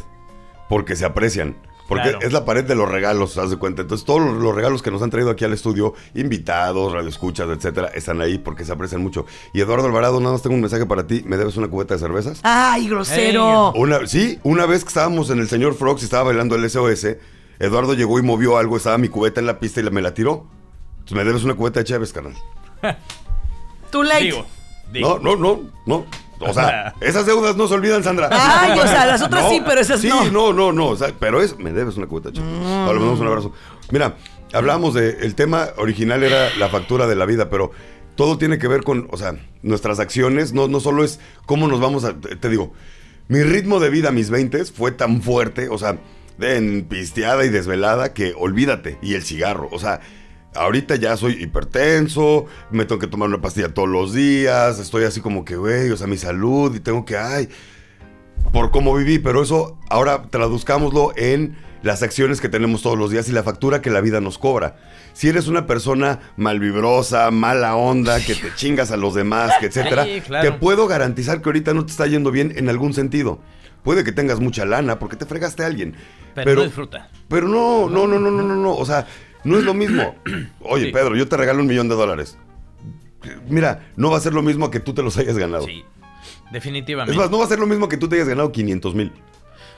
porque 0.69 0.95
se 0.95 1.05
aprecian. 1.05 1.55
Porque 1.87 2.09
Claro. 2.11 2.19
es 2.21 2.31
la 2.33 2.45
pared 2.45 2.63
de 2.65 2.75
los 2.75 2.87
regalos, 2.87 3.35
haz 3.39 3.49
de 3.49 3.57
cuenta. 3.57 3.81
Entonces, 3.81 4.05
todos 4.05 4.21
los- 4.21 4.37
los 4.37 4.53
regalos 4.53 4.83
que 4.83 4.91
nos 4.91 5.01
han 5.01 5.09
traído 5.09 5.31
aquí 5.31 5.43
al 5.43 5.53
estudio, 5.53 5.95
invitados, 6.13 6.93
radioescuchas, 6.93 7.49
etcétera, 7.49 7.87
están 7.95 8.21
ahí 8.21 8.37
porque 8.37 8.63
se 8.63 8.71
aprecian 8.71 9.01
mucho. 9.01 9.25
Y 9.53 9.61
Eduardo 9.61 9.87
Alvarado, 9.87 10.19
nada 10.19 10.33
más 10.33 10.43
tengo 10.43 10.53
un 10.53 10.61
mensaje 10.61 10.85
para 10.85 11.07
ti. 11.07 11.23
¿Me 11.25 11.35
debes 11.35 11.57
una 11.57 11.67
cubeta 11.67 11.95
de 11.95 11.99
cervezas? 11.99 12.41
¡Ay, 12.43 12.87
grosero! 12.89 13.71
Una, 13.71 14.05
sí, 14.05 14.37
una 14.43 14.67
vez 14.67 14.83
que 14.83 14.89
estábamos 14.89 15.31
en 15.31 15.39
el 15.39 15.49
señor 15.49 15.73
Frogs 15.73 16.03
y 16.03 16.05
estaba 16.05 16.25
bailando 16.25 16.55
el 16.55 16.63
SOS, 16.69 17.15
Eduardo 17.59 17.93
llegó 17.93 18.19
y 18.19 18.21
movió 18.21 18.57
algo, 18.57 18.77
estaba 18.77 18.97
mi 18.97 19.09
cubeta 19.09 19.39
en 19.39 19.45
la 19.45 19.59
pista 19.59 19.81
y 19.81 19.83
me 19.83 20.01
la 20.01 20.13
tiró. 20.13 20.47
Entonces 20.99 21.17
me 21.17 21.23
debes 21.23 21.43
una 21.43 21.55
cubeta 21.55 21.79
de 21.81 21.85
Chévez, 21.85 22.13
carnal. 22.13 22.35
Too 23.91 24.03
late. 24.03 24.23
Digo, 24.23 24.45
digo. 24.91 25.19
No, 25.21 25.35
no, 25.35 25.55
no, 25.55 25.69
no. 25.85 26.05
O 26.39 26.53
sea, 26.53 26.95
esas 27.01 27.25
deudas 27.25 27.55
no 27.57 27.67
se 27.67 27.73
olvidan, 27.73 28.03
Sandra. 28.03 28.29
Ay, 28.31 28.79
o 28.79 28.83
sea, 28.83 29.05
las 29.05 29.21
otras 29.21 29.49
sí, 29.49 29.61
pero 29.65 29.81
esas 29.81 29.99
sí, 29.99 30.07
no. 30.07 30.31
no, 30.31 30.53
no, 30.53 30.71
no. 30.71 30.87
o 30.87 30.95
sea, 30.95 31.13
pero 31.19 31.41
es, 31.41 31.57
me 31.57 31.73
debes 31.73 31.97
una 31.97 32.07
cubeta 32.07 32.29
de 32.29 32.37
Chévez. 32.37 32.65
Ahora 32.65 32.93
le 32.93 32.99
mandamos 32.99 33.19
un 33.19 33.27
abrazo. 33.27 33.53
Mira, 33.91 34.15
Hablamos 34.51 34.95
de, 34.95 35.17
el 35.21 35.35
tema 35.35 35.69
original 35.77 36.23
era 36.23 36.49
la 36.55 36.69
factura 36.69 37.05
de 37.05 37.15
la 37.15 37.25
vida, 37.25 37.49
pero 37.49 37.71
todo 38.15 38.37
tiene 38.37 38.57
que 38.57 38.67
ver 38.67 38.83
con, 38.83 39.07
o 39.11 39.17
sea, 39.17 39.35
nuestras 39.61 39.99
acciones, 39.99 40.53
no, 40.53 40.67
no 40.67 40.79
solo 40.79 41.03
es 41.03 41.19
cómo 41.45 41.67
nos 41.67 41.79
vamos 41.79 42.03
a, 42.03 42.15
te 42.15 42.49
digo, 42.49 42.73
mi 43.27 43.43
ritmo 43.43 43.79
de 43.79 43.91
vida 43.91 44.09
a 44.09 44.11
mis 44.11 44.31
20 44.31 44.65
fue 44.65 44.91
tan 44.91 45.21
fuerte, 45.21 45.69
o 45.69 45.77
sea, 45.77 45.99
de 46.39 46.85
pisteada 46.87 47.45
y 47.45 47.49
desvelada 47.49 48.13
que 48.13 48.33
olvídate, 48.35 48.97
y 49.01 49.13
el 49.13 49.23
cigarro, 49.23 49.67
o 49.71 49.79
sea, 49.79 49.99
ahorita 50.55 50.95
ya 50.95 51.17
soy 51.17 51.33
hipertenso, 51.33 52.45
me 52.71 52.85
tengo 52.85 52.99
que 52.99 53.07
tomar 53.07 53.27
una 53.27 53.41
pastilla 53.41 53.73
todos 53.73 53.89
los 53.89 54.13
días, 54.13 54.79
estoy 54.79 55.03
así 55.03 55.21
como 55.21 55.45
que, 55.45 55.57
güey, 55.57 55.91
o 55.91 55.97
sea, 55.97 56.07
mi 56.07 56.17
salud, 56.17 56.73
y 56.75 56.79
tengo 56.79 57.05
que, 57.05 57.17
ay, 57.17 57.49
por 58.53 58.71
cómo 58.71 58.95
viví, 58.95 59.19
pero 59.19 59.43
eso 59.43 59.77
ahora 59.89 60.23
traduzcámoslo 60.29 61.11
en 61.17 61.57
las 61.81 62.03
acciones 62.03 62.41
que 62.41 62.49
tenemos 62.49 62.81
todos 62.81 62.97
los 62.97 63.11
días 63.11 63.29
y 63.29 63.31
la 63.31 63.43
factura 63.43 63.81
que 63.81 63.89
la 63.89 64.01
vida 64.01 64.21
nos 64.21 64.37
cobra. 64.37 64.77
Si 65.13 65.27
eres 65.27 65.47
una 65.47 65.65
persona 65.65 66.19
malvibrosa, 66.37 67.31
mala 67.31 67.75
onda, 67.75 68.19
que 68.19 68.35
te 68.35 68.53
chingas 68.55 68.91
a 68.91 68.97
los 68.97 69.13
demás, 69.13 69.53
que 69.59 69.65
etcétera, 69.67 70.05
te 70.41 70.51
puedo 70.51 70.87
garantizar 70.87 71.41
que 71.41 71.49
ahorita 71.49 71.73
no 71.73 71.85
te 71.85 71.91
está 71.91 72.07
yendo 72.07 72.31
bien 72.31 72.53
en 72.55 72.69
algún 72.69 72.93
sentido. 72.93 73.39
Puede 73.83 74.03
que 74.03 74.11
tengas 74.11 74.39
mucha 74.39 74.65
lana 74.65 74.99
porque 74.99 75.15
te 75.15 75.25
fregaste 75.25 75.63
a 75.63 75.67
alguien. 75.67 75.95
Pero, 76.35 76.55
no 76.55 76.63
disfruta. 76.63 77.09
Pero 77.27 77.47
no, 77.47 77.89
no, 77.89 78.07
no, 78.07 78.19
no, 78.19 78.31
no, 78.31 78.43
no, 78.43 78.55
no. 78.55 78.75
O 78.75 78.85
sea, 78.85 79.07
no 79.43 79.57
es 79.57 79.63
lo 79.63 79.73
mismo. 79.73 80.15
Oye, 80.61 80.91
Pedro, 80.91 81.15
yo 81.15 81.27
te 81.27 81.37
regalo 81.37 81.61
un 81.61 81.67
millón 81.67 81.89
de 81.89 81.95
dólares. 81.95 82.37
Mira, 83.47 83.87
no 83.95 84.11
va 84.11 84.17
a 84.17 84.21
ser 84.21 84.33
lo 84.33 84.41
mismo 84.41 84.71
que 84.71 84.79
tú 84.79 84.93
te 84.93 85.03
los 85.03 85.17
hayas 85.17 85.37
ganado. 85.37 85.65
Sí, 85.65 85.83
definitivamente. 86.51 87.11
Es 87.11 87.17
más, 87.17 87.31
no 87.31 87.39
va 87.39 87.45
a 87.45 87.47
ser 87.47 87.59
lo 87.59 87.67
mismo 87.67 87.89
que 87.89 87.97
tú 87.97 88.07
te 88.07 88.15
hayas 88.15 88.29
ganado 88.29 88.51
500 88.51 88.95
mil. 88.95 89.11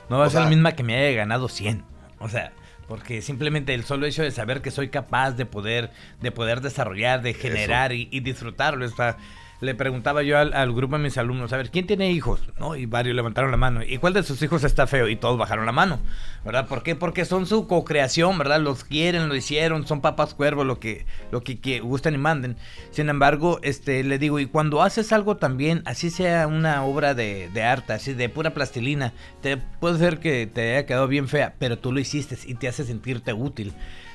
No 0.08 0.18
va 0.18 0.26
a 0.26 0.30
ser 0.30 0.42
lo 0.42 0.48
mismo 0.48 0.68
que 0.74 0.82
me 0.82 0.96
haya 0.96 1.16
ganado 1.16 1.48
100. 1.48 1.84
O 2.18 2.28
sea, 2.28 2.52
porque 2.86 3.22
simplemente 3.22 3.74
el 3.74 3.84
solo 3.84 4.06
hecho 4.06 4.22
de 4.22 4.30
saber 4.30 4.62
que 4.62 4.70
soy 4.70 4.88
capaz 4.88 5.32
de 5.32 5.46
poder, 5.46 5.90
de 6.20 6.30
poder 6.30 6.60
desarrollar, 6.60 7.22
de 7.22 7.34
generar 7.34 7.92
y, 7.92 8.08
y, 8.10 8.20
disfrutarlo, 8.20 8.84
está, 8.84 9.16
le 9.62 9.76
preguntaba 9.76 10.24
yo 10.24 10.38
al, 10.38 10.72
grupo 10.72 10.96
de 10.96 11.04
mis 11.04 11.16
alumnos, 11.16 11.52
a 11.52 11.56
ver, 11.56 11.70
¿quién 11.70 11.86
tiene 11.86 12.10
hijos? 12.10 12.40
¿No? 12.58 12.74
Y 12.74 12.86
varios 12.86 13.14
levantaron 13.14 13.52
la 13.52 13.56
mano. 13.56 13.80
¿Y 13.84 13.98
cuál 13.98 14.12
de 14.12 14.24
sus 14.24 14.42
hijos 14.42 14.64
está 14.64 14.88
feo? 14.88 15.08
Y 15.08 15.14
todos 15.14 15.38
bajaron 15.38 15.66
la 15.66 15.70
mano, 15.70 16.00
¿verdad? 16.44 16.66
¿Por 16.66 16.82
qué? 16.82 16.96
Porque 16.96 17.24
son 17.24 17.46
su 17.46 17.68
co-creación, 17.68 18.36
¿verdad? 18.38 18.60
Los 18.60 18.82
quieren, 18.82 19.28
lo 19.28 19.36
hicieron, 19.36 19.86
son 19.86 20.00
papás 20.00 20.34
cuervos, 20.34 20.66
lo 20.66 20.80
que, 20.80 21.06
lo 21.30 21.44
que, 21.44 21.78
gustan 21.78 22.14
y 22.14 22.18
manden. 22.18 22.56
Sin 22.90 23.08
embargo, 23.08 23.60
este, 23.62 24.02
le 24.02 24.18
digo, 24.18 24.40
y 24.40 24.46
cuando 24.46 24.82
haces 24.82 25.12
algo 25.12 25.36
también, 25.36 25.82
así 25.84 26.10
sea 26.10 26.48
una 26.48 26.82
obra 26.82 27.14
de, 27.14 27.48
de 27.54 27.62
arte, 27.62 27.92
así 27.92 28.14
de 28.14 28.28
pura 28.28 28.54
plastilina, 28.54 29.12
te 29.42 29.58
puede 29.58 29.96
ser 29.98 30.18
que 30.18 30.48
te 30.48 30.72
haya 30.72 30.86
quedado 30.86 31.06
bien 31.06 31.28
fea, 31.28 31.54
pero 31.60 31.78
tú 31.78 31.92
lo 31.92 32.00
hiciste 32.00 32.36
y 32.46 32.54
te 32.54 32.66
hace 32.66 32.84
sentirte 32.84 33.32
útil. 33.32 33.72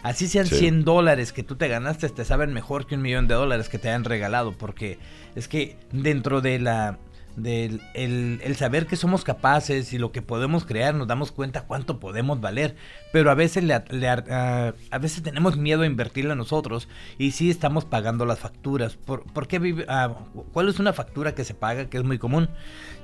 Así 0.08 0.30
sean 0.30 0.46
100 0.46 0.86
dólares 0.86 1.34
que 1.34 1.44
tú 1.44 1.58
te 1.58 1.68
ganaste, 1.68 2.08
te 2.08 2.24
saben 2.24 2.54
mejor 2.54 2.88
que 2.88 2.96
un 2.96 3.02
millón 3.02 3.28
de 3.28 3.36
dólares 3.36 3.68
que 3.68 3.78
te 3.78 3.90
han 3.90 4.06
regalado, 4.06 4.54
porque 4.54 5.00
es 5.36 5.50
que 5.50 5.76
dentro 5.92 6.40
de 6.40 6.60
la 6.60 6.98
del 7.36 7.82
el, 7.94 8.56
saber 8.56 8.88
que 8.88 8.96
somos 8.96 9.26
capaces 9.26 9.92
y 9.92 9.98
lo 9.98 10.14
que 10.14 10.22
podemos 10.22 10.66
crear, 10.66 10.96
nos 10.96 11.08
damos 11.08 11.34
cuenta 11.34 11.66
cuánto 11.66 12.00
podemos 12.00 12.40
valer, 12.40 12.78
pero 13.12 13.30
a 13.30 13.36
veces 13.36 13.66
le, 13.66 13.74
a, 13.74 14.74
veces 15.02 15.24
tenemos 15.24 15.58
miedo 15.58 15.82
a 15.82 15.86
invertirle 15.86 16.32
a 16.32 16.36
nosotros 16.36 16.88
y 17.18 17.32
sí 17.32 17.50
estamos 17.50 17.84
pagando 17.84 18.26
las 18.26 18.40
facturas. 18.40 18.96
¿Por, 18.96 19.24
por 19.26 19.50
qué 19.50 19.86
ah, 19.90 20.16
¿Cuál 20.54 20.70
es 20.70 20.80
una 20.80 20.94
factura 20.94 21.36
que 21.36 21.44
se 21.44 21.54
paga 21.54 21.90
que 21.90 21.98
es 21.98 22.06
muy 22.06 22.18
común? 22.18 22.48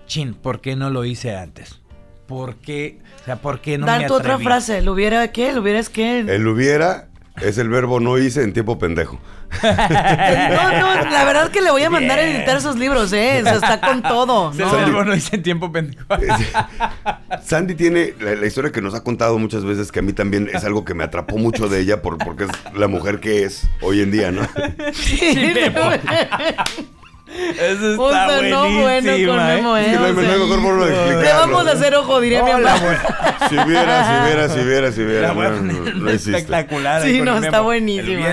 Chin, 0.08 0.36
¿por 0.36 0.62
qué 0.62 0.78
no 0.78 0.90
lo 0.90 1.04
hice 1.04 1.36
antes? 1.36 1.83
¿Por 2.28 2.56
qué? 2.56 3.00
O 3.22 3.26
sea, 3.26 3.36
¿por 3.38 3.62
qué 3.62 3.78
no 3.78 3.86
Dar 3.86 4.08
tu 4.08 4.14
otra 4.14 4.40
frase, 4.40 4.82
¿lo 4.82 4.94
hubiera 4.94 5.32
qué? 5.32 5.54
¿Lo 5.54 5.62
hubiera 5.62 5.80
es 5.80 5.90
qué? 5.90 6.20
El 6.20 6.48
hubiera 6.48 7.08
es 7.42 7.58
el 7.58 7.70
verbo 7.70 8.00
no 8.00 8.18
hice 8.18 8.44
en 8.44 8.54
tiempo 8.54 8.78
pendejo. 8.78 9.20
no, 9.64 9.70
no, 9.70 11.10
la 11.10 11.26
verdad 11.26 11.50
que 11.50 11.62
le 11.62 11.72
voy 11.72 11.84
a 11.84 11.90
mandar 11.90 12.20
a 12.20 12.24
editar 12.24 12.58
esos 12.58 12.78
libros, 12.78 13.12
¿eh? 13.14 13.40
O 13.42 13.44
sea, 13.44 13.56
está 13.56 13.82
con 13.82 14.02
todo. 14.02 14.54
¿no? 14.56 14.78
El 14.78 14.86
verbo 14.86 15.04
no 15.04 15.16
hice 15.16 15.36
en 15.36 15.44
tiempo 15.44 15.72
pendejo. 15.72 16.06
Sandy 17.44 17.76
tiene 17.76 18.14
la, 18.20 18.46
historia 18.46 18.72
que 18.72 18.82
nos 18.82 18.94
ha 18.94 19.04
contado 19.04 19.38
muchas 19.40 19.66
veces, 19.66 19.92
que 19.92 20.00
a 20.00 20.02
mí 20.02 20.14
también 20.14 20.50
es 20.54 20.64
algo 20.64 20.86
que 20.86 20.94
me 20.94 21.04
atrapó 21.04 21.38
mucho 21.38 21.70
de 21.70 21.80
ella 21.82 22.02
por, 22.02 22.18
porque 22.20 22.46
es 22.46 22.52
la 22.76 22.88
mujer 22.88 23.20
que 23.20 23.44
es 23.44 23.68
hoy 23.82 24.02
en 24.02 24.12
día, 24.12 24.32
¿no? 24.32 24.48
Sí, 24.94 25.54
eso 27.34 27.92
está 27.92 28.02
o 28.02 28.12
sea, 28.12 28.50
no 28.50 28.82
bueno 28.82 29.12
con 29.12 29.40
¿eh? 29.40 29.56
Memo, 29.56 29.78
¿eh? 29.78 29.86
Es 29.86 29.92
que 29.92 29.98
no 29.98 30.06
hay 30.06 30.14
mejor 30.14 30.62
forma 30.62 30.86
de 30.86 30.94
explicarlo. 30.94 31.22
Le 31.22 31.34
vamos 31.34 31.68
a 31.68 31.72
hacer 31.72 31.96
ojo, 31.96 32.22
diría 32.22 32.44
mi 32.44 32.52
mamá. 32.52 32.76
Si 33.50 33.56
viera, 33.56 34.06
si 34.06 34.28
viera, 34.28 34.50
si 34.50 34.64
viera, 34.64 34.92
si 34.92 35.04
viera. 35.04 35.34
No, 35.34 35.94
no, 35.94 36.10
espectacular. 36.10 37.02
Sí, 37.04 37.22
no, 37.22 37.38
está 37.38 37.62
buenísimo. 37.62 38.24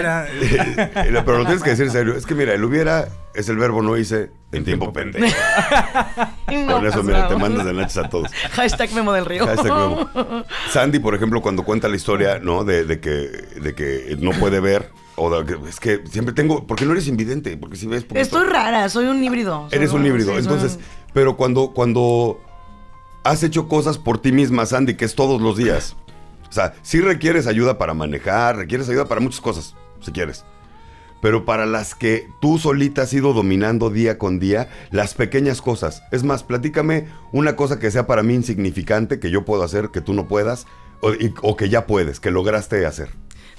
Pero 0.95 1.39
lo 1.39 1.45
tienes 1.45 1.63
que 1.63 1.71
decir 1.71 1.91
serio. 1.91 2.17
Es 2.17 2.27
que 2.27 2.35
mira, 2.35 2.55
el 2.55 2.65
hubiera 2.65 3.09
es 3.35 3.49
el 3.49 3.57
verbo 3.57 3.81
no 3.83 3.97
hice 3.97 4.31
en 4.53 4.65
tiempo 4.65 4.93
pendejo. 4.93 5.27
Con 6.47 6.87
eso, 6.87 7.03
mira, 7.03 7.29
te 7.29 7.37
mandas 7.37 7.65
de 7.65 7.73
nachos 7.73 7.99
a 7.99 8.09
todos. 8.09 8.31
Hashtag 8.53 8.93
Memo 8.93 9.13
del 9.13 9.25
Río. 9.25 9.47
Hashtag 9.47 9.73
Memo. 9.73 10.11
Sandy, 10.71 10.99
por 10.99 11.15
ejemplo, 11.15 11.41
cuando 11.41 11.63
cuenta 11.63 11.89
la 11.89 11.97
historia, 11.97 12.39
¿no? 12.41 12.65
De, 12.65 12.85
de, 12.85 13.01
que, 13.01 13.11
de 13.11 13.75
que 13.75 14.17
no 14.19 14.33
puede 14.33 14.61
ver 14.61 14.91
o 15.21 15.67
es 15.67 15.79
que 15.79 16.03
siempre 16.11 16.35
tengo. 16.35 16.67
¿Por 16.67 16.79
qué 16.79 16.87
no 16.87 16.93
eres 16.93 17.07
invidente? 17.07 17.57
Porque 17.57 17.77
si 17.77 17.87
ves. 17.87 18.07
Estoy 18.15 18.47
rara, 18.47 18.89
soy 18.89 19.07
un 19.07 19.23
híbrido. 19.23 19.69
Eres 19.71 19.93
un 19.93 20.05
híbrido. 20.07 20.39
Entonces, 20.39 20.79
pero 21.13 21.37
cuando, 21.37 21.73
cuando 21.73 22.41
has 23.23 23.43
hecho 23.43 23.69
cosas 23.69 23.99
por 23.99 24.19
ti 24.19 24.33
misma, 24.33 24.65
Sandy, 24.65 24.95
que 24.95 25.05
es 25.05 25.15
todos 25.15 25.41
los 25.43 25.59
días. 25.59 25.95
O 26.49 26.53
sea, 26.53 26.75
sí 26.83 27.01
requieres 27.01 27.47
ayuda 27.47 27.77
para 27.79 27.95
manejar, 27.95 28.57
requieres 28.57 28.89
ayuda 28.89 29.05
para 29.05 29.21
muchas 29.21 29.41
cosas, 29.41 29.77
si 30.01 30.11
quieres. 30.11 30.45
Pero 31.21 31.45
para 31.45 31.67
las 31.67 31.95
que 31.95 32.27
tú 32.41 32.59
solita 32.59 33.03
has 33.03 33.13
ido 33.13 33.35
dominando 33.35 33.91
día 33.91 34.19
con 34.19 34.41
día, 34.41 34.71
las 34.91 35.13
pequeñas 35.13 35.61
cosas. 35.61 36.03
Es 36.13 36.25
más, 36.25 36.43
platícame 36.43 37.09
una 37.31 37.57
cosa 37.57 37.79
que 37.79 37.91
sea 37.91 38.07
para 38.07 38.23
mí 38.23 38.35
insignificante, 38.35 39.21
que 39.21 39.31
yo 39.31 39.45
puedo 39.45 39.63
hacer, 39.63 39.91
que 39.91 40.01
tú 40.01 40.15
no 40.15 40.29
puedas, 40.29 40.67
o 41.03 41.57
que 41.57 41.69
ya 41.69 41.87
puedes, 41.87 42.21
que 42.21 42.31
lograste 42.31 42.87
hacer. 42.87 43.11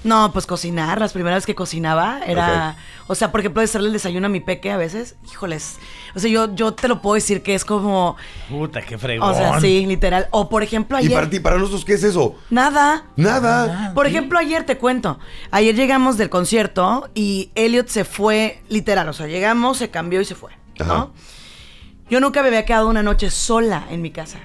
No, 0.04 0.32
pues 0.32 0.46
cocinar. 0.46 1.00
Las 1.00 1.12
primeras 1.12 1.46
que 1.46 1.54
cocinaba 1.54 2.20
era. 2.26 2.76
O 3.06 3.14
sea, 3.14 3.30
por 3.30 3.40
ejemplo, 3.40 3.62
hacerle 3.62 3.88
el 3.88 3.92
desayuno 3.92 4.26
a 4.26 4.30
mi 4.30 4.40
peque 4.40 4.70
a 4.70 4.76
veces. 4.76 5.16
Híjoles. 5.30 5.78
O 6.14 6.18
sea, 6.18 6.30
yo, 6.30 6.54
yo 6.54 6.74
te 6.74 6.88
lo 6.88 7.00
puedo 7.00 7.14
decir 7.14 7.42
que 7.42 7.54
es 7.54 7.64
como. 7.64 8.16
Puta, 8.48 8.82
qué 8.82 8.98
fregón. 8.98 9.28
O 9.28 9.34
sea, 9.34 9.60
sí, 9.60 9.86
literal. 9.86 10.28
O 10.30 10.48
por 10.48 10.62
ejemplo, 10.62 10.96
ayer. 10.96 11.10
¿Y 11.10 11.14
para 11.14 11.30
ti, 11.30 11.40
para 11.40 11.56
nosotros, 11.56 11.84
qué 11.84 11.94
es 11.94 12.04
eso? 12.04 12.36
Nada. 12.50 13.04
Nada. 13.16 13.92
por 13.94 14.06
ejemplo, 14.06 14.38
ayer 14.38 14.64
te 14.64 14.78
cuento. 14.78 15.18
Ayer 15.50 15.74
llegamos 15.74 16.16
del 16.16 16.30
concierto 16.30 17.10
y 17.14 17.50
Elliot 17.54 17.88
se 17.88 18.04
fue, 18.04 18.62
literal. 18.68 19.08
O 19.08 19.12
sea, 19.12 19.26
llegamos, 19.26 19.78
se 19.78 19.90
cambió 19.90 20.20
y 20.20 20.24
se 20.24 20.34
fue. 20.34 20.52
¿no? 20.78 21.12
Yo 22.10 22.20
nunca 22.20 22.42
me 22.42 22.48
había 22.48 22.64
quedado 22.64 22.88
una 22.88 23.02
noche 23.02 23.30
sola 23.30 23.86
en 23.90 24.02
mi 24.02 24.10
casa 24.10 24.38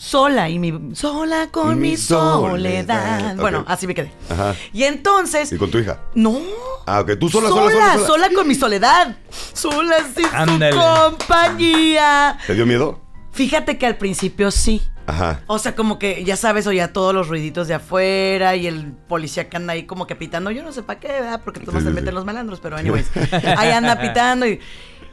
sola 0.00 0.48
y 0.48 0.58
mi 0.58 0.94
sola 0.94 1.48
con 1.50 1.78
mi, 1.78 1.94
soledad. 1.98 3.36
Bueno, 3.36 3.64
así 3.68 3.86
me 3.86 3.94
quedé. 3.94 4.10
Ajá. 4.30 4.54
Y 4.72 4.84
entonces. 4.84 5.52
¿Y 5.52 5.58
con 5.58 5.70
tu 5.70 5.78
hija? 5.78 6.00
No. 6.14 6.40
Ah, 6.86 7.00
ok. 7.00 7.18
Tú 7.20 7.28
sola, 7.28 7.50
sola, 7.50 7.70
sola, 7.70 7.92
sola. 7.92 8.06
Sola, 8.06 8.28
con 8.34 8.48
mi 8.48 8.54
soledad. 8.54 9.18
Sola 9.52 9.96
sin 10.16 10.24
su 10.24 10.78
compañía. 10.78 12.38
¿Te 12.46 12.54
dio 12.54 12.64
miedo? 12.64 12.98
Fíjate 13.32 13.76
que 13.76 13.84
al 13.84 13.98
principio 13.98 14.50
sí. 14.50 14.80
Ajá. 15.06 15.42
O 15.46 15.58
sea, 15.58 15.74
como 15.74 15.98
que 15.98 16.24
ya 16.24 16.36
sabes, 16.36 16.66
oía 16.66 16.94
todos 16.94 17.12
los 17.12 17.28
ruiditos 17.28 17.68
de 17.68 17.74
afuera 17.74 18.56
y 18.56 18.66
el 18.66 18.92
policía 18.92 19.50
que 19.50 19.58
anda 19.58 19.74
ahí 19.74 19.82
como 19.82 20.06
que 20.06 20.16
pitando. 20.16 20.50
Yo 20.50 20.62
no 20.62 20.72
sé 20.72 20.82
para 20.82 20.98
qué, 20.98 21.08
¿verdad? 21.08 21.42
Porque 21.44 21.60
tú 21.60 21.72
sí, 21.72 21.80
se 21.82 21.90
meten 21.90 22.14
los 22.14 22.24
malandros, 22.24 22.60
pero 22.60 22.76
anyways. 22.78 23.10
ahí 23.58 23.70
anda 23.70 24.00
pitando 24.00 24.46
y. 24.46 24.60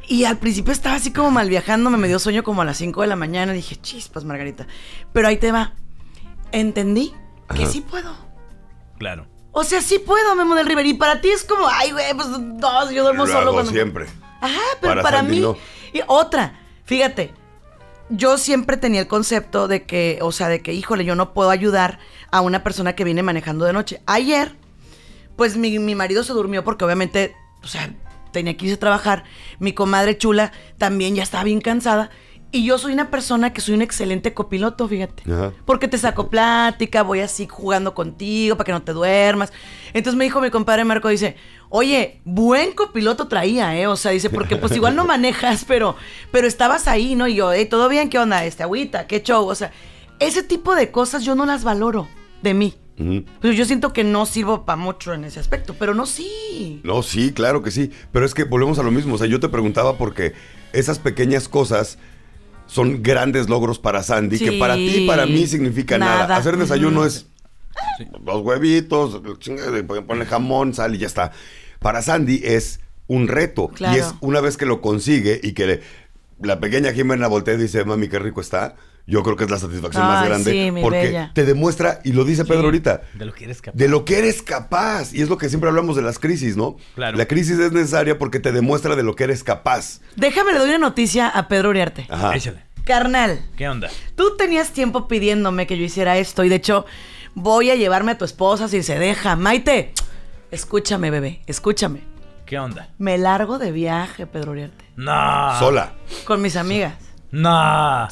Y 0.08 0.24
al 0.24 0.38
principio 0.38 0.72
estaba 0.72 0.96
así 0.96 1.12
como 1.12 1.32
mal 1.32 1.50
viajando, 1.50 1.90
me 1.90 2.08
dio 2.08 2.18
sueño 2.18 2.44
como 2.44 2.62
a 2.62 2.66
las 2.66 2.78
5 2.78 3.02
de 3.02 3.08
la 3.08 3.18
mañana. 3.18 3.52
Dije, 3.52 3.76
chispas, 3.76 4.24
Margarita. 4.24 4.66
Pero 5.12 5.28
ahí 5.28 5.38
te 5.38 5.52
va. 5.52 5.74
Entendí 6.54 7.14
que 7.54 7.66
sí 7.66 7.82
puedo. 7.82 8.16
Claro. 8.98 9.28
O 9.52 9.64
sea, 9.64 9.82
sí 9.82 10.00
puedo, 10.00 10.34
Memo 10.36 10.56
del 10.56 10.66
River. 10.66 10.86
Y 10.86 10.94
para 10.94 11.20
ti 11.20 11.30
es 11.30 11.44
como, 11.44 11.68
ay, 11.68 11.92
güey, 11.92 12.14
pues 12.14 12.30
dos, 12.30 12.92
yo 12.92 13.04
duermo 13.04 13.26
Lo 13.26 13.32
solo. 13.32 13.52
Hago 13.52 13.66
siempre. 13.66 14.06
Ajá, 14.40 14.62
pero 14.80 15.02
para, 15.02 15.24
mí. 15.24 15.44
Y 15.94 16.02
otra, 16.08 16.58
fíjate, 16.86 17.34
yo 18.10 18.38
siempre 18.38 18.78
tenía 18.78 19.02
el 19.02 19.08
concepto 19.08 19.68
de 19.68 19.84
que, 19.84 20.20
o 20.22 20.32
sea, 20.32 20.48
de 20.48 20.62
que, 20.62 20.74
híjole, 20.74 21.04
yo 21.04 21.16
no 21.16 21.34
puedo 21.34 21.50
ayudar 21.50 22.00
a 22.32 22.42
una 22.42 22.64
persona 22.64 22.94
que 22.96 23.04
viene 23.04 23.24
manejando 23.24 23.66
de 23.66 23.74
noche. 23.74 24.02
Ayer, 24.06 24.56
pues 25.36 25.58
mi, 25.58 25.80
mi 25.80 25.96
marido 25.96 26.24
se 26.24 26.34
durmió 26.34 26.64
porque 26.64 26.86
obviamente, 26.86 27.36
o 27.64 27.68
sea, 27.68 27.90
tenía 28.32 28.56
que 28.58 28.66
irse 28.66 28.76
a 28.76 28.80
trabajar. 28.80 29.24
Mi 29.60 29.74
comadre 29.74 30.18
chula 30.18 30.52
también 30.78 31.16
ya 31.16 31.24
estaba 31.24 31.44
bien 31.44 31.62
cansada. 31.62 32.10
Y 32.50 32.64
yo 32.64 32.78
soy 32.78 32.94
una 32.94 33.12
persona 33.12 33.52
que 33.52 33.60
soy 33.60 33.76
un 33.76 33.82
excelente 33.82 34.34
copiloto, 34.34 34.88
fíjate. 34.88 35.24
Porque 35.66 35.90
te 35.90 35.98
saco 35.98 36.30
plática, 36.30 37.04
voy 37.04 37.20
así 37.20 37.46
jugando 37.46 37.94
contigo 37.94 38.56
para 38.56 38.66
que 38.66 38.72
no 38.72 38.82
te 38.82 38.94
duermas. 38.94 39.52
Entonces 39.94 40.18
me 40.18 40.24
dijo 40.24 40.40
mi 40.40 40.50
compadre 40.50 40.86
Marco, 40.86 41.10
dice, 41.10 41.36
oye, 41.70 42.22
buen 42.24 42.72
copiloto 42.72 43.28
traía, 43.28 43.78
¿eh? 43.78 43.88
O 43.88 43.98
sea, 43.98 44.12
dice, 44.12 44.30
porque 44.30 44.56
pues 44.56 44.74
igual 44.74 44.96
no 44.96 45.04
manejas, 45.06 45.66
pero, 45.68 45.98
pero 46.32 46.48
estabas 46.48 46.88
ahí, 46.88 47.16
¿no? 47.16 47.28
Y 47.28 47.36
yo, 47.36 47.52
hey, 47.52 47.66
¿todo 47.66 47.90
bien? 47.90 48.10
¿Qué 48.10 48.18
onda? 48.18 48.46
Este 48.46 48.64
agüita, 48.64 49.08
qué 49.08 49.22
show. 49.22 49.46
O 49.46 49.56
sea, 49.56 49.72
ese 50.20 50.42
tipo 50.42 50.74
de 50.74 50.90
cosas 50.90 51.26
yo 51.26 51.36
no 51.36 51.46
las 51.46 51.66
valoro 51.66 52.08
de 52.42 52.54
mí. 52.54 52.76
Ujú. 53.00 53.26
Pues 53.42 53.56
yo 53.56 53.66
siento 53.66 53.94
que 53.94 54.04
no 54.04 54.26
sirvo 54.26 54.66
para 54.66 54.76
mucho 54.78 55.14
en 55.14 55.24
ese 55.24 55.40
aspecto, 55.40 55.76
pero 55.78 55.94
no 55.94 56.06
sí. 56.06 56.82
No, 56.84 57.04
sí, 57.04 57.32
claro 57.32 57.62
que 57.62 57.72
sí. 57.72 57.92
Pero 58.12 58.26
es 58.26 58.34
que 58.34 58.44
volvemos 58.44 58.80
a 58.80 58.84
lo 58.84 58.92
mismo. 58.92 59.16
O 59.16 59.18
sea, 59.18 59.28
yo 59.28 59.40
te 59.40 59.50
preguntaba 59.50 59.98
porque 59.98 60.34
esas 60.74 60.98
pequeñas 61.00 61.48
cosas 61.48 61.98
son 62.66 63.02
grandes 63.04 63.50
logros 63.50 63.80
para 63.80 64.04
Sandy, 64.04 64.40
que 64.40 64.52
Sí. 64.52 64.60
para 64.60 64.76
ti 64.76 65.04
y 65.04 65.08
para 65.08 65.26
mí 65.26 65.46
significa 65.48 65.98
nada. 65.98 66.22
Nada. 66.24 66.38
Hacer 66.38 66.58
desayuno 66.58 67.06
es 67.06 67.28
dos 68.22 68.42
huevitos, 68.44 69.22
ponle 70.08 70.26
jamón, 70.26 70.74
sal 70.74 70.96
y 70.96 70.98
ya 70.98 71.08
está. 71.08 71.32
Para 71.80 72.02
Sandy 72.02 72.42
es 72.44 72.80
un 73.08 73.28
reto. 73.28 73.70
Claro. 73.70 73.96
Y 73.96 74.00
es 74.00 74.14
una 74.20 74.42
vez 74.42 74.58
que 74.58 74.66
lo 74.66 74.82
consigue 74.82 75.40
y 75.42 75.54
que 75.54 75.68
le- 75.68 75.82
la 76.42 76.60
pequeña 76.60 76.92
Jimena 76.92 77.28
voltea 77.28 77.54
y 77.54 77.58
dice, 77.58 77.86
mami, 77.86 78.10
qué 78.10 78.20
rico 78.20 78.42
está. 78.42 78.76
Yo 79.10 79.24
creo 79.24 79.38
que 79.38 79.46
es 79.46 79.50
la 79.50 79.58
satisfacción 79.58 80.06
más 80.06 80.26
grande. 80.26 80.52
sí, 80.52 80.70
mi 80.70 80.82
porque 80.82 81.02
bella. 81.04 81.32
te 81.34 81.46
demuestra, 81.46 82.02
y 82.04 82.12
lo 82.12 82.26
dice 82.26 82.44
Pedro 82.44 82.66
ahorita, 82.66 83.02
De 83.14 83.24
lo 83.26 83.34
que 83.34 83.46
eres 83.46 83.62
capaz. 83.62 83.78
de 83.78 83.88
lo 83.88 84.04
que 84.04 84.20
eres 84.20 84.42
capaz. 84.44 85.14
Y 85.14 85.22
es 85.22 85.30
lo 85.30 85.38
que 85.38 85.48
siempre 85.48 85.70
hablamos 85.70 85.96
de 85.96 86.02
las 86.02 86.20
crisis, 86.20 86.58
¿no? 86.58 86.76
Claro. 86.96 87.18
La 87.18 87.26
crisis 87.26 87.58
es 87.58 87.72
necesaria 87.72 88.18
porque 88.20 88.40
te 88.42 88.52
demuestra 88.52 88.98
de 88.98 89.04
lo 89.04 89.16
que 89.16 89.24
eres 89.24 89.44
capaz. 89.46 90.02
Déjame 90.18 90.52
le 90.52 90.60
doy 90.60 90.70
una 90.70 90.78
noticia 90.80 91.30
a 91.30 91.48
Pedro 91.48 91.70
Uriarte. 91.70 92.06
Ajá. 92.10 92.36
Échale. 92.36 92.66
Carnal, 92.84 93.40
¿Qué 93.58 93.68
onda? 93.68 93.90
tú 94.16 94.36
tenías 94.38 94.72
tiempo 94.72 95.08
pidiéndome 95.08 95.68
que 95.68 95.78
yo 95.78 95.84
hiciera 95.84 96.18
esto 96.18 96.44
y 96.46 96.50
de 96.50 96.56
hecho 96.56 96.86
voy 97.34 97.70
a 97.70 97.76
llevarme 97.76 98.12
a 98.14 98.18
tu 98.18 98.24
esposa 98.26 98.68
si 98.68 98.82
se 98.84 98.98
deja. 99.00 99.36
Maite, 99.36 99.94
escúchame, 100.52 101.12
bebé, 101.12 101.42
escúchame. 101.48 102.02
¿Qué 102.46 102.58
onda? 102.60 102.90
Me 102.98 103.18
largo 103.18 103.58
de 103.58 103.72
viaje, 103.74 104.26
Pedro 104.26 104.52
Uriarte, 104.52 104.86
No. 104.96 105.60
Sola. 105.60 105.94
con 106.26 106.42
mis 106.42 106.56
amigas. 106.56 106.94
No. 107.30 108.08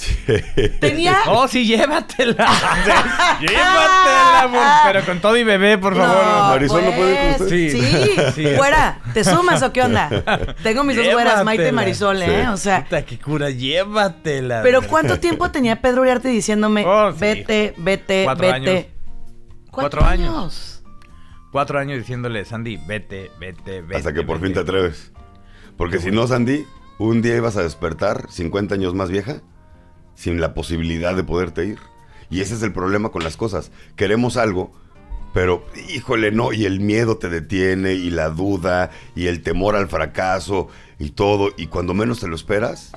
Tenía... 0.80 1.18
Oh, 1.28 1.48
sí, 1.48 1.66
llévatela. 1.66 2.36
llévatela, 3.40 4.42
amor. 4.44 4.62
Pero 4.86 5.06
con 5.06 5.20
todo 5.20 5.38
y 5.38 5.44
bebé, 5.44 5.78
por 5.78 5.96
favor. 5.96 6.50
Marisol, 6.50 6.86
¿no 6.86 6.92
puede 6.92 7.12
ir 7.14 7.20
con 7.38 7.46
usted? 7.46 7.50
Sí, 7.50 7.70
Sí. 7.72 8.16
Sí. 8.36 8.48
Fuera, 8.58 9.00
¿te 9.14 9.24
sumas 9.24 9.62
o 9.64 9.72
qué 9.72 9.82
onda? 9.84 10.10
Tengo 10.64 10.84
mis 10.84 10.98
dos 10.98 11.08
güeras, 11.12 11.44
Maite 11.44 11.70
y. 11.70 11.72
Marisol, 11.72 12.22
¿eh? 12.22 12.42
Sí. 12.44 12.48
O 12.50 12.58
sea, 12.58 12.84
Puta, 12.84 13.06
qué 13.06 13.18
cura, 13.20 13.50
llévatela. 13.50 14.62
pero 14.64 14.82
¿cuánto 14.82 15.20
tiempo 15.20 15.50
tenía 15.52 15.82
Pedro 15.82 16.02
Uriarte 16.02 16.28
diciéndome, 16.30 16.84
Oh, 16.86 17.12
sí. 17.12 17.18
vete, 17.20 17.74
vete, 17.78 18.24
Cuatro 18.26 18.42
vete? 18.48 18.56
años. 18.56 18.86
¿Cuatro, 19.72 20.00
Cuatro 20.02 20.06
años? 20.06 20.84
Cuatro 21.52 21.80
años 21.80 21.98
diciéndole, 22.00 22.44
Sandy, 22.46 22.78
vete, 22.86 23.32
vete, 23.40 23.82
vete. 23.82 23.96
Hasta 23.98 24.14
que 24.14 24.24
por 24.24 24.38
vete. 24.38 24.48
fin 24.48 24.54
te 24.56 24.60
atreves. 24.60 25.12
Porque 25.78 26.00
si 26.00 26.12
no, 26.12 26.28
Sandy, 26.28 26.66
un 27.00 27.22
día 27.22 27.36
ibas 27.36 27.58
a 27.58 27.64
despertar 27.64 28.28
50 28.30 28.76
años 28.76 28.94
más 28.94 29.10
vieja 29.10 29.42
sin 30.16 30.40
la 30.40 30.54
posibilidad 30.54 31.16
de 31.16 31.24
poderte 31.24 31.66
ir. 31.66 31.80
Y 32.30 32.42
ese 32.42 32.56
es 32.56 32.64
el 32.64 32.72
problema 32.74 33.10
con 33.10 33.24
las 33.24 33.38
cosas. 33.38 33.72
Queremos 33.96 34.38
algo, 34.38 34.72
pero 35.34 35.66
híjole, 35.90 36.32
no, 36.32 36.54
y 36.54 36.66
el 36.66 36.80
miedo 36.80 37.18
te 37.18 37.30
detiene, 37.30 37.94
y 37.94 38.10
la 38.10 38.30
duda, 38.30 38.92
y 39.16 39.28
el 39.28 39.42
temor 39.44 39.76
al 39.76 39.88
fracaso, 39.90 40.70
y 40.98 41.12
todo. 41.12 41.50
Y 41.58 41.68
cuando 41.68 41.94
menos 41.94 42.22
te 42.22 42.28
lo 42.28 42.36
esperas, 42.36 42.92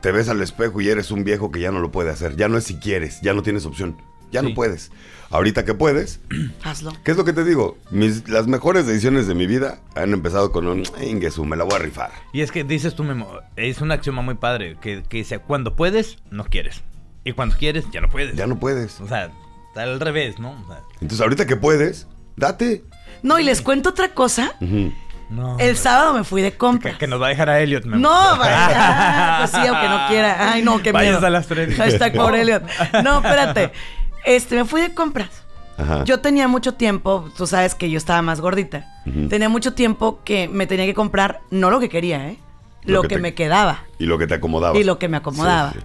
te 0.00 0.12
ves 0.12 0.28
al 0.30 0.40
espejo 0.42 0.80
y 0.80 0.88
eres 0.88 1.10
un 1.10 1.24
viejo 1.24 1.50
que 1.50 1.60
ya 1.60 1.70
no 1.70 1.80
lo 1.80 1.92
puede 1.92 2.10
hacer. 2.10 2.36
Ya 2.36 2.48
no 2.48 2.56
es 2.56 2.64
si 2.64 2.76
quieres, 2.76 3.20
ya 3.20 3.34
no 3.34 3.42
tienes 3.42 3.66
opción. 3.66 3.96
Ya 4.32 4.40
Sí. 4.40 4.48
no 4.48 4.54
puedes. 4.54 4.90
Ahorita 5.30 5.64
que 5.64 5.74
puedes, 5.74 6.20
Hazlo. 6.64 6.92
¿Qué 7.04 7.12
es 7.12 7.16
lo 7.16 7.24
que 7.24 7.32
te 7.32 7.44
digo? 7.44 7.78
Mis, 7.90 8.28
las 8.28 8.46
mejores 8.48 8.86
decisiones 8.86 9.26
de 9.28 9.34
mi 9.34 9.46
vida 9.46 9.78
han 9.94 10.12
empezado 10.12 10.50
con 10.50 10.66
un 10.66 10.82
Ingesu, 11.00 11.44
me 11.44 11.56
la 11.56 11.64
voy 11.64 11.74
a 11.74 11.78
rifar. 11.78 12.10
Y 12.32 12.40
es 12.40 12.50
que 12.50 12.64
dices 12.64 12.94
tú, 12.96 13.04
Memo, 13.04 13.28
es 13.56 13.80
un 13.80 13.92
axioma 13.92 14.22
muy 14.22 14.34
padre, 14.34 14.76
que, 14.80 15.04
que 15.08 15.18
dice, 15.18 15.38
cuando 15.38 15.76
puedes, 15.76 16.18
no 16.30 16.44
quieres. 16.44 16.82
Y 17.24 17.32
cuando 17.32 17.56
quieres, 17.56 17.84
ya 17.92 18.00
no 18.00 18.08
puedes. 18.08 18.34
Ya 18.34 18.46
no 18.46 18.58
puedes. 18.58 19.00
O 19.00 19.06
sea, 19.06 19.30
está 19.68 19.82
al 19.84 20.00
revés, 20.00 20.38
¿no? 20.40 20.50
O 20.50 20.66
sea, 20.66 20.80
Entonces, 20.94 21.20
ahorita 21.20 21.46
que 21.46 21.56
puedes, 21.56 22.08
date. 22.36 22.82
No, 23.22 23.38
y 23.38 23.44
les 23.44 23.60
cuento 23.62 23.90
otra 23.90 24.14
cosa. 24.14 24.54
Ujú. 24.60 24.92
no. 25.30 25.58
El 25.60 25.76
sábado 25.76 26.12
me 26.14 26.24
fui 26.24 26.42
de 26.42 26.52
que, 26.52 26.56
compras. 26.58 26.96
que 26.96 27.06
nos 27.06 27.20
va 27.20 27.26
a 27.26 27.28
dejar 27.28 27.50
a 27.50 27.60
Elliot, 27.60 27.84
Memo. 27.84 28.00
No, 28.02 28.10
vaya. 28.38 29.36
Pues 29.40 29.50
sí, 29.50 29.68
aunque 29.68 29.88
no 29.88 30.08
quiera. 30.08 30.52
Ay, 30.52 30.62
no, 30.62 30.82
qué 30.82 30.90
Vayas 30.92 31.12
miedo. 31.16 31.26
a 31.26 31.30
las 31.30 31.46
tres. 31.46 31.76
Hashtag 31.76 32.14
pobre 32.14 32.40
Elliot. 32.40 32.64
No, 33.04 33.16
espérate. 33.18 33.70
Este, 34.24 34.56
me 34.56 34.64
fui 34.64 34.80
de 34.80 34.94
compras. 34.94 35.30
Ajá. 35.78 36.04
Yo 36.04 36.20
tenía 36.20 36.46
mucho 36.46 36.74
tiempo, 36.74 37.30
tú 37.36 37.46
sabes 37.46 37.74
que 37.74 37.90
yo 37.90 37.96
estaba 37.98 38.20
más 38.22 38.40
gordita. 38.40 38.86
Tenía 39.30 39.48
mucho 39.48 39.72
tiempo 39.72 40.20
que 40.24 40.46
me 40.48 40.66
tenía 40.66 40.84
que 40.86 40.94
comprar, 40.94 41.40
no 41.50 41.70
lo 41.70 41.80
que 41.80 41.88
quería, 41.88 42.28
¿eh? 42.28 42.38
Lo 42.84 42.94
Lo, 42.96 43.02
que 43.02 43.08
que, 43.08 43.14
te- 43.16 43.20
me 43.22 43.34
quedaba. 43.34 43.82
Y 43.98 44.04
lo 44.06 44.18
que 44.18 44.26
te 44.26 44.34
acomodaba. 44.34 44.78
Y 44.78 44.84
lo 44.84 44.98
que 44.98 45.08
me 45.08 45.16
acomodaba. 45.16 45.72
Sí, 45.72 45.78
sí. 45.80 45.84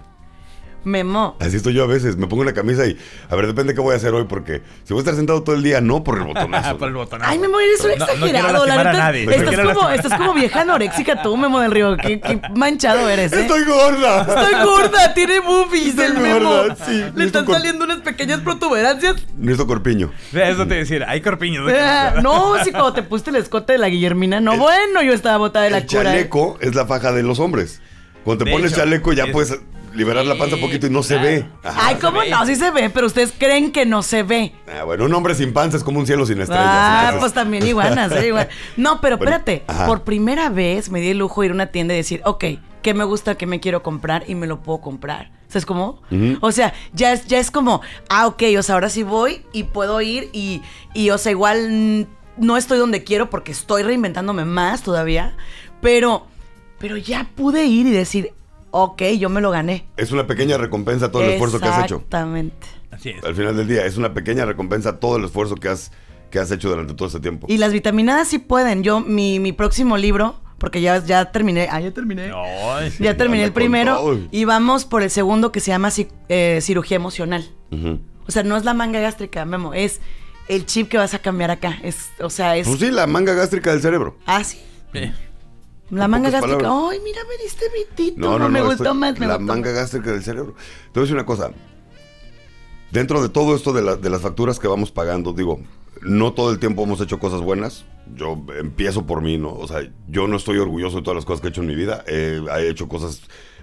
Memo. 0.86 1.36
Así 1.40 1.56
estoy 1.56 1.74
yo 1.74 1.82
a 1.82 1.86
veces. 1.88 2.16
Me 2.16 2.28
pongo 2.28 2.42
una 2.42 2.52
camisa 2.54 2.86
y, 2.86 2.96
a 3.28 3.34
ver, 3.34 3.48
depende 3.48 3.74
qué 3.74 3.80
voy 3.80 3.92
a 3.94 3.96
hacer 3.96 4.14
hoy, 4.14 4.24
porque 4.28 4.62
si 4.84 4.94
voy 4.94 5.00
a 5.00 5.02
estar 5.02 5.16
sentado 5.16 5.42
todo 5.42 5.56
el 5.56 5.62
día, 5.64 5.80
no 5.80 6.04
por 6.04 6.18
el 6.18 6.24
botonazo. 6.28 6.78
por 6.78 6.88
el 6.88 6.94
botonazo. 6.94 7.28
Ay, 7.30 7.38
Memo, 7.40 7.58
eres 7.58 7.80
un 7.84 7.90
No- 7.90 7.96
no 7.98 8.06
quiero 8.06 8.14
exagerado. 8.26 8.52
la 8.66 8.74
lastimar 8.76 8.86
a 8.86 8.92
neta, 8.92 9.04
nadie, 9.04 9.26
no 9.26 9.32
estás, 9.32 9.48
quiero 9.48 9.74
como, 9.74 9.90
estás 9.90 10.14
como 10.18 10.34
vieja 10.34 10.60
anoréxica 10.60 11.22
tú, 11.22 11.36
Memo 11.36 11.58
del 11.60 11.72
Río. 11.72 11.96
Qué, 11.96 12.20
qué 12.20 12.40
manchado 12.54 13.08
eres, 13.08 13.32
¿eh? 13.32 13.40
¡Estoy 13.40 13.64
gorda! 13.64 14.20
Estoy 14.20 14.64
gorda, 14.64 15.12
tiene 15.14 15.40
boobies 15.40 15.88
Estoy 15.88 16.04
el 16.06 16.14
Memo. 16.18 16.48
gorda, 16.50 16.76
sí. 16.86 17.04
Le 17.16 17.24
están 17.24 17.44
cor- 17.44 17.56
saliendo 17.56 17.84
unas 17.84 17.98
pequeñas 18.02 18.40
protuberancias. 18.40 19.16
Necesito 19.36 19.66
corpiño. 19.66 20.12
Eso 20.32 20.66
te 20.68 20.74
decir, 20.76 21.04
hay 21.06 21.20
corpiños. 21.20 21.68
Ah, 21.76 22.14
No, 22.22 22.62
si 22.62 22.70
cuando 22.70 22.92
te 22.92 23.02
pusiste 23.02 23.30
el 23.30 23.36
escote 23.36 23.72
de 23.72 23.78
la 23.78 23.88
Guillermina, 23.88 24.38
no, 24.40 24.56
bueno, 24.56 25.02
yo 25.02 25.12
estaba 25.12 25.36
botada 25.38 25.64
de 25.64 25.70
la 25.72 25.78
El 25.78 25.86
cura. 25.86 26.00
¿eh? 26.02 26.04
chaleco 26.04 26.58
es 26.60 26.74
la 26.76 26.86
faja 26.86 27.10
de 27.10 27.24
los 27.24 27.40
hombres. 27.40 27.80
Cuando 28.24 28.44
te 28.44 28.50
De 28.50 28.56
pones 28.56 28.72
hecho, 28.72 28.80
chaleco 28.82 29.12
ya 29.12 29.24
es- 29.24 29.30
puedes 29.32 29.60
liberar 29.96 30.24
la 30.26 30.36
panza 30.36 30.56
un 30.56 30.60
poquito 30.60 30.86
y 30.86 30.90
no 30.90 31.02
se 31.02 31.16
ve. 31.18 31.46
Ajá. 31.62 31.80
Ay, 31.88 31.96
¿cómo 32.00 32.20
no? 32.24 32.46
Sí 32.46 32.54
se 32.56 32.70
ve, 32.70 32.90
pero 32.90 33.06
ustedes 33.06 33.32
creen 33.36 33.72
que 33.72 33.86
no 33.86 34.02
se 34.02 34.22
ve. 34.22 34.52
Ah, 34.72 34.84
bueno, 34.84 35.04
un 35.06 35.14
hombre 35.14 35.34
sin 35.34 35.52
panza 35.52 35.76
es 35.76 35.82
como 35.84 35.98
un 35.98 36.06
cielo 36.06 36.26
sin 36.26 36.40
estrellas. 36.40 36.64
Ah, 36.66 36.98
entonces- 37.04 37.20
pues 37.20 37.32
también 37.32 37.66
iguanas, 37.66 38.12
¿eh? 38.12 38.28
Igual. 38.28 38.48
No, 38.76 39.00
pero 39.00 39.16
Bueno, 39.16 39.36
espérate. 39.36 39.64
ajá. 39.66 39.86
Por 39.86 40.02
primera 40.04 40.48
vez 40.50 40.90
me 40.90 41.00
di 41.00 41.08
el 41.08 41.18
lujo 41.18 41.40
de 41.40 41.46
ir 41.46 41.50
a 41.52 41.54
una 41.54 41.66
tienda 41.66 41.94
y 41.94 41.96
decir, 41.98 42.20
ok, 42.24 42.44
¿qué 42.82 42.94
me 42.94 43.04
gusta, 43.04 43.34
qué 43.36 43.46
me 43.46 43.58
quiero 43.60 43.82
comprar? 43.82 44.24
Y 44.28 44.34
me 44.34 44.46
lo 44.46 44.62
puedo 44.62 44.80
comprar. 44.80 45.30
¿Sabes 45.48 45.64
cómo? 45.64 46.02
O 46.40 46.52
sea, 46.52 46.74
ya 46.92 47.12
es, 47.12 47.26
ya 47.26 47.38
es 47.38 47.50
como, 47.50 47.80
ah, 48.08 48.26
ok, 48.26 48.42
o 48.58 48.62
sea, 48.62 48.74
ahora 48.74 48.90
sí 48.90 49.02
voy 49.04 49.42
y 49.52 49.62
puedo 49.64 50.00
ir 50.00 50.28
y, 50.32 50.60
y 50.92 51.10
o 51.10 51.18
sea, 51.18 51.30
igual 51.32 51.68
mm, 51.70 52.44
no 52.44 52.56
estoy 52.56 52.78
donde 52.78 53.04
quiero 53.04 53.30
porque 53.30 53.52
estoy 53.52 53.82
reinventándome 53.84 54.44
más 54.44 54.82
todavía, 54.82 55.36
pero, 55.80 56.26
pero 56.78 56.96
ya 56.96 57.28
pude 57.36 57.64
ir 57.64 57.86
y 57.86 57.90
decir, 57.90 58.32
ok, 58.82 59.02
yo 59.18 59.28
me 59.28 59.40
lo 59.40 59.50
gané. 59.50 59.86
Es 59.96 60.12
una 60.12 60.26
pequeña 60.26 60.58
recompensa 60.58 61.06
a 61.06 61.10
todo 61.10 61.22
el 61.22 61.30
esfuerzo 61.30 61.58
que 61.60 61.66
has 61.68 61.84
hecho. 61.84 61.96
Exactamente. 61.96 62.66
Así 62.90 63.10
es. 63.10 63.24
Al 63.24 63.34
final 63.34 63.56
del 63.56 63.66
día, 63.68 63.86
es 63.86 63.96
una 63.96 64.14
pequeña 64.14 64.44
recompensa 64.44 64.90
a 64.90 65.00
todo 65.00 65.16
el 65.16 65.24
esfuerzo 65.24 65.56
que 65.56 65.68
has, 65.68 65.92
que 66.30 66.38
has 66.38 66.50
hecho 66.50 66.68
durante 66.68 66.94
todo 66.94 67.08
este 67.08 67.20
tiempo. 67.20 67.46
Y 67.48 67.58
las 67.58 67.72
vitaminadas 67.72 68.28
sí 68.28 68.38
pueden. 68.38 68.82
Yo, 68.82 69.00
mi, 69.00 69.40
mi 69.40 69.52
próximo 69.52 69.96
libro, 69.96 70.36
porque 70.58 70.80
ya, 70.80 71.04
ya 71.04 71.32
terminé. 71.32 71.68
Ah, 71.70 71.80
ya 71.80 71.92
terminé. 71.92 72.30
Ya 72.98 73.16
terminé 73.16 73.44
el 73.44 73.52
primero 73.52 73.96
todo. 73.96 74.18
y 74.30 74.44
vamos 74.44 74.84
por 74.84 75.02
el 75.02 75.10
segundo 75.10 75.52
que 75.52 75.60
se 75.60 75.70
llama 75.70 75.90
eh, 76.28 76.58
cirugía 76.62 76.96
emocional. 76.96 77.50
O 78.26 78.30
sea, 78.30 78.42
no 78.42 78.56
es 78.56 78.64
la 78.64 78.74
manga 78.74 79.00
gástrica, 79.00 79.44
Memo, 79.44 79.72
es 79.72 80.00
el 80.48 80.66
chip 80.66 80.88
que 80.88 80.98
vas 80.98 81.14
a 81.14 81.18
cambiar 81.20 81.50
acá. 81.50 81.78
Es, 81.82 82.10
o 82.20 82.30
sea, 82.30 82.56
es. 82.56 82.66
Pues 82.66 82.80
sí, 82.80 82.90
la 82.90 83.06
manga 83.06 83.34
gástrica 83.34 83.70
del 83.70 83.80
cerebro. 83.80 84.16
Ah, 84.26 84.42
sí. 84.44 84.58
Sí. 84.92 85.12
La 85.90 86.08
manga 86.08 86.30
gástrica. 86.30 86.58
palabras. 86.58 86.90
Ay, 86.92 87.00
mira, 87.04 87.20
me 87.28 87.42
diste 87.44 87.64
mi 87.72 87.94
título. 87.96 88.26
No, 88.30 88.38
no, 88.38 88.44
no. 88.44 88.50
me 88.50 88.58
esto- 88.58 88.70
gustó 88.70 88.94
más. 88.94 89.18
Me 89.18 89.26
la 89.26 89.36
gustó 89.36 89.46
manga 89.52 89.70
más. 89.70 89.78
gástrica 89.80 90.10
del 90.12 90.22
cerebro. 90.22 90.54
Te 90.92 90.98
voy 90.98 91.00
a 91.00 91.00
decir 91.02 91.14
una 91.14 91.26
cosa. 91.26 91.50
Dentro 92.90 93.20
de 93.22 93.28
todo 93.28 93.54
esto 93.54 93.72
de, 93.72 93.82
la- 93.82 93.96
de 93.96 94.10
las 94.10 94.20
facturas 94.22 94.58
que 94.58 94.68
vamos 94.68 94.90
pagando, 94.90 95.32
digo, 95.32 95.60
no 96.02 96.32
todo 96.32 96.50
el 96.52 96.58
tiempo 96.58 96.84
hemos 96.84 97.00
hecho 97.00 97.18
cosas 97.18 97.40
buenas. 97.40 97.84
Yo 98.14 98.40
empiezo 98.58 99.06
por 99.06 99.22
mí, 99.22 99.36
¿no? 99.38 99.52
O 99.54 99.66
sea, 99.66 99.80
yo 100.08 100.28
no 100.28 100.36
estoy 100.36 100.58
orgulloso 100.58 100.96
de 100.98 101.02
todas 101.02 101.16
las 101.16 101.24
cosas 101.24 101.40
que 101.40 101.48
he 101.48 101.50
hecho 101.50 101.62
en 101.62 101.66
mi 101.66 101.74
vida. 101.74 102.04
Eh, 102.06 102.40
he 102.58 102.68
hecho 102.68 102.88
cosas 102.88 103.22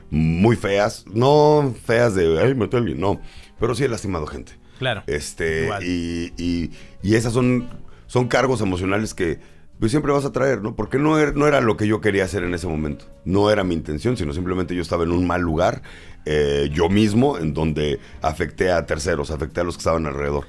muy 0.10 0.56
feas. 0.56 1.06
No 1.12 1.74
feas 1.86 2.14
de, 2.16 2.42
ay, 2.42 2.54
maté 2.56 2.76
a 2.76 2.80
alguien, 2.80 3.00
no. 3.00 3.22
Pero 3.60 3.74
sí 3.76 3.84
he 3.86 3.88
lastimado 3.88 4.28
gente. 4.28 4.54
Claro. 4.80 5.04
Este, 5.08 5.70
y, 5.84 6.34
y, 6.38 6.72
y 7.02 7.16
esas 7.16 7.32
son, 7.32 7.70
son 8.08 8.28
cargos 8.28 8.60
emocionales 8.60 9.14
que 9.14 9.40
pues, 9.84 9.92
siempre 9.92 10.14
vas 10.14 10.24
a 10.24 10.32
traer, 10.32 10.62
¿no? 10.62 10.78
Porque 10.78 10.98
no 10.98 11.20
era, 11.20 11.34
no 11.34 11.46
era 11.46 11.60
lo 11.60 11.76
que 11.76 11.88
yo 11.88 12.00
quería 12.00 12.24
hacer 12.24 12.44
en 12.44 12.54
ese 12.54 12.68
momento. 12.68 13.04
No 13.26 13.52
era 13.52 13.66
mi 13.66 13.74
intención, 13.76 14.16
sino 14.16 14.32
simplemente 14.32 14.74
yo 14.74 14.82
estaba 14.82 15.04
en 15.04 15.12
un 15.12 15.28
mal 15.28 15.42
lugar, 15.42 15.82
eh, 16.26 16.70
yo 16.72 16.88
mismo, 16.88 17.38
en 17.38 17.54
donde 17.54 18.00
afecté 18.22 18.72
a 18.72 18.86
terceros, 18.86 19.30
afecté 19.30 19.60
a 19.60 19.66
los 19.66 19.76
que 19.76 19.80
estaban 19.80 20.06
alrededor. 20.06 20.46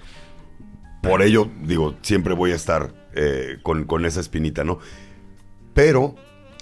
Por 1.02 1.20
ello, 1.20 1.50
digo, 1.64 1.96
siempre 2.02 2.32
voy 2.32 2.52
a 2.52 2.54
estar 2.54 2.94
eh, 3.16 3.56
con, 3.64 3.86
con 3.86 4.04
esa 4.04 4.20
espinita, 4.20 4.62
¿no? 4.62 4.78
Pero 5.74 6.14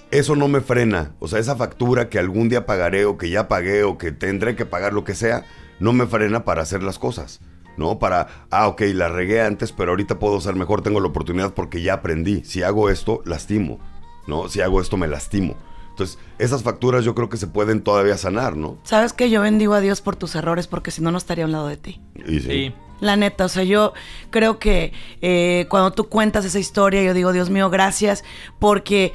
eso 0.09 0.35
no 0.35 0.47
me 0.47 0.59
frena. 0.59 1.13
O 1.19 1.27
sea, 1.27 1.37
esa 1.37 1.55
factura 1.55 2.09
que 2.09 2.17
algún 2.17 2.49
día 2.49 2.65
pagaré 2.65 3.05
o 3.05 3.19
que 3.19 3.29
ya 3.29 3.47
pagué 3.47 3.83
o 3.83 3.99
que 3.99 4.11
tendré 4.11 4.55
que 4.55 4.65
pagar 4.65 4.93
lo 4.93 5.03
que 5.03 5.13
sea, 5.13 5.45
no 5.79 5.93
me 5.93 6.07
frena 6.07 6.43
para 6.43 6.63
hacer 6.63 6.81
las 6.81 6.97
cosas. 6.97 7.39
¿No? 7.77 7.99
Para, 7.99 8.45
ah, 8.51 8.67
ok, 8.67 8.81
la 8.93 9.09
regué 9.09 9.41
antes, 9.41 9.71
pero 9.71 9.91
ahorita 9.91 10.19
puedo 10.19 10.39
ser 10.39 10.55
mejor, 10.55 10.81
tengo 10.81 10.99
la 10.99 11.07
oportunidad 11.07 11.53
porque 11.53 11.81
ya 11.81 11.95
aprendí. 11.95 12.43
Si 12.43 12.63
hago 12.63 12.89
esto, 12.89 13.21
lastimo. 13.25 13.79
¿No? 14.27 14.47
Si 14.47 14.61
hago 14.61 14.79
esto, 14.79 14.95
me 14.97 15.07
lastimo. 15.07 15.55
Entonces, 15.89 16.17
esas 16.39 16.63
facturas 16.63 17.05
yo 17.05 17.13
creo 17.13 17.29
que 17.29 17.37
se 17.37 17.45
pueden 17.45 17.81
todavía 17.83 18.17
sanar, 18.17 18.57
¿no? 18.57 18.77
¿Sabes 18.83 19.13
qué? 19.13 19.29
Yo 19.29 19.41
bendigo 19.41 19.75
a 19.75 19.79
Dios 19.79 20.01
por 20.01 20.15
tus 20.15 20.33
errores 20.33 20.65
porque 20.65 20.89
si 20.89 21.01
no, 21.01 21.11
no 21.11 21.19
estaría 21.19 21.43
a 21.43 21.47
un 21.47 21.51
lado 21.51 21.67
de 21.67 21.77
ti. 21.77 22.01
Y 22.15 22.39
sí. 22.39 22.47
Sí. 22.47 22.73
La 22.99 23.15
neta, 23.15 23.45
o 23.45 23.49
sea, 23.49 23.63
yo 23.63 23.93
creo 24.29 24.59
que 24.59 24.93
eh, 25.21 25.67
cuando 25.69 25.91
tú 25.91 26.07
cuentas 26.07 26.45
esa 26.45 26.57
historia, 26.57 27.03
yo 27.03 27.13
digo, 27.13 27.33
Dios 27.33 27.49
mío, 27.49 27.69
gracias, 27.69 28.23
porque 28.59 29.13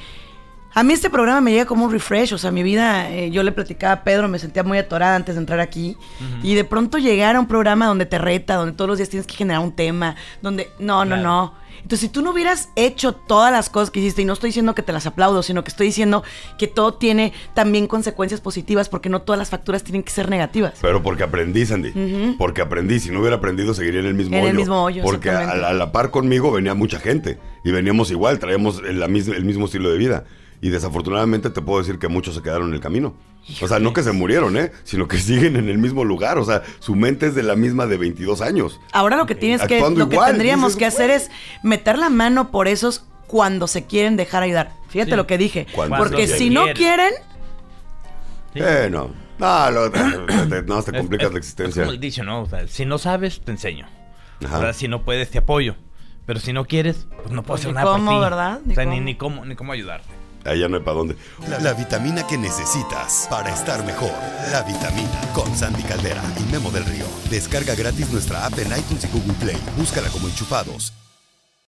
a 0.73 0.83
mí 0.83 0.93
este 0.93 1.09
programa 1.09 1.41
me 1.41 1.51
llega 1.51 1.65
como 1.65 1.85
un 1.85 1.91
refresh, 1.91 2.33
o 2.33 2.37
sea, 2.37 2.51
mi 2.51 2.63
vida, 2.63 3.09
eh, 3.11 3.31
yo 3.31 3.43
le 3.43 3.51
platicaba 3.51 3.93
a 3.93 4.03
Pedro, 4.03 4.27
me 4.27 4.39
sentía 4.39 4.63
muy 4.63 4.77
atorada 4.77 5.15
antes 5.15 5.35
de 5.35 5.39
entrar 5.41 5.59
aquí, 5.59 5.97
y 6.43 6.53
de 6.55 6.63
pronto 6.63 6.97
llegar 6.97 7.35
a 7.35 7.39
un 7.39 7.47
programa 7.47 7.87
donde 7.87 8.05
te 8.05 8.17
reta, 8.17 8.55
donde 8.55 8.73
todos 8.73 8.87
los 8.87 8.97
días 8.97 9.09
tienes 9.09 9.25
que 9.27 9.35
generar 9.35 9.61
un 9.61 9.71
tema, 9.75 10.15
donde, 10.41 10.69
no, 10.79 11.03
no, 11.05 11.15
Claro. 11.15 11.21
no. 11.23 11.59
Entonces, 11.81 12.01
si 12.01 12.09
tú 12.09 12.21
no 12.21 12.31
hubieras 12.31 12.69
hecho 12.75 13.13
todas 13.13 13.53
las 13.53 13.69
cosas 13.69 13.89
que 13.89 14.01
hiciste, 14.01 14.21
y 14.21 14.25
no 14.25 14.33
estoy 14.33 14.49
diciendo 14.49 14.75
que 14.75 14.83
te 14.83 14.91
las 14.91 15.05
aplaudo, 15.07 15.41
sino 15.41 15.63
que 15.63 15.69
estoy 15.69 15.87
diciendo 15.87 16.23
que 16.57 16.67
todo 16.67 16.95
tiene 16.95 17.31
también 17.53 17.87
consecuencias 17.87 18.41
positivas, 18.41 18.89
porque 18.89 19.07
no 19.07 19.21
todas 19.21 19.39
las 19.39 19.49
facturas 19.49 19.81
tienen 19.83 20.03
que 20.03 20.11
ser 20.11 20.29
negativas. 20.29 20.73
Pero 20.81 21.01
porque 21.01 21.23
aprendí, 21.23 21.65
Sandy. 21.65 22.35
Porque 22.37 22.61
aprendí. 22.61 22.99
Si 22.99 23.11
no 23.11 23.21
hubiera 23.21 23.37
aprendido, 23.37 23.73
seguiría 23.73 24.01
en 24.01 24.07
el 24.07 24.13
mismo 24.13 24.35
En 24.35 24.41
hoyo. 24.41 24.51
el 24.51 24.57
mismo 24.57 24.83
hoyo, 24.83 25.03
Porque 25.03 25.29
a, 25.29 25.55
la- 25.55 25.69
a 25.69 25.73
la 25.73 25.91
par 25.93 26.11
conmigo 26.11 26.51
venía 26.51 26.73
mucha 26.73 26.99
gente. 26.99 27.39
Y 27.63 27.71
veníamos 27.71 28.11
igual, 28.11 28.39
traíamos 28.39 28.81
el, 28.85 28.99
la 28.99 29.07
mis- 29.07 29.29
el 29.29 29.45
mismo 29.45 29.65
estilo 29.65 29.89
de 29.89 29.97
vida. 29.97 30.25
Y 30.61 30.69
desafortunadamente 30.69 31.49
te 31.49 31.61
puedo 31.61 31.79
decir 31.79 31.99
que 31.99 32.07
muchos 32.09 32.35
se 32.35 32.41
quedaron 32.41 32.69
en 32.69 32.73
el 32.75 32.79
camino. 32.81 33.15
O 33.61 33.67
sea, 33.67 33.79
no 33.79 33.93
que 33.93 34.03
se 34.03 34.11
murieron, 34.11 34.57
¿eh? 34.57 34.71
Sino 34.83 35.07
que 35.07 35.17
siguen 35.19 35.55
en 35.55 35.69
el 35.69 35.77
mismo 35.77 36.03
lugar. 36.03 36.37
O 36.37 36.43
sea, 36.45 36.63
su 36.79 36.95
mente 36.95 37.27
es 37.27 37.35
de 37.35 37.43
la 37.43 37.55
misma 37.55 37.85
de 37.87 37.97
22 37.97 38.41
años. 38.41 38.79
Ahora 38.91 39.15
lo 39.17 39.25
que 39.25 39.35
tienes 39.35 39.61
que, 39.65 39.75
Actuando 39.75 40.01
lo 40.01 40.09
que 40.09 40.15
igual, 40.15 40.31
tendríamos 40.31 40.73
dices, 40.75 40.79
que 40.79 40.85
hacer 40.85 41.09
es 41.11 41.31
meter 41.63 41.97
la 41.97 42.09
mano 42.09 42.51
por 42.51 42.67
esos 42.67 43.05
cuando 43.27 43.67
se 43.67 43.85
quieren 43.85 44.17
dejar 44.17 44.43
ayudar. 44.43 44.73
Fíjate 44.89 45.11
Sí. 45.11 45.17
lo 45.17 45.27
que 45.27 45.37
dije. 45.37 45.67
Cuando 45.73 45.97
Porque 45.97 46.27
se 46.27 46.37
si 46.37 46.49
no 46.49 46.65
quieren. 46.73 47.13
Sí. 48.53 48.59
Eh, 48.61 48.89
no. 48.91 49.11
No, 49.37 49.71
lo- 49.71 49.89
te, 49.89 49.99
te- 50.49 50.63
no, 50.63 50.83
te 50.83 50.91
Es- 50.91 50.97
complicas 50.97 51.27
es- 51.27 51.33
la 51.33 51.39
existencia. 51.39 51.81
Es 51.81 51.85
como 51.85 51.93
el 51.93 51.99
dicho, 52.01 52.23
¿no? 52.23 52.41
O 52.41 52.45
sea, 52.49 52.67
si 52.67 52.85
no 52.85 52.97
sabes, 52.97 53.39
te 53.39 53.51
enseño. 53.51 53.87
Ajá. 54.43 54.57
¿Verdad? 54.59 54.73
Si 54.73 54.87
no 54.89 55.03
puedes, 55.03 55.29
te 55.29 55.37
apoyo. 55.37 55.75
Pero 56.25 56.39
si 56.39 56.51
no 56.53 56.65
quieres, 56.65 57.07
pues 57.23 57.31
no 57.31 57.43
puedo 57.43 57.55
Pues 57.55 57.61
hacer 57.61 57.69
ni 57.71 57.75
nada 57.75 57.91
cómo, 57.93 58.05
por 58.11 58.15
ti. 58.15 58.21
¿verdad? 58.21 58.59
Ni 58.65 58.71
o 58.73 58.75
sea, 58.75 58.83
cómo. 58.83 58.95
ni, 58.95 59.01
ni 59.01 59.15
cómo, 59.15 59.45
ni 59.45 59.55
cómo 59.55 59.71
ayudarte. 59.73 60.09
Ya 60.45 60.67
no 60.67 60.77
hay 60.77 60.83
para 60.83 60.97
dónde. 60.97 61.15
La, 61.47 61.59
la 61.59 61.73
vitamina 61.73 62.25
que 62.25 62.37
necesitas 62.37 63.27
para 63.29 63.53
estar 63.53 63.85
mejor. 63.85 64.11
La 64.51 64.63
vitamina 64.63 65.21
con 65.33 65.55
Sandy 65.55 65.83
Caldera 65.83 66.23
y 66.39 66.51
Memo 66.51 66.71
del 66.71 66.85
Río. 66.85 67.05
Descarga 67.29 67.75
gratis 67.75 68.09
nuestra 68.11 68.45
app 68.45 68.57
en 68.57 68.67
iTunes 68.67 69.03
y 69.03 69.07
Google 69.07 69.33
Play. 69.33 69.57
Búscala 69.77 70.09
como 70.09 70.27
enchufados. 70.27 70.93